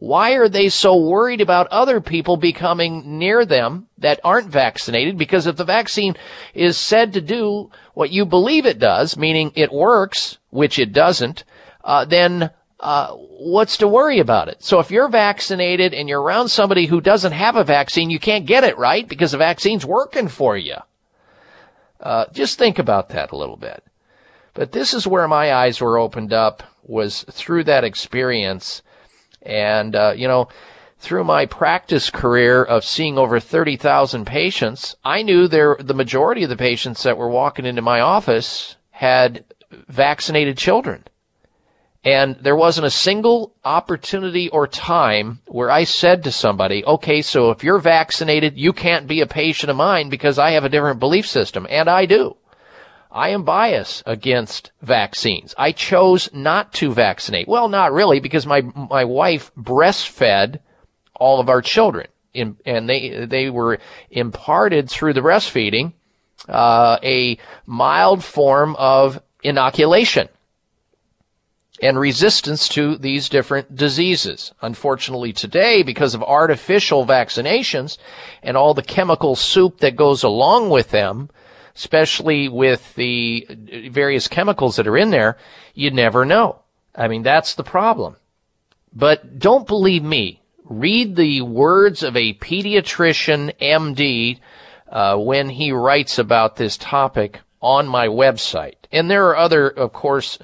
[0.00, 5.18] why are they so worried about other people becoming near them that aren't vaccinated?
[5.18, 6.16] Because if the vaccine
[6.54, 11.44] is said to do what you believe it does, meaning it works, which it doesn't,
[11.84, 12.50] uh, then
[12.80, 14.62] uh, what's to worry about it?
[14.62, 18.46] So if you're vaccinated and you're around somebody who doesn't have a vaccine, you can't
[18.46, 19.06] get it, right?
[19.06, 20.76] Because the vaccine's working for you.
[22.00, 23.84] Uh, just think about that a little bit.
[24.54, 28.80] But this is where my eyes were opened up was through that experience.
[29.42, 30.48] And, uh, you know,
[30.98, 36.50] through my practice career of seeing over 30,000 patients, I knew there, the majority of
[36.50, 39.44] the patients that were walking into my office had
[39.88, 41.04] vaccinated children.
[42.02, 47.50] And there wasn't a single opportunity or time where I said to somebody, okay, so
[47.50, 50.98] if you're vaccinated, you can't be a patient of mine because I have a different
[51.00, 51.66] belief system.
[51.68, 52.36] And I do.
[53.12, 55.54] I am biased against vaccines.
[55.58, 57.48] I chose not to vaccinate.
[57.48, 60.60] Well, not really, because my my wife breastfed
[61.14, 63.78] all of our children, in, and they they were
[64.10, 65.92] imparted through the breastfeeding
[66.48, 70.28] uh, a mild form of inoculation
[71.82, 74.52] and resistance to these different diseases.
[74.60, 77.98] Unfortunately today, because of artificial vaccinations
[78.42, 81.30] and all the chemical soup that goes along with them,
[81.80, 83.46] especially with the
[83.90, 85.38] various chemicals that are in there,
[85.72, 86.58] you never know.
[86.94, 88.16] I mean, that's the problem.
[88.92, 90.42] But don't believe me.
[90.64, 94.40] Read the words of a pediatrician MD
[94.90, 98.76] uh, when he writes about this topic on my website.
[98.92, 100.38] And there are other, of course,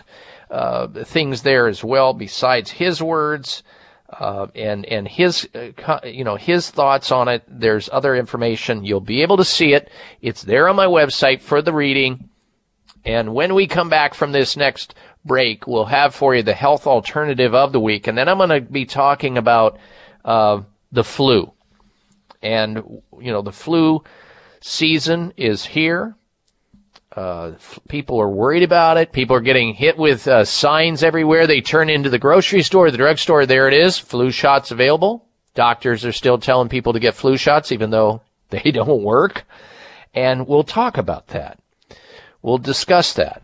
[0.50, 3.62] uh, things there as well besides his words
[4.08, 7.42] uh, and and his uh, you know his thoughts on it.
[7.48, 8.84] There's other information.
[8.84, 9.90] You'll be able to see it.
[10.20, 12.28] It's there on my website for the reading.
[13.04, 16.86] And when we come back from this next break, we'll have for you the health
[16.86, 19.78] alternative of the week, and then I'm going to be talking about
[20.24, 20.62] uh,
[20.92, 21.52] the flu.
[22.42, 24.04] And you know the flu
[24.60, 26.16] season is here.
[27.16, 27.52] Uh,
[27.88, 29.10] people are worried about it.
[29.10, 31.46] People are getting hit with uh, signs everywhere.
[31.46, 33.46] They turn into the grocery store, the drugstore.
[33.46, 33.96] There it is.
[33.96, 35.26] Flu shots available.
[35.54, 38.20] Doctors are still telling people to get flu shots, even though
[38.50, 39.44] they don't work.
[40.12, 41.58] And we'll talk about that.
[42.42, 43.42] We'll discuss that.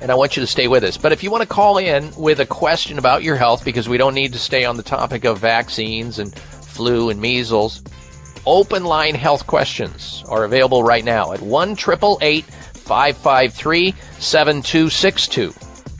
[0.00, 0.96] And I want you to stay with us.
[0.96, 3.98] But if you want to call in with a question about your health, because we
[3.98, 7.82] don't need to stay on the topic of vaccines and flu and measles,
[8.46, 11.74] open line health questions are available right now at 1
[12.88, 15.54] 553 7262.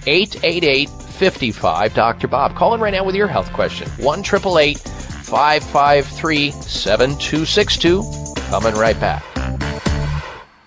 [0.06, 2.28] 888 55 Dr.
[2.28, 2.56] Bob.
[2.56, 3.89] Call in right now with your health question.
[3.90, 8.02] 1 553 7262.
[8.48, 9.23] Coming right back.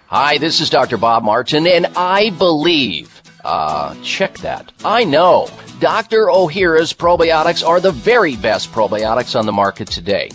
[0.08, 0.98] Hi, this is Dr.
[0.98, 4.72] Bob Martin, and I believe, uh, check that.
[4.84, 5.48] I know
[5.80, 6.28] Dr.
[6.28, 10.30] Ohhira's probiotics are the very best probiotics on the market today.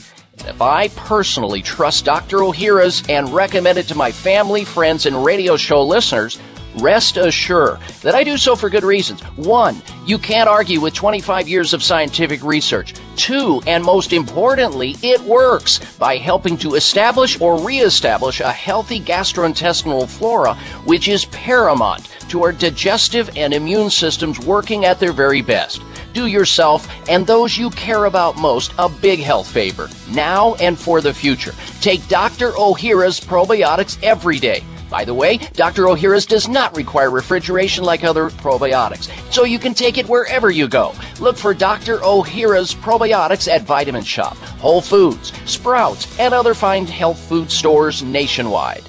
[0.44, 2.38] If I personally trust Dr.
[2.38, 6.38] Ohhira's and recommend it to my family, friends, and radio show listeners,
[6.76, 9.22] rest assured that I do so for good reasons.
[9.36, 12.94] One, you can't argue with 25 years of scientific research.
[13.16, 20.08] Two, and most importantly, it works by helping to establish or reestablish a healthy gastrointestinal
[20.08, 20.54] flora,
[20.84, 25.80] which is paramount to our digestive and immune systems working at their very best.
[26.16, 31.02] Do yourself and those you care about most a big health favor, now and for
[31.02, 31.52] the future.
[31.82, 32.52] Take Dr.
[32.52, 34.64] Ohhira's probiotics every day.
[34.88, 35.82] By the way, Dr.
[35.82, 40.68] Ohhira's does not require refrigeration like other probiotics, so you can take it wherever you
[40.68, 40.94] go.
[41.20, 41.98] Look for Dr.
[41.98, 48.88] Ohhira's probiotics at Vitamin Shoppe, Whole Foods, Sprouts, and other fine health food stores nationwide.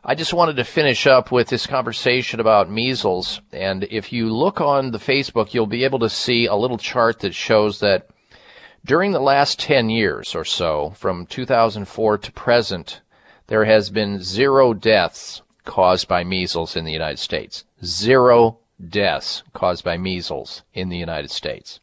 [0.03, 3.39] I just wanted to finish up with this conversation about measles.
[3.53, 7.19] And if you look on the Facebook, you'll be able to see a little chart
[7.19, 8.07] that shows that
[8.88, 13.01] during the last 10 years or so, from 2004 to present,
[13.47, 17.65] there has been zero deaths caused by measles in the United States.
[17.84, 18.57] Zero
[18.89, 21.81] deaths caused by measles in the United States.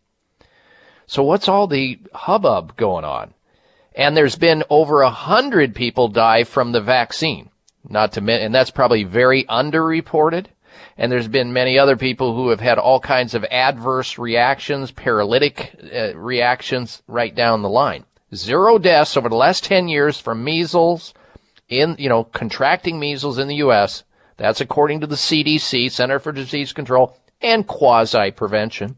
[1.06, 3.34] So what's all the hubbub going on?
[3.94, 7.50] And there's been over a hundred people die from the vaccine.
[7.86, 10.46] Not to men- and that's probably very underreported.
[10.96, 15.74] And there's been many other people who have had all kinds of adverse reactions, paralytic
[15.92, 18.04] uh, reactions right down the line.
[18.34, 21.14] Zero deaths over the last 10 years from measles
[21.68, 24.04] in, you know, contracting measles in the U.S.
[24.36, 28.96] That's according to the CDC, Center for Disease Control, and quasi prevention.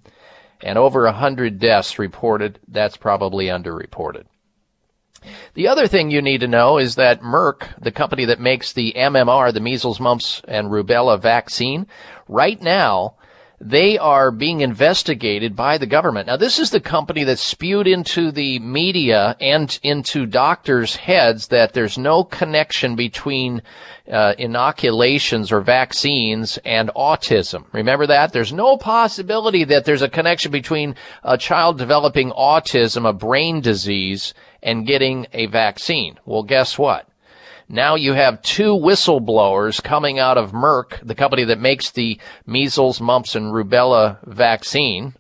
[0.63, 2.59] And over a hundred deaths reported.
[2.67, 4.25] That's probably underreported.
[5.55, 8.93] The other thing you need to know is that Merck, the company that makes the
[8.97, 11.87] MMR, the measles, mumps, and rubella vaccine,
[12.29, 13.17] right now,
[13.61, 16.27] they are being investigated by the government.
[16.27, 21.73] Now, this is the company that spewed into the media and into doctors' heads that
[21.73, 23.63] there's no connection between
[24.11, 27.65] uh, inoculations or vaccines and autism.
[27.73, 28.33] Remember that?
[28.33, 34.35] There's no possibility that there's a connection between a child developing autism, a brain disease,
[34.63, 36.19] and getting a vaccine.
[36.27, 37.09] Well, guess what?
[37.69, 43.01] Now you have two whistleblowers coming out of Merck, the company that makes the measles,
[43.01, 45.15] mumps, and rubella vaccine.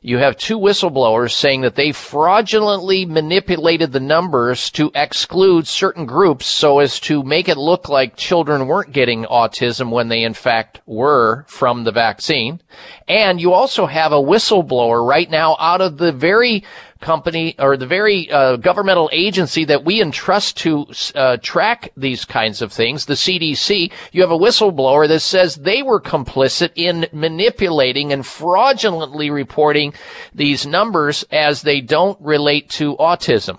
[0.00, 6.46] You have two whistleblowers saying that they fraudulently manipulated the numbers to exclude certain groups
[6.46, 10.80] so as to make it look like children weren't getting autism when they in fact
[10.86, 12.60] were from the vaccine.
[13.08, 16.64] And you also have a whistleblower right now out of the very
[17.00, 22.62] company or the very uh, governmental agency that we entrust to uh, track these kinds
[22.62, 28.12] of things, the CDC, you have a whistleblower that says they were complicit in manipulating
[28.12, 29.94] and fraudulently reporting
[30.34, 33.58] these numbers as they don't relate to autism.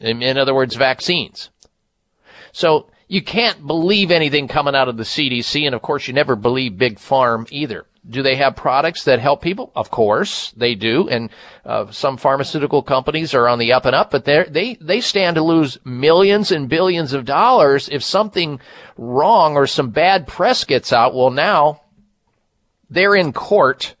[0.00, 1.50] In, in other words, vaccines.
[2.52, 6.36] So you can't believe anything coming out of the CDC, and of course, you never
[6.36, 7.86] believe Big Farm either.
[8.08, 9.72] Do they have products that help people?
[9.74, 11.30] Of course they do, and
[11.64, 15.42] uh, some pharmaceutical companies are on the up and up, but they they stand to
[15.42, 18.60] lose millions and billions of dollars if something
[18.98, 21.14] wrong or some bad press gets out.
[21.14, 21.80] Well, now
[22.90, 23.94] they're in court.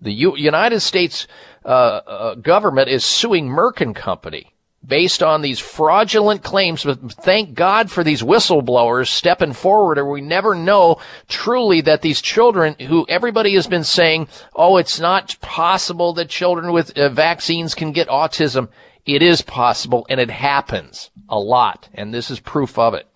[0.00, 1.26] The U- United States
[1.64, 4.51] uh, uh, government is suing Merck and Company
[4.86, 6.84] based on these fraudulent claims.
[6.84, 10.98] But thank God for these whistleblowers stepping forward, or we never know
[11.28, 16.72] truly that these children, who everybody has been saying, oh, it's not possible that children
[16.72, 18.68] with uh, vaccines can get autism.
[19.04, 23.06] It is possible, and it happens a lot, and this is proof of it.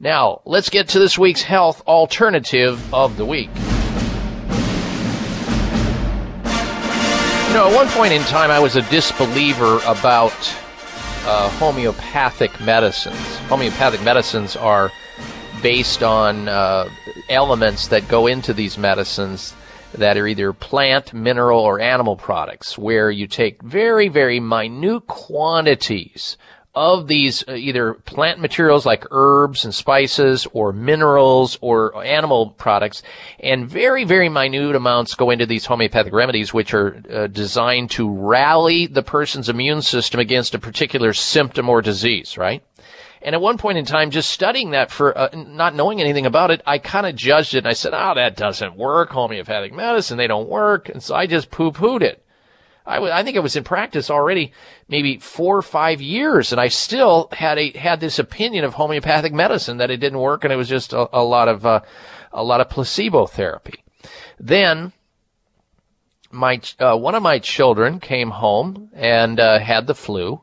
[0.00, 3.50] Now, let's get to this week's health alternative of the week.
[7.54, 10.32] Know, at one point in time, I was a disbeliever about
[11.24, 13.36] uh, homeopathic medicines.
[13.46, 14.90] Homeopathic medicines are
[15.62, 16.88] based on uh,
[17.28, 19.54] elements that go into these medicines
[19.92, 26.36] that are either plant, mineral, or animal products, where you take very, very minute quantities
[26.74, 33.02] of these uh, either plant materials like herbs and spices or minerals or animal products
[33.40, 38.10] and very very minute amounts go into these homeopathic remedies which are uh, designed to
[38.10, 42.62] rally the person's immune system against a particular symptom or disease right
[43.24, 46.50] and at one point in time, just studying that for uh, not knowing anything about
[46.50, 49.10] it, I kind of judged it and I said, "Oh, that doesn't work.
[49.10, 52.23] Homeopathic medicine, they don't work." And so I just poo-pooed it.
[52.86, 54.52] I, w- I think I was in practice already
[54.88, 59.32] maybe four or five years, and I still had a had this opinion of homeopathic
[59.32, 61.80] medicine that it didn't work, and it was just a, a lot of uh,
[62.32, 63.82] a lot of placebo therapy.
[64.38, 64.92] Then
[66.30, 70.42] my uh, one of my children came home and uh, had the flu,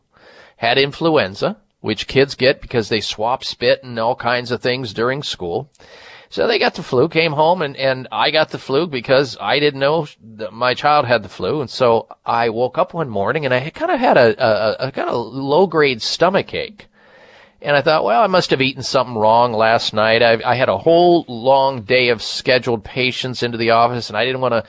[0.58, 5.22] had influenza, which kids get because they swap spit and all kinds of things during
[5.22, 5.70] school.
[6.32, 9.60] So they got the flu, came home, and, and I got the flu because I
[9.60, 11.60] didn't know that my child had the flu.
[11.60, 14.92] And so I woke up one morning and I kind of had a, a, a
[14.94, 16.88] kind of low grade stomach ache.
[17.62, 20.24] And I thought, well, I must have eaten something wrong last night.
[20.24, 24.24] I, I had a whole long day of scheduled patients into the office and I
[24.24, 24.64] didn't want to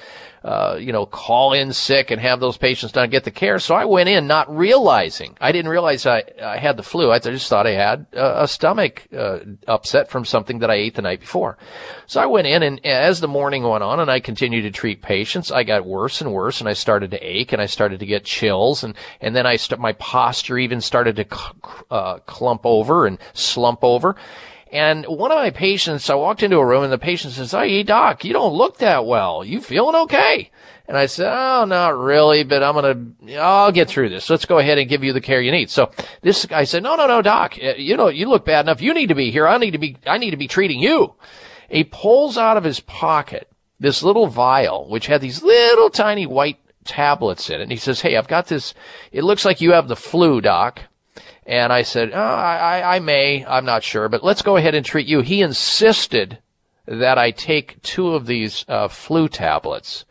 [0.45, 3.59] uh, you know, call in sick and have those patients not get the care.
[3.59, 5.37] So I went in not realizing.
[5.41, 7.13] I didn't realize I, I had the flu.
[7.13, 9.39] I just thought I had a, a stomach uh,
[9.69, 11.59] upset from something that I ate the night before.
[12.07, 15.01] So I went in and as the morning went on and I continued to treat
[15.03, 18.07] patients, I got worse and worse and I started to ache and I started to
[18.07, 21.27] get chills and, and then I st- my posture even started to
[21.91, 24.17] uh, clump over and slump over.
[24.73, 27.83] And one of my patients, I walked into a room and the patient says, Hey,
[27.83, 29.45] doc, you don't look that well.
[29.45, 30.51] You feeling okay?
[30.89, 34.31] And I said, Oh, not really, but I'm going to, I'll get through this.
[34.31, 35.69] Let's go ahead and give you the care you need.
[35.69, 35.93] So
[36.23, 38.81] this guy said, No, no, no, doc, uh, you know, you look bad enough.
[38.81, 39.47] You need to be here.
[39.47, 41.15] I need to be, I need to be treating you.
[41.69, 46.59] He pulls out of his pocket this little vial, which had these little tiny white
[46.87, 47.65] tablets in it.
[47.65, 48.73] And he says, Hey, I've got this.
[49.13, 50.81] It looks like you have the flu, doc.
[51.45, 54.87] And I said, oh, I, I may, I'm not sure, but let's go ahead and
[54.87, 55.23] treat you.
[55.23, 56.39] He insisted
[56.87, 60.05] that I take two of these uh, flu tablets.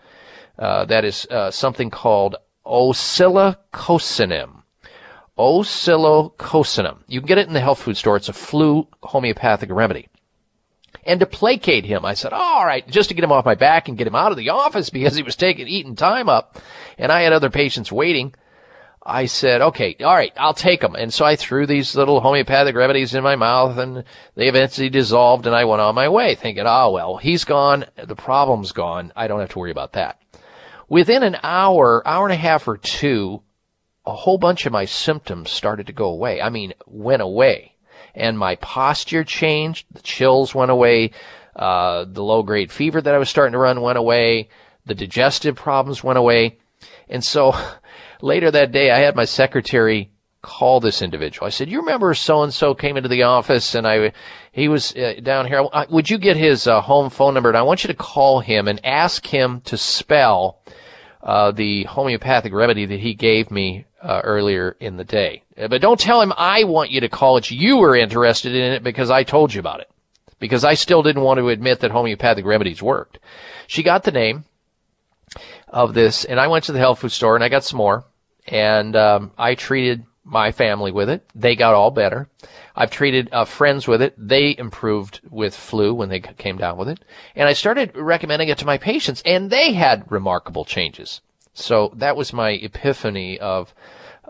[0.60, 2.36] Uh, that is uh, something called
[2.66, 4.64] oscillococcinum.
[5.38, 6.98] Oscillococinem.
[7.08, 8.18] You can get it in the health food store.
[8.18, 10.10] It's a flu homeopathic remedy.
[11.04, 13.88] And to placate him, I said, all right, just to get him off my back
[13.88, 16.60] and get him out of the office because he was taking, eating time up.
[16.98, 18.36] And I had other patients waiting.
[19.04, 20.96] I said, okay, all right, I'll take them.
[20.96, 24.04] And so I threw these little homeopathic remedies in my mouth and
[24.36, 27.86] they eventually dissolved and I went on my way thinking, oh, well, he's gone.
[27.96, 29.12] The problem's gone.
[29.16, 30.22] I don't have to worry about that.
[30.88, 33.42] Within an hour, hour and a half or two,
[34.06, 36.42] a whole bunch of my symptoms started to go away.
[36.42, 37.76] I mean, went away.
[38.14, 39.88] And my posture changed.
[39.92, 41.12] The chills went away.
[41.56, 44.50] Uh, the low grade fever that I was starting to run went away.
[44.86, 46.58] The digestive problems went away.
[47.10, 47.56] And so
[48.22, 50.12] Later that day, I had my secretary
[50.42, 51.46] call this individual.
[51.46, 54.12] I said, "You remember so and so came into the office, and I,
[54.52, 55.64] he was uh, down here.
[55.90, 57.50] Would you get his uh, home phone number?
[57.50, 60.60] And I want you to call him and ask him to spell
[61.24, 65.44] uh, the homeopathic remedy that he gave me uh, earlier in the day.
[65.58, 67.52] Uh, but don't tell him I want you to call it.
[67.52, 69.90] You were interested in it because I told you about it.
[70.40, 73.20] Because I still didn't want to admit that homeopathic remedies worked.
[73.68, 74.46] She got the name
[75.68, 78.06] of this, and I went to the health food store and I got some more
[78.48, 81.28] and um, I treated my family with it.
[81.36, 82.30] They got all better.
[82.76, 84.14] I've treated uh, friends with it.
[84.18, 87.04] They improved with flu when they came down with it.
[87.36, 91.22] And I started recommending it to my patients, and they had remarkable changes.
[91.54, 93.74] So that was my epiphany of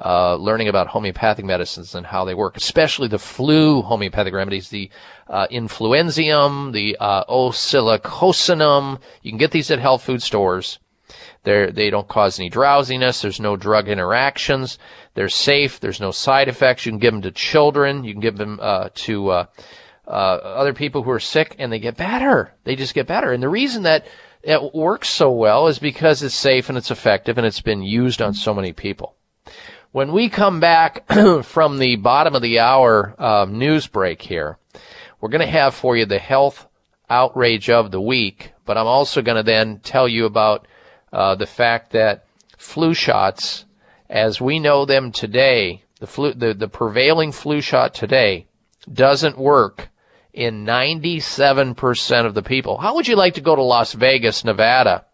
[0.04, 4.90] uh, learning about homeopathic medicines and how they work, especially the flu homeopathic remedies, the
[5.28, 9.00] uh, influenzinum, the uh, oscillococcinum.
[9.22, 10.80] You can get these at health food stores.
[11.44, 13.22] They're, they don't cause any drowsiness.
[13.22, 14.78] There's no drug interactions.
[15.16, 15.80] They're safe.
[15.80, 16.86] There's no side effects.
[16.86, 18.04] You can give them to children.
[18.04, 19.46] You can give them uh, to uh,
[20.08, 22.54] uh, other people who are sick, and they get better.
[22.64, 23.32] They just get better.
[23.32, 24.06] And the reason that
[24.44, 28.22] it works so well is because it's safe and it's effective, and it's been used
[28.22, 29.16] on so many people.
[29.92, 31.06] When we come back
[31.44, 34.58] from the bottom of the hour uh, news break here,
[35.20, 36.68] we're going to have for you the health
[37.10, 40.68] outrage of the week, but I'm also going to then tell you about
[41.12, 42.26] uh, the fact that
[42.58, 43.66] flu shots,
[44.10, 48.48] as we know them today, the flu, the, the prevailing flu shot today
[48.92, 49.90] doesn't work
[50.34, 52.78] in 97% of the people.
[52.78, 55.06] How would you like to go to Las Vegas, Nevada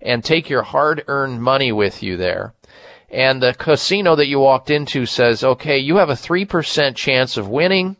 [0.00, 2.54] and take your hard earned money with you there?
[3.10, 7.48] And the casino that you walked into says, okay, you have a 3% chance of
[7.48, 7.96] winning.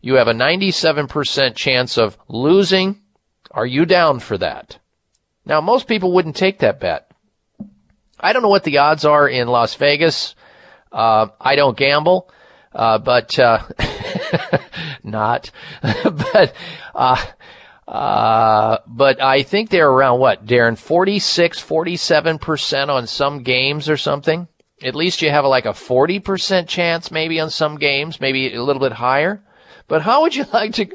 [0.00, 3.00] You have a 97% chance of losing.
[3.52, 4.78] Are you down for that?
[5.48, 7.10] Now, most people wouldn't take that bet.
[8.20, 10.34] I don't know what the odds are in Las Vegas.
[10.92, 12.30] Uh, I don't gamble,
[12.74, 13.62] uh, but uh,
[15.02, 15.50] not.
[15.82, 16.54] but
[16.94, 17.24] uh,
[17.86, 20.76] uh, but I think they're around what, Darren?
[20.76, 24.48] 46, 47 percent on some games or something.
[24.82, 28.62] At least you have like a 40 percent chance, maybe on some games, maybe a
[28.62, 29.42] little bit higher.
[29.86, 30.88] But how would you like to?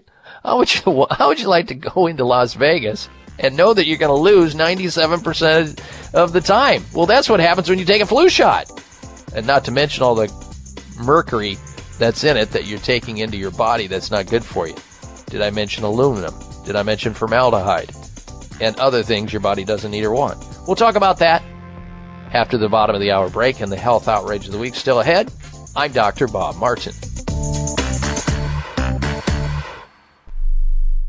[0.44, 1.08] How would you?
[1.10, 3.10] How would you like to go into Las Vegas?
[3.40, 5.80] And know that you're going to lose 97%
[6.14, 6.84] of the time.
[6.94, 8.70] Well, that's what happens when you take a flu shot.
[9.36, 10.32] And not to mention all the
[11.04, 11.58] mercury
[11.98, 14.76] that's in it that you're taking into your body that's not good for you.
[15.28, 16.34] Did I mention aluminum?
[16.66, 17.92] Did I mention formaldehyde?
[18.62, 20.44] And other things your body doesn't need or want.
[20.68, 21.44] We'll talk about that
[22.34, 25.00] after the bottom of the hour break and the health outrage of the week still
[25.00, 25.32] ahead.
[25.76, 26.28] I'm Dr.
[26.28, 26.94] Bob Martin.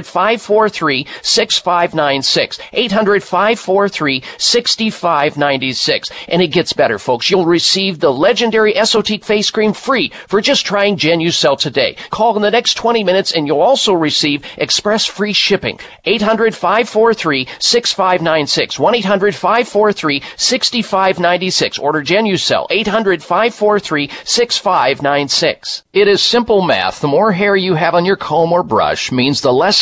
[0.00, 2.58] 543 6596.
[2.72, 6.10] 800 543 6596.
[6.28, 7.30] And it gets better, folks.
[7.30, 11.96] You'll receive the legendary Esotique face cream free for just trying Genucel today.
[12.10, 15.78] Call in the next 20 minutes and you'll also receive express free shipping.
[16.04, 18.78] 800 543 6596.
[18.78, 21.78] 1 800 543 6596.
[21.78, 22.66] Order Genucel.
[22.70, 25.82] 800 543 6596.
[25.92, 27.00] It is simple math.
[27.00, 29.81] The more hair you have on your comb or brush means the less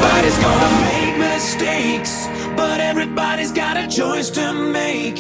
[0.07, 5.19] Everybody's gonna make mistakes, but everybody's got a choice to make.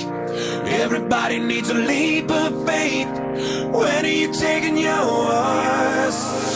[0.64, 3.08] Everybody needs a leap of faith.
[3.72, 6.55] When are you taking yours?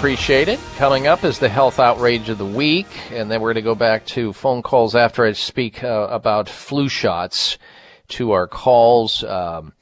[0.00, 0.58] Appreciate it.
[0.78, 3.74] Coming up is the health outrage of the week, and then we're going to go
[3.74, 7.58] back to phone calls after I speak uh, about flu shots.
[8.08, 9.74] To our calls, um,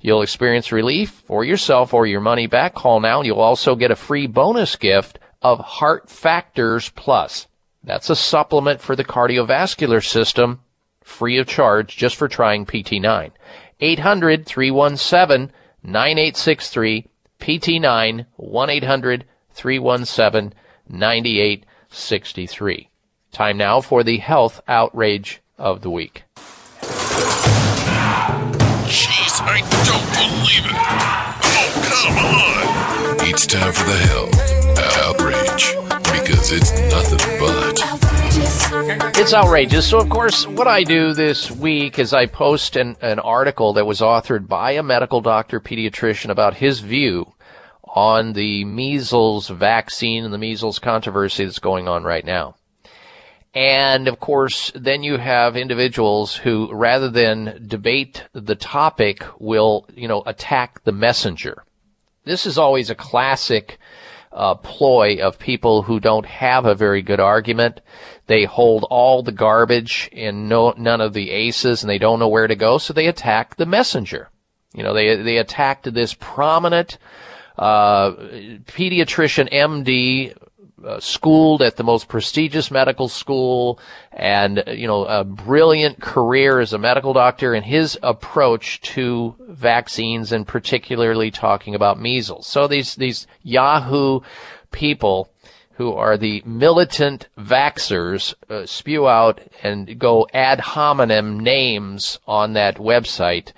[0.00, 2.74] You'll experience relief for yourself or your money back.
[2.74, 7.48] Call now you'll also get a free bonus gift of Heart Factors Plus.
[7.82, 10.60] That's a supplement for the cardiovascular system,
[11.02, 13.32] free of charge, just for trying PT9.
[13.80, 15.52] 800 317
[15.82, 17.06] 9863,
[17.40, 20.54] PT9, 1 800 317
[20.88, 22.88] 9863.
[23.32, 26.24] Time now for the health outrage of the week.
[29.38, 30.74] Jeez, I don't believe it.
[31.54, 33.28] Oh, come on.
[33.28, 34.34] It's time for the health
[35.04, 35.76] outrage
[36.12, 39.16] because it's nothing but.
[39.16, 39.86] It's outrageous.
[39.88, 43.86] So, of course, what I do this week is I post an, an article that
[43.86, 47.32] was authored by a medical doctor, pediatrician, about his view
[47.84, 52.56] on the measles vaccine and the measles controversy that's going on right now.
[53.58, 60.06] And of course, then you have individuals who, rather than debate the topic, will, you
[60.06, 61.64] know, attack the messenger.
[62.24, 63.80] This is always a classic
[64.32, 67.80] uh, ploy of people who don't have a very good argument.
[68.28, 72.28] They hold all the garbage and no, none of the aces, and they don't know
[72.28, 74.28] where to go, so they attack the messenger.
[74.72, 76.98] You know, they they attacked this prominent
[77.58, 80.36] uh, pediatrician MD
[80.84, 83.80] uh, schooled at the most prestigious medical school
[84.12, 90.32] and you know a brilliant career as a medical doctor and his approach to vaccines
[90.32, 94.20] and particularly talking about measles so these these yahoo
[94.70, 95.30] people
[95.72, 102.76] who are the militant vaxers uh, spew out and go ad hominem names on that
[102.76, 103.52] website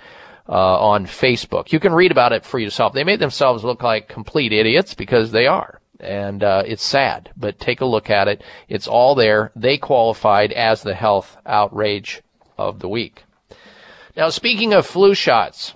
[0.47, 1.71] uh, on Facebook.
[1.71, 2.93] You can read about it for yourself.
[2.93, 7.31] They made themselves look like complete idiots because they are and uh, it's sad.
[7.37, 9.51] But take a look at it; it's all there.
[9.55, 12.21] They qualified as the health outrage
[12.57, 13.23] of the week.
[14.15, 15.73] Now, speaking of flu shots,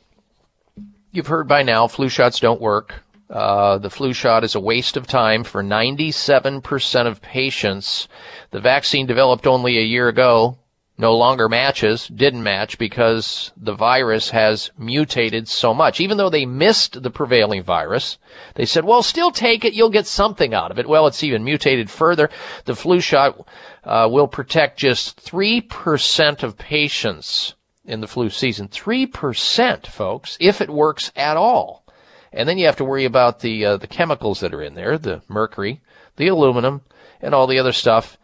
[1.11, 3.03] you've heard by now flu shots don't work.
[3.29, 8.07] Uh, the flu shot is a waste of time for 97% of patients.
[8.51, 10.59] The vaccine developed only a year ago
[10.97, 15.99] no longer matches, didn't match because the virus has mutated so much.
[15.99, 18.17] Even though they missed the prevailing virus,
[18.53, 20.87] they said, well, still take it, you'll get something out of it.
[20.87, 22.29] Well, it's even mutated further.
[22.63, 23.45] The flu shot
[23.83, 28.69] uh, will protect just 3% of patients in the flu season.
[28.69, 31.83] 3%, folks, if it works at all.
[32.31, 34.97] And then you have to worry about the, uh, the chemicals that are in there,
[34.97, 35.81] the mercury,
[36.15, 36.81] the aluminum,
[37.21, 38.17] and all the other stuff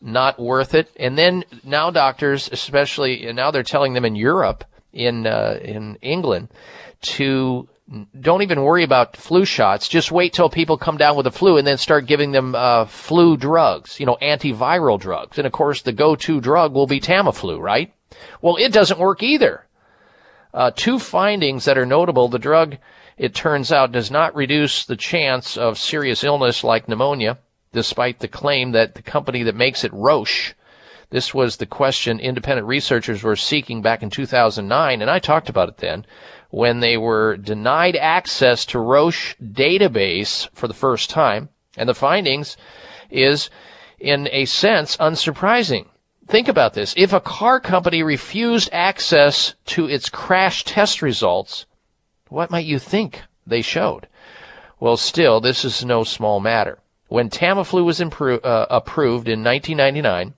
[0.00, 0.90] not worth it.
[0.98, 5.96] And then now doctors, especially and now they're telling them in Europe, in uh, in
[6.02, 6.48] England,
[7.02, 7.68] to
[8.20, 9.88] don't even worry about flu shots.
[9.88, 12.86] Just wait till people come down with the flu and then start giving them uh,
[12.86, 15.38] flu drugs, you know, antiviral drugs.
[15.38, 17.92] And of course, the go-to drug will be Tamiflu, right?
[18.42, 19.66] Well, it doesn't work either.
[20.52, 22.78] Uh, two findings that are notable: the drug,
[23.16, 27.38] it turns out, does not reduce the chance of serious illness like pneumonia
[27.76, 30.54] despite the claim that the company that makes it, Roche,
[31.10, 35.68] this was the question independent researchers were seeking back in 2009, and I talked about
[35.68, 36.06] it then,
[36.48, 41.50] when they were denied access to Roche database for the first time.
[41.76, 42.56] And the findings
[43.10, 43.50] is,
[43.98, 45.86] in a sense, unsurprising.
[46.26, 46.94] Think about this.
[46.96, 51.66] If a car company refused access to its crash test results,
[52.30, 54.08] what might you think they showed?
[54.80, 60.34] Well, still, this is no small matter when Tamiflu was impro- uh, approved in 1999,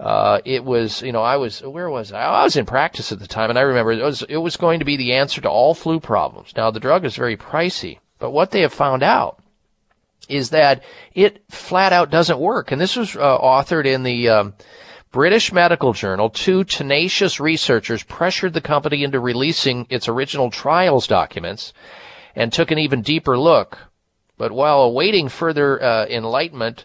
[0.00, 2.22] uh, it was, you know, I was, where was I?
[2.22, 4.80] I was in practice at the time, and I remember it was, it was going
[4.80, 6.52] to be the answer to all flu problems.
[6.56, 9.38] Now, the drug is very pricey, but what they have found out
[10.28, 10.82] is that
[11.14, 12.72] it flat out doesn't work.
[12.72, 14.54] And this was uh, authored in the um,
[15.12, 16.30] British Medical Journal.
[16.30, 21.72] Two tenacious researchers pressured the company into releasing its original trials documents
[22.34, 23.78] and took an even deeper look
[24.36, 26.84] but while awaiting further uh, enlightenment,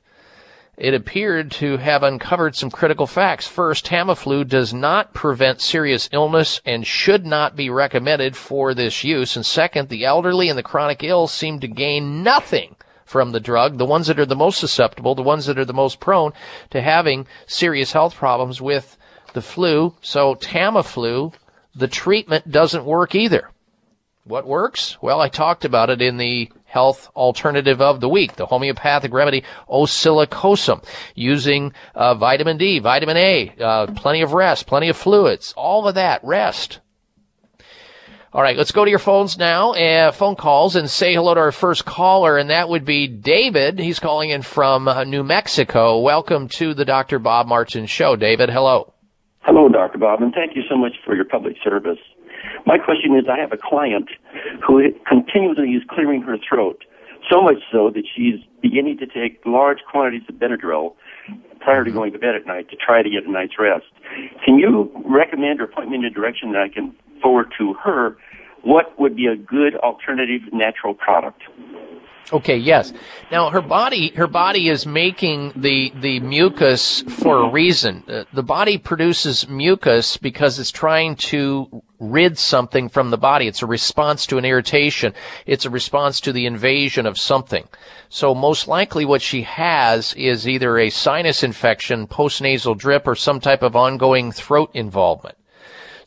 [0.80, 3.46] it appeared to have uncovered some critical facts.
[3.48, 9.36] First, Tamiflu does not prevent serious illness and should not be recommended for this use.
[9.36, 13.78] And second, the elderly and the chronic ill seem to gain nothing from the drug.
[13.78, 16.32] The ones that are the most susceptible, the ones that are the most prone
[16.70, 18.96] to having serious health problems with
[19.34, 19.96] the flu.
[20.02, 21.34] So Tamiflu,
[21.76, 23.50] the treatment doesn't work either.
[24.24, 24.98] What works?
[25.02, 29.44] Well, I talked about it in the health alternative of the week, the homeopathic remedy
[29.68, 30.84] osilicosum,
[31.16, 35.96] using uh, vitamin D, vitamin A, uh, plenty of rest, plenty of fluids, all of
[35.96, 36.80] that, rest.
[38.32, 41.40] All right, let's go to your phones now, uh, phone calls, and say hello to
[41.40, 43.80] our first caller, and that would be David.
[43.80, 46.00] He's calling in from uh, New Mexico.
[46.02, 47.18] Welcome to the Dr.
[47.18, 48.16] Bob Martin Show.
[48.16, 48.94] David, hello.
[49.40, 49.98] Hello, Dr.
[49.98, 51.98] Bob, and thank you so much for your public service.
[52.66, 54.10] My question is I have a client
[54.66, 56.84] who continually is clearing her throat,
[57.30, 60.94] so much so that she's beginning to take large quantities of Benadryl
[61.60, 61.98] prior to mm-hmm.
[61.98, 63.86] going to bed at night to try to get a night's rest.
[64.46, 68.18] Can you recommend or point me in a direction that I can forward to her
[68.64, 71.44] what would be a good alternative natural product?
[72.32, 72.94] Okay, yes.
[73.32, 78.04] Now her body, her body is making the the mucus for a reason.
[78.08, 83.48] Uh, the body produces mucus because it's trying to rid something from the body.
[83.48, 85.14] It's a response to an irritation.
[85.48, 87.68] It's a response to the invasion of something.
[88.10, 93.40] So most likely what she has is either a sinus infection, postnasal drip, or some
[93.40, 95.36] type of ongoing throat involvement.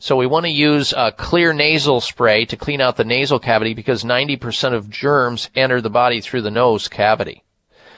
[0.03, 3.73] So we want to use a Xlear nasal spray to clean out the nasal cavity
[3.73, 7.45] because 90% of germs enter the body through the nose cavity.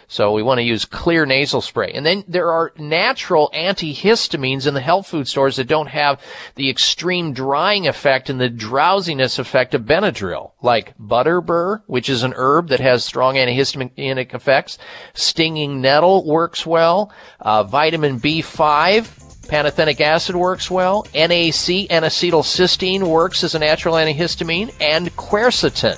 [0.08, 1.94] So we want to use Xlear nasal spray.
[1.96, 6.22] And then there are natural antihistamines in the health food stores that don't have
[6.54, 12.36] the extreme drying effect and the drowsiness effect of Benadryl, like butterbur, which is an
[12.36, 14.78] herb that has strong antihistaminic effects.
[15.16, 17.12] Stinging nettle works well.
[17.40, 21.06] Uh, vitamin B5 Pantothenic acid works well.
[21.14, 25.98] NAC, N-acetylcysteine, works as a natural antihistamine, and quercetin.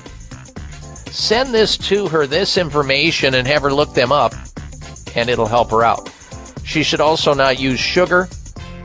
[1.12, 4.34] Send this to her, this information, and have her look them up,
[5.16, 6.12] and it'll help her out.
[6.64, 8.28] She should also not use sugar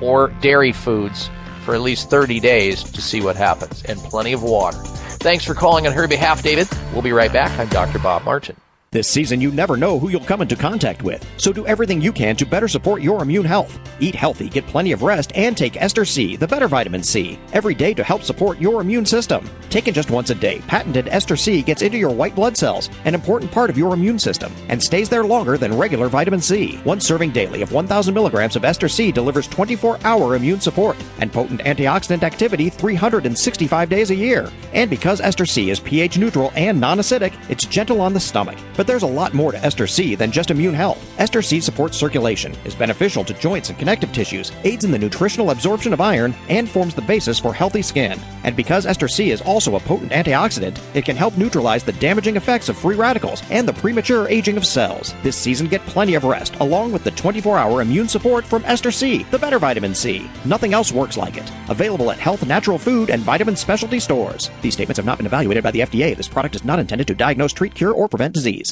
[0.00, 1.30] or dairy foods
[1.64, 4.78] for at least 30 days to see what happens, and plenty of water.
[5.18, 6.68] Thanks for calling on her behalf, David.
[6.92, 7.56] We'll be right back.
[7.58, 7.98] I'm Dr.
[7.98, 8.56] Bob Martin.
[8.92, 12.12] This season, you never know who you'll come into contact with, so do everything you
[12.12, 13.80] can to better support your immune health.
[14.00, 17.74] Eat healthy, get plenty of rest, and take Ester C, the better vitamin C, every
[17.74, 19.48] day to help support your immune system.
[19.70, 23.14] Taken just once a day, patented Ester C gets into your white blood cells, an
[23.14, 26.76] important part of your immune system, and stays there longer than regular vitamin C.
[26.84, 31.32] One serving daily of 1,000 milligrams of Ester C delivers 24 hour immune support and
[31.32, 34.52] potent antioxidant activity 365 days a year.
[34.74, 38.58] And because Ester C is pH neutral and non acidic, it's gentle on the stomach.
[38.86, 40.98] There's a lot more to Ester C than just immune health.
[41.18, 45.50] Ester C supports circulation, is beneficial to joints and connective tissues, aids in the nutritional
[45.50, 48.18] absorption of iron, and forms the basis for healthy skin.
[48.44, 52.36] And because Ester C is also a potent antioxidant, it can help neutralize the damaging
[52.36, 55.14] effects of free radicals and the premature aging of cells.
[55.22, 58.90] This season, get plenty of rest, along with the 24 hour immune support from Ester
[58.90, 60.30] C, the better vitamin C.
[60.44, 61.50] Nothing else works like it.
[61.68, 64.50] Available at health, natural food, and vitamin specialty stores.
[64.62, 66.16] These statements have not been evaluated by the FDA.
[66.16, 68.71] This product is not intended to diagnose, treat, cure, or prevent disease.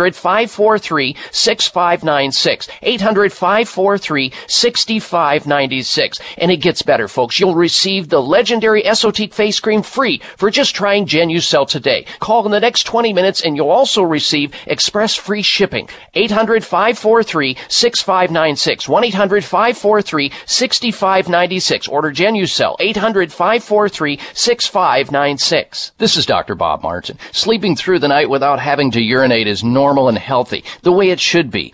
[0.01, 2.67] 800 543 6596.
[2.81, 6.19] 800 543 6596.
[6.37, 7.39] And it gets better, folks.
[7.39, 12.05] You'll receive the legendary Esotique face cream free for just trying Genucel today.
[12.19, 15.87] Call in the next 20 minutes and you'll also receive express free shipping.
[16.15, 18.89] 800 543 6596.
[18.89, 21.87] 1 800 543 6596.
[21.87, 22.75] Order Genucel.
[22.79, 25.91] 800 543 6596.
[25.99, 26.55] This is Dr.
[26.55, 27.19] Bob Martin.
[27.33, 31.09] Sleeping through the night without having to urinate is normal normal and healthy, the way
[31.09, 31.73] it should be.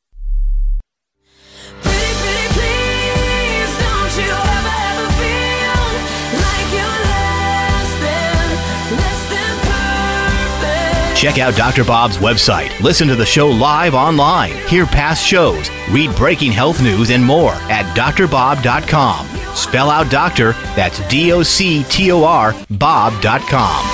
[11.21, 11.83] Check out Dr.
[11.83, 12.79] Bob's website.
[12.79, 14.53] Listen to the show live online.
[14.67, 15.69] Hear past shows.
[15.91, 19.27] Read breaking health news and more at drbob.com.
[19.55, 23.85] Spell out doctor, that's D O C T O R, Bob.com.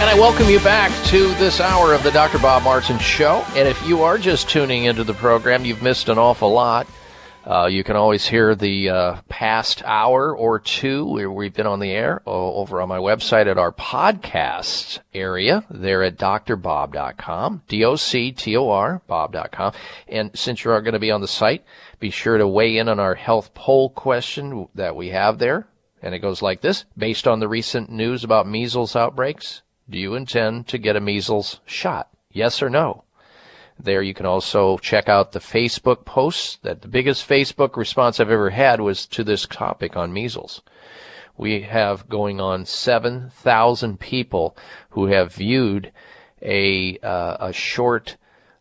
[0.00, 2.40] And I welcome you back to this hour of the Dr.
[2.40, 3.44] Bob Martin Show.
[3.54, 6.88] And if you are just tuning into the program, you've missed an awful lot.
[7.44, 11.80] Uh, you can always hear the uh, past hour or two where we've been on
[11.80, 19.72] the air over on my website at our podcast area there at drbob.com, D-O-C-T-O-R, bob.com.
[20.08, 21.64] And since you're going to be on the site,
[21.98, 25.66] be sure to weigh in on our health poll question that we have there.
[26.00, 26.84] And it goes like this.
[26.96, 31.60] Based on the recent news about measles outbreaks, do you intend to get a measles
[31.64, 32.08] shot?
[32.30, 33.04] Yes or no?
[33.82, 38.30] There you can also check out the Facebook posts that the biggest Facebook response I've
[38.30, 40.62] ever had was to this topic on measles.
[41.36, 44.56] We have going on 7,000 people
[44.90, 45.90] who have viewed
[46.40, 48.16] a, uh, a short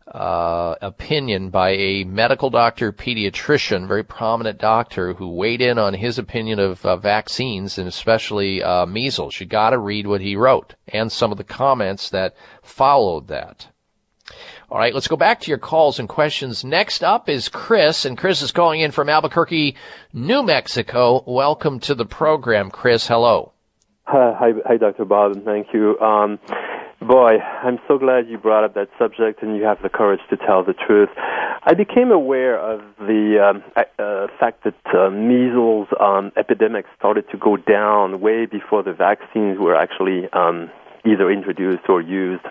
[0.07, 6.17] uh, opinion by a medical doctor, pediatrician, very prominent doctor who weighed in on his
[6.17, 9.39] opinion of uh, vaccines and especially uh, measles.
[9.39, 13.67] You got to read what he wrote and some of the comments that followed that.
[14.71, 16.63] All right, let's go back to your calls and questions.
[16.63, 19.75] Next up is Chris, and Chris is calling in from Albuquerque,
[20.13, 21.25] New Mexico.
[21.27, 23.05] Welcome to the program, Chris.
[23.05, 23.51] Hello.
[24.05, 25.03] Hi, hi, Dr.
[25.03, 25.99] Bob, and thank you.
[25.99, 26.39] Um,
[27.01, 30.37] boy, I'm so glad you brought up that subject and you have the courage to
[30.37, 31.09] tell the truth.
[31.17, 37.37] I became aware of the um, uh, fact that uh, measles um, epidemics started to
[37.37, 40.71] go down way before the vaccines were actually um,
[41.05, 42.45] either introduced or used.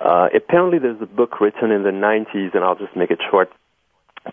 [0.00, 3.50] Uh, apparently, there's a book written in the 90s, and I'll just make it short,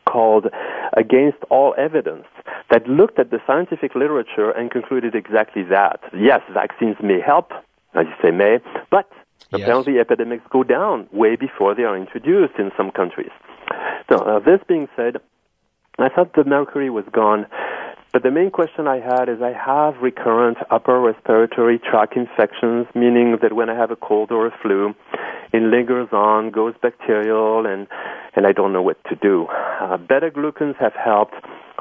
[0.05, 0.47] called
[0.95, 2.25] Against All Evidence
[2.71, 5.99] that looked at the scientific literature and concluded exactly that.
[6.15, 7.51] Yes, vaccines may help,
[7.93, 9.09] as you say, may, but
[9.51, 9.61] yes.
[9.61, 13.31] apparently epidemics go down way before they are introduced in some countries.
[14.09, 15.17] So, uh, this being said,
[15.99, 17.45] I thought the mercury was gone
[18.13, 23.39] but the main question I had is I have recurrent upper respiratory tract infections, meaning
[23.41, 24.93] that when I have a cold or a flu,
[25.51, 27.87] it lingers on, goes bacterial, and,
[28.35, 29.47] and I don't know what to do.
[29.47, 31.33] Uh, beta glucans have helped,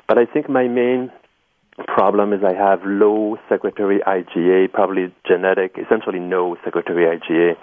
[0.09, 1.13] but I think my main
[1.87, 7.57] problem is I have low secretory IgA, probably genetic, essentially no secretory IgA.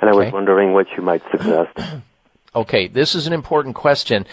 [0.00, 1.78] And I was wondering what you might suggest.
[2.52, 4.26] Okay, this is an important question.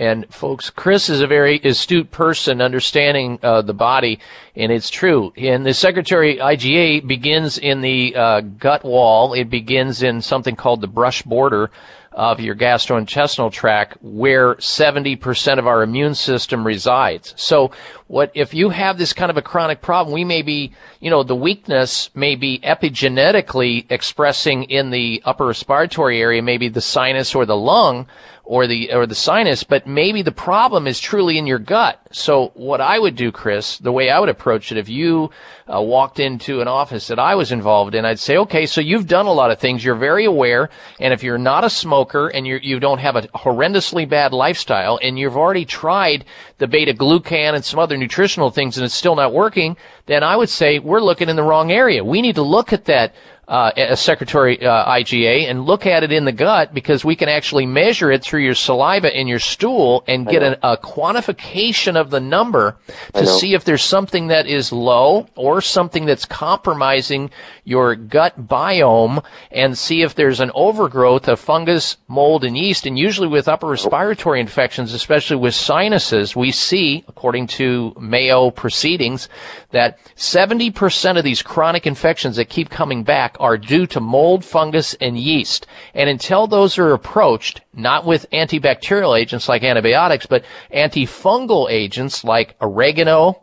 [0.00, 4.18] And folks, Chris is a very astute person understanding uh, the body,
[4.56, 5.30] and it's true.
[5.36, 9.34] And the secretory IgA begins in the uh, gut wall.
[9.34, 11.70] It begins in something called the brush border
[12.12, 17.34] of your gastrointestinal tract where 70% of our immune system resides.
[17.36, 17.70] So
[18.08, 21.22] what, if you have this kind of a chronic problem, we may be, you know,
[21.22, 27.44] the weakness may be epigenetically expressing in the upper respiratory area, maybe the sinus or
[27.44, 28.08] the lung,
[28.50, 32.00] or the or the sinus, but maybe the problem is truly in your gut.
[32.10, 35.30] So what I would do, Chris, the way I would approach it, if you
[35.72, 39.06] uh, walked into an office that I was involved in, I'd say, okay, so you've
[39.06, 42.44] done a lot of things, you're very aware, and if you're not a smoker and
[42.44, 46.24] you you don't have a horrendously bad lifestyle, and you've already tried
[46.58, 50.34] the beta glucan and some other nutritional things, and it's still not working, then I
[50.34, 52.02] would say we're looking in the wrong area.
[52.02, 53.14] We need to look at that
[53.50, 57.28] uh, a secretory uh, IgA and look at it in the gut because we can
[57.28, 62.10] actually measure it through your saliva in your stool and get a, a, quantification of
[62.10, 62.76] the number
[63.12, 67.28] to see if there's something that is low or something that's compromising
[67.64, 72.86] your gut biome and see if there's an overgrowth of fungus, mold, and yeast.
[72.86, 79.28] And usually with upper respiratory infections, especially with sinuses, we see, according to Mayo proceedings,
[79.70, 84.94] that 70% of these chronic infections that keep coming back are due to mold, fungus,
[85.00, 85.66] and yeast.
[85.94, 92.54] And until those are approached, not with antibacterial agents like antibiotics, but antifungal agents like
[92.60, 93.42] oregano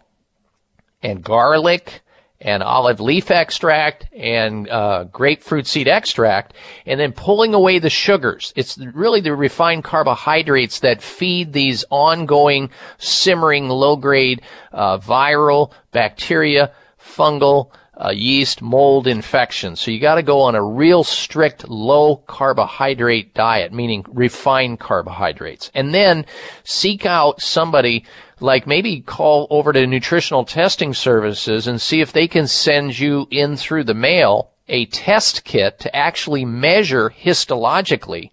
[1.01, 2.01] and garlic
[2.39, 6.53] and olive leaf extract and uh, grapefruit seed extract,
[6.85, 8.53] and then pulling away the sugars.
[8.55, 12.69] It's really the refined carbohydrates that feed these ongoing,
[12.99, 19.81] simmering, low-grade uh, viral, bacteria, fungal, uh, yeast, mold infections.
[19.81, 25.71] So you got to go on a real strict low carbohydrate diet, meaning refined carbohydrates.
[25.73, 26.25] And then
[26.63, 28.05] seek out somebody
[28.39, 33.27] like maybe call over to nutritional testing services and see if they can send you
[33.31, 38.31] in through the mail a test kit to actually measure histologically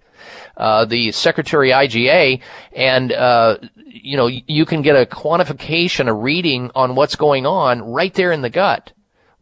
[0.57, 2.41] uh, the secretory IgA,
[2.73, 7.83] and uh, you know you can get a quantification, a reading on what's going on
[7.83, 8.93] right there in the gut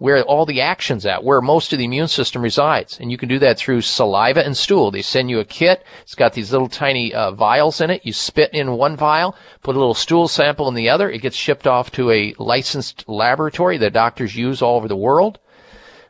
[0.03, 2.99] where all the action's at, where most of the immune system resides.
[2.99, 4.91] And you can do that through saliva and stool.
[4.91, 5.85] They send you a kit.
[6.03, 8.05] It's got these little tiny uh, vials in it.
[8.05, 11.09] You spit in one vial, put a little stool sample in the other.
[11.09, 15.39] It gets shipped off to a licensed laboratory that doctors use all over the world.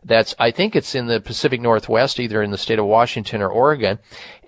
[0.03, 3.51] That's, I think it's in the Pacific Northwest, either in the state of Washington or
[3.51, 3.99] Oregon.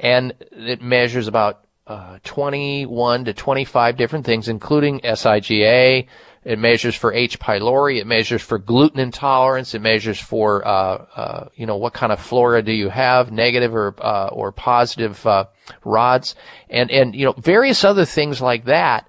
[0.00, 6.06] And it measures about uh, 21 to 25 different things, including SIGA,
[6.44, 7.38] it measures for H.
[7.38, 7.98] pylori.
[7.98, 9.74] It measures for gluten intolerance.
[9.74, 13.74] It measures for, uh, uh, you know, what kind of flora do you have, negative
[13.74, 15.46] or, uh, or positive, uh,
[15.84, 16.34] rods.
[16.68, 19.08] And, and, you know, various other things like that,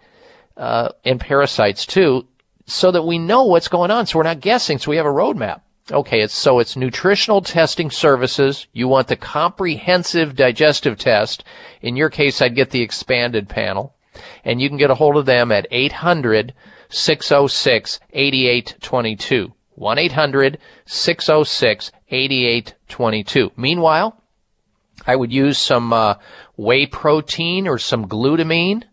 [0.55, 2.25] uh, and parasites too,
[2.65, 4.05] so that we know what's going on.
[4.05, 4.77] So we're not guessing.
[4.77, 5.61] So we have a roadmap.
[5.91, 8.65] Okay, it's, so it's nutritional testing services.
[8.73, 11.43] You want the comprehensive digestive test.
[11.79, 13.93] In your case, I'd get the expanded panel.
[14.43, 16.53] And you can get a hold of them at 800
[16.89, 19.53] 606 8822.
[19.75, 23.51] 1 800 606 8822.
[23.55, 24.19] Meanwhile,
[25.05, 26.15] I would use some uh,
[26.55, 28.85] whey protein or some glutamine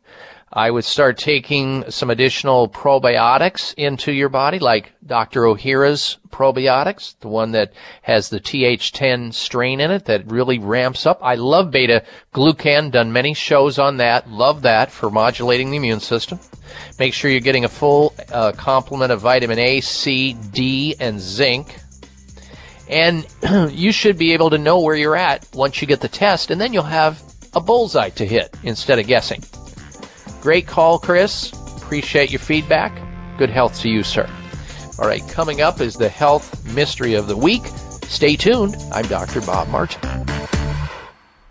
[0.54, 5.44] I would start taking some additional probiotics into your body, like Dr.
[5.44, 7.72] Ohhira's probiotics, the one that
[8.02, 11.18] has the TH10 strain in it that really ramps up.
[11.22, 14.28] I love beta glucan, done many shows on that.
[14.28, 16.38] Love that for modulating the immune system.
[16.98, 21.78] Make sure you're getting a full uh, complement of vitamin A, C, D, and zinc.
[22.90, 23.26] And
[23.70, 26.60] you should be able to know where you're at once you get the test, and
[26.60, 27.22] then you'll have
[27.54, 29.42] a bullseye to hit instead of guessing.
[30.42, 31.52] Great call, Chris.
[31.76, 32.92] Appreciate your feedback.
[33.38, 34.28] Good health to you, sir.
[34.98, 37.62] All right, coming up is the health mystery of the week.
[38.08, 38.74] Stay tuned.
[38.92, 39.40] I'm Dr.
[39.42, 40.00] Bob Martin.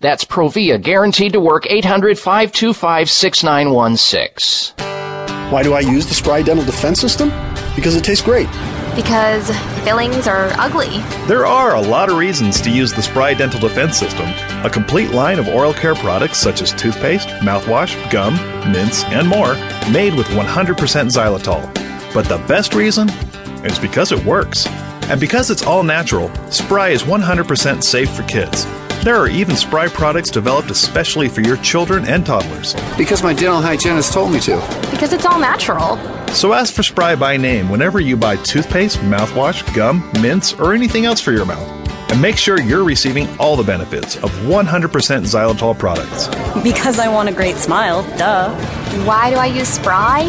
[0.00, 4.74] That's Provia, guaranteed to work 800 525 6916.
[5.52, 7.28] Why do I use the Spry Dental Defense System?
[7.76, 8.48] Because it tastes great.
[8.96, 9.50] Because
[9.84, 10.88] fillings are ugly.
[11.26, 14.26] There are a lot of reasons to use the Spry Dental Defense System,
[14.64, 18.36] a complete line of oral care products such as toothpaste, mouthwash, gum,
[18.72, 19.54] mints, and more,
[19.92, 22.14] made with 100% xylitol.
[22.14, 23.10] But the best reason
[23.66, 24.66] is because it works.
[25.10, 28.66] And because it's all natural, Spry is 100% safe for kids.
[29.02, 32.74] There are even Spry products developed especially for your children and toddlers.
[32.98, 34.56] Because my dental hygienist told me to.
[34.90, 35.96] Because it's all natural.
[36.34, 41.06] So ask for Spry by name whenever you buy toothpaste, mouthwash, gum, mints, or anything
[41.06, 41.66] else for your mouth.
[42.10, 46.28] And make sure you're receiving all the benefits of 100% xylitol products.
[46.62, 48.54] Because I want a great smile, duh.
[49.06, 50.24] Why do I use Spry?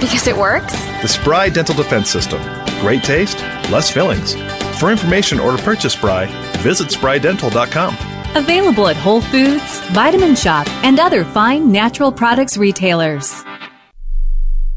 [0.00, 0.74] Because it works?
[1.00, 2.42] The Spry Dental Defense System.
[2.80, 3.38] Great taste,
[3.70, 4.34] less fillings.
[4.78, 6.26] For information or to purchase Spry,
[6.58, 7.94] visit sprydental.com.
[8.36, 13.44] Available at Whole Foods, Vitamin Shoppe, and other fine natural products retailers.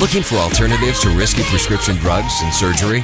[0.00, 2.98] Looking for alternatives to risky prescription drugs and surgery?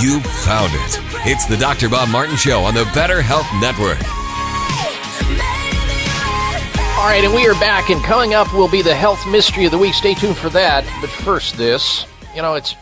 [0.00, 1.00] You found it.
[1.26, 1.88] It's the Dr.
[1.88, 3.98] Bob Martin Show on the Better Health Network.
[6.96, 9.72] All right, and we are back, and coming up will be the health mystery of
[9.72, 9.94] the week.
[9.94, 10.84] Stay tuned for that.
[11.00, 12.06] But first, this.
[12.32, 12.76] You know, it's.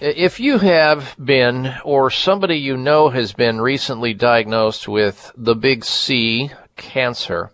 [0.00, 5.84] If you have been, or somebody you know has been recently diagnosed with the big
[5.84, 7.52] C, cancer,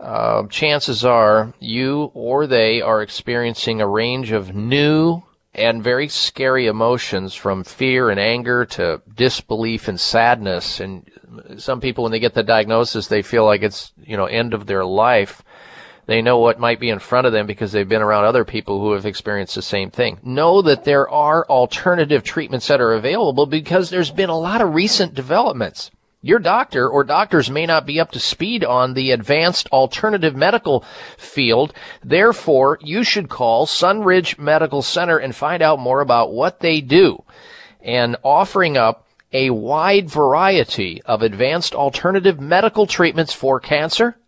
[0.00, 5.22] uh, chances are you or they are experiencing a range of new
[5.54, 10.80] and very scary emotions from fear and anger to disbelief and sadness.
[10.80, 11.10] And
[11.58, 14.66] some people, when they get the diagnosis, they feel like it's, you know, end of
[14.66, 15.42] their life.
[16.06, 18.80] They know what might be in front of them because they've been around other people
[18.80, 20.18] who have experienced the same thing.
[20.22, 24.74] Know that there are alternative treatments that are available because there's been a lot of
[24.74, 25.90] recent developments.
[26.22, 30.84] Your doctor or doctors may not be up to speed on the advanced alternative medical
[31.16, 31.72] field.
[32.04, 37.24] Therefore, you should call Sunridge Medical Center and find out more about what they do
[37.82, 44.18] and offering up a wide variety of advanced alternative medical treatments for cancer,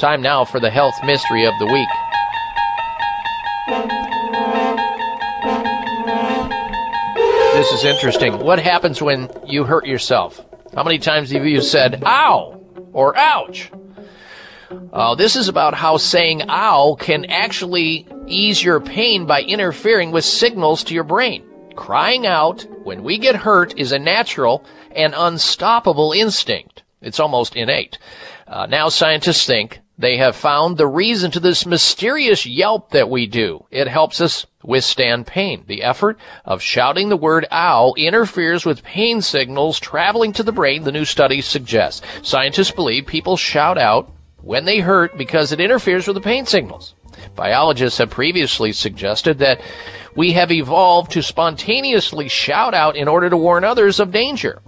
[0.00, 1.88] Time now for the health mystery of the week.
[7.54, 8.38] This is interesting.
[8.38, 10.40] What happens when you hurt yourself?
[10.74, 13.72] How many times have you said, ow, or ouch?
[14.92, 20.24] Uh, this is about how saying ow can actually ease your pain by interfering with
[20.24, 21.42] signals to your brain.
[21.74, 26.82] Crying out when we get hurt is a natural and unstoppable instinct.
[27.00, 27.98] It's almost innate.
[28.46, 33.26] Uh, now scientists think they have found the reason to this mysterious yelp that we
[33.26, 33.64] do.
[33.70, 35.64] It helps us withstand pain.
[35.66, 40.84] The effort of shouting the word ow interferes with pain signals traveling to the brain,
[40.84, 42.02] the new study suggests.
[42.22, 46.94] Scientists believe people shout out when they hurt because it interferes with the pain signals.
[47.34, 49.60] Biologists have previously suggested that
[50.14, 54.60] we have evolved to spontaneously shout out in order to warn others of danger.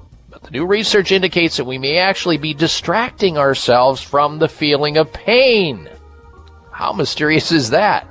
[0.43, 5.13] The new research indicates that we may actually be distracting ourselves from the feeling of
[5.13, 5.89] pain.
[6.73, 8.07] How mysterious is that?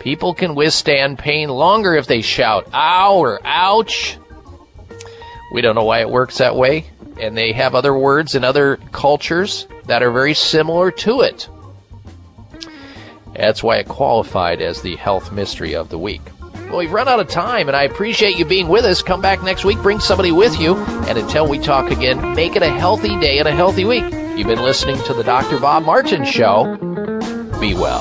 [0.00, 4.18] People can withstand pain longer if they shout ow or ouch.
[5.52, 6.86] We don't know why it works that way,
[7.20, 11.48] and they have other words in other cultures that are very similar to it.
[13.34, 16.22] That's why it qualified as the health mystery of the week.
[16.70, 19.02] Well, we've run out of time, and I appreciate you being with us.
[19.02, 22.62] Come back next week, bring somebody with you, and until we talk again, make it
[22.62, 24.04] a healthy day and a healthy week.
[24.36, 25.58] You've been listening to the Dr.
[25.58, 26.76] Bob Martin Show.
[27.60, 28.00] Be well.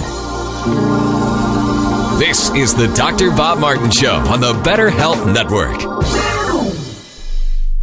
[2.20, 3.32] This is the Dr.
[3.32, 5.80] Bob Martin Show on the Better Health Network.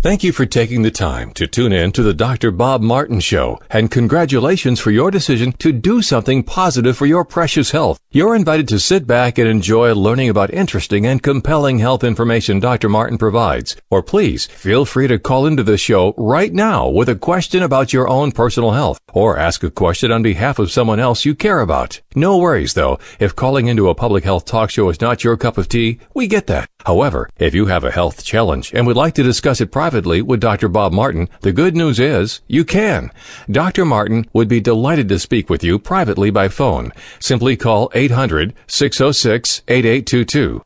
[0.06, 2.52] Thank you for taking the time to tune in to the Dr.
[2.52, 7.72] Bob Martin Show, and congratulations for your decision to do something positive for your precious
[7.72, 7.98] health.
[8.12, 12.88] You're invited to sit back and enjoy learning about interesting and compelling health information Dr.
[12.88, 13.74] Martin provides.
[13.90, 17.92] Or please feel free to call into the show right now with a question about
[17.92, 21.58] your own personal health, or ask a question on behalf of someone else you care
[21.58, 22.00] about.
[22.18, 25.58] No worries though, if calling into a public health talk show is not your cup
[25.58, 26.70] of tea, we get that.
[26.86, 30.40] However, if you have a health challenge and would like to discuss it privately with
[30.40, 30.68] Dr.
[30.68, 33.12] Bob Martin, the good news is you can.
[33.50, 33.84] Dr.
[33.84, 36.90] Martin would be delighted to speak with you privately by phone.
[37.18, 40.65] Simply call 800 606 8822.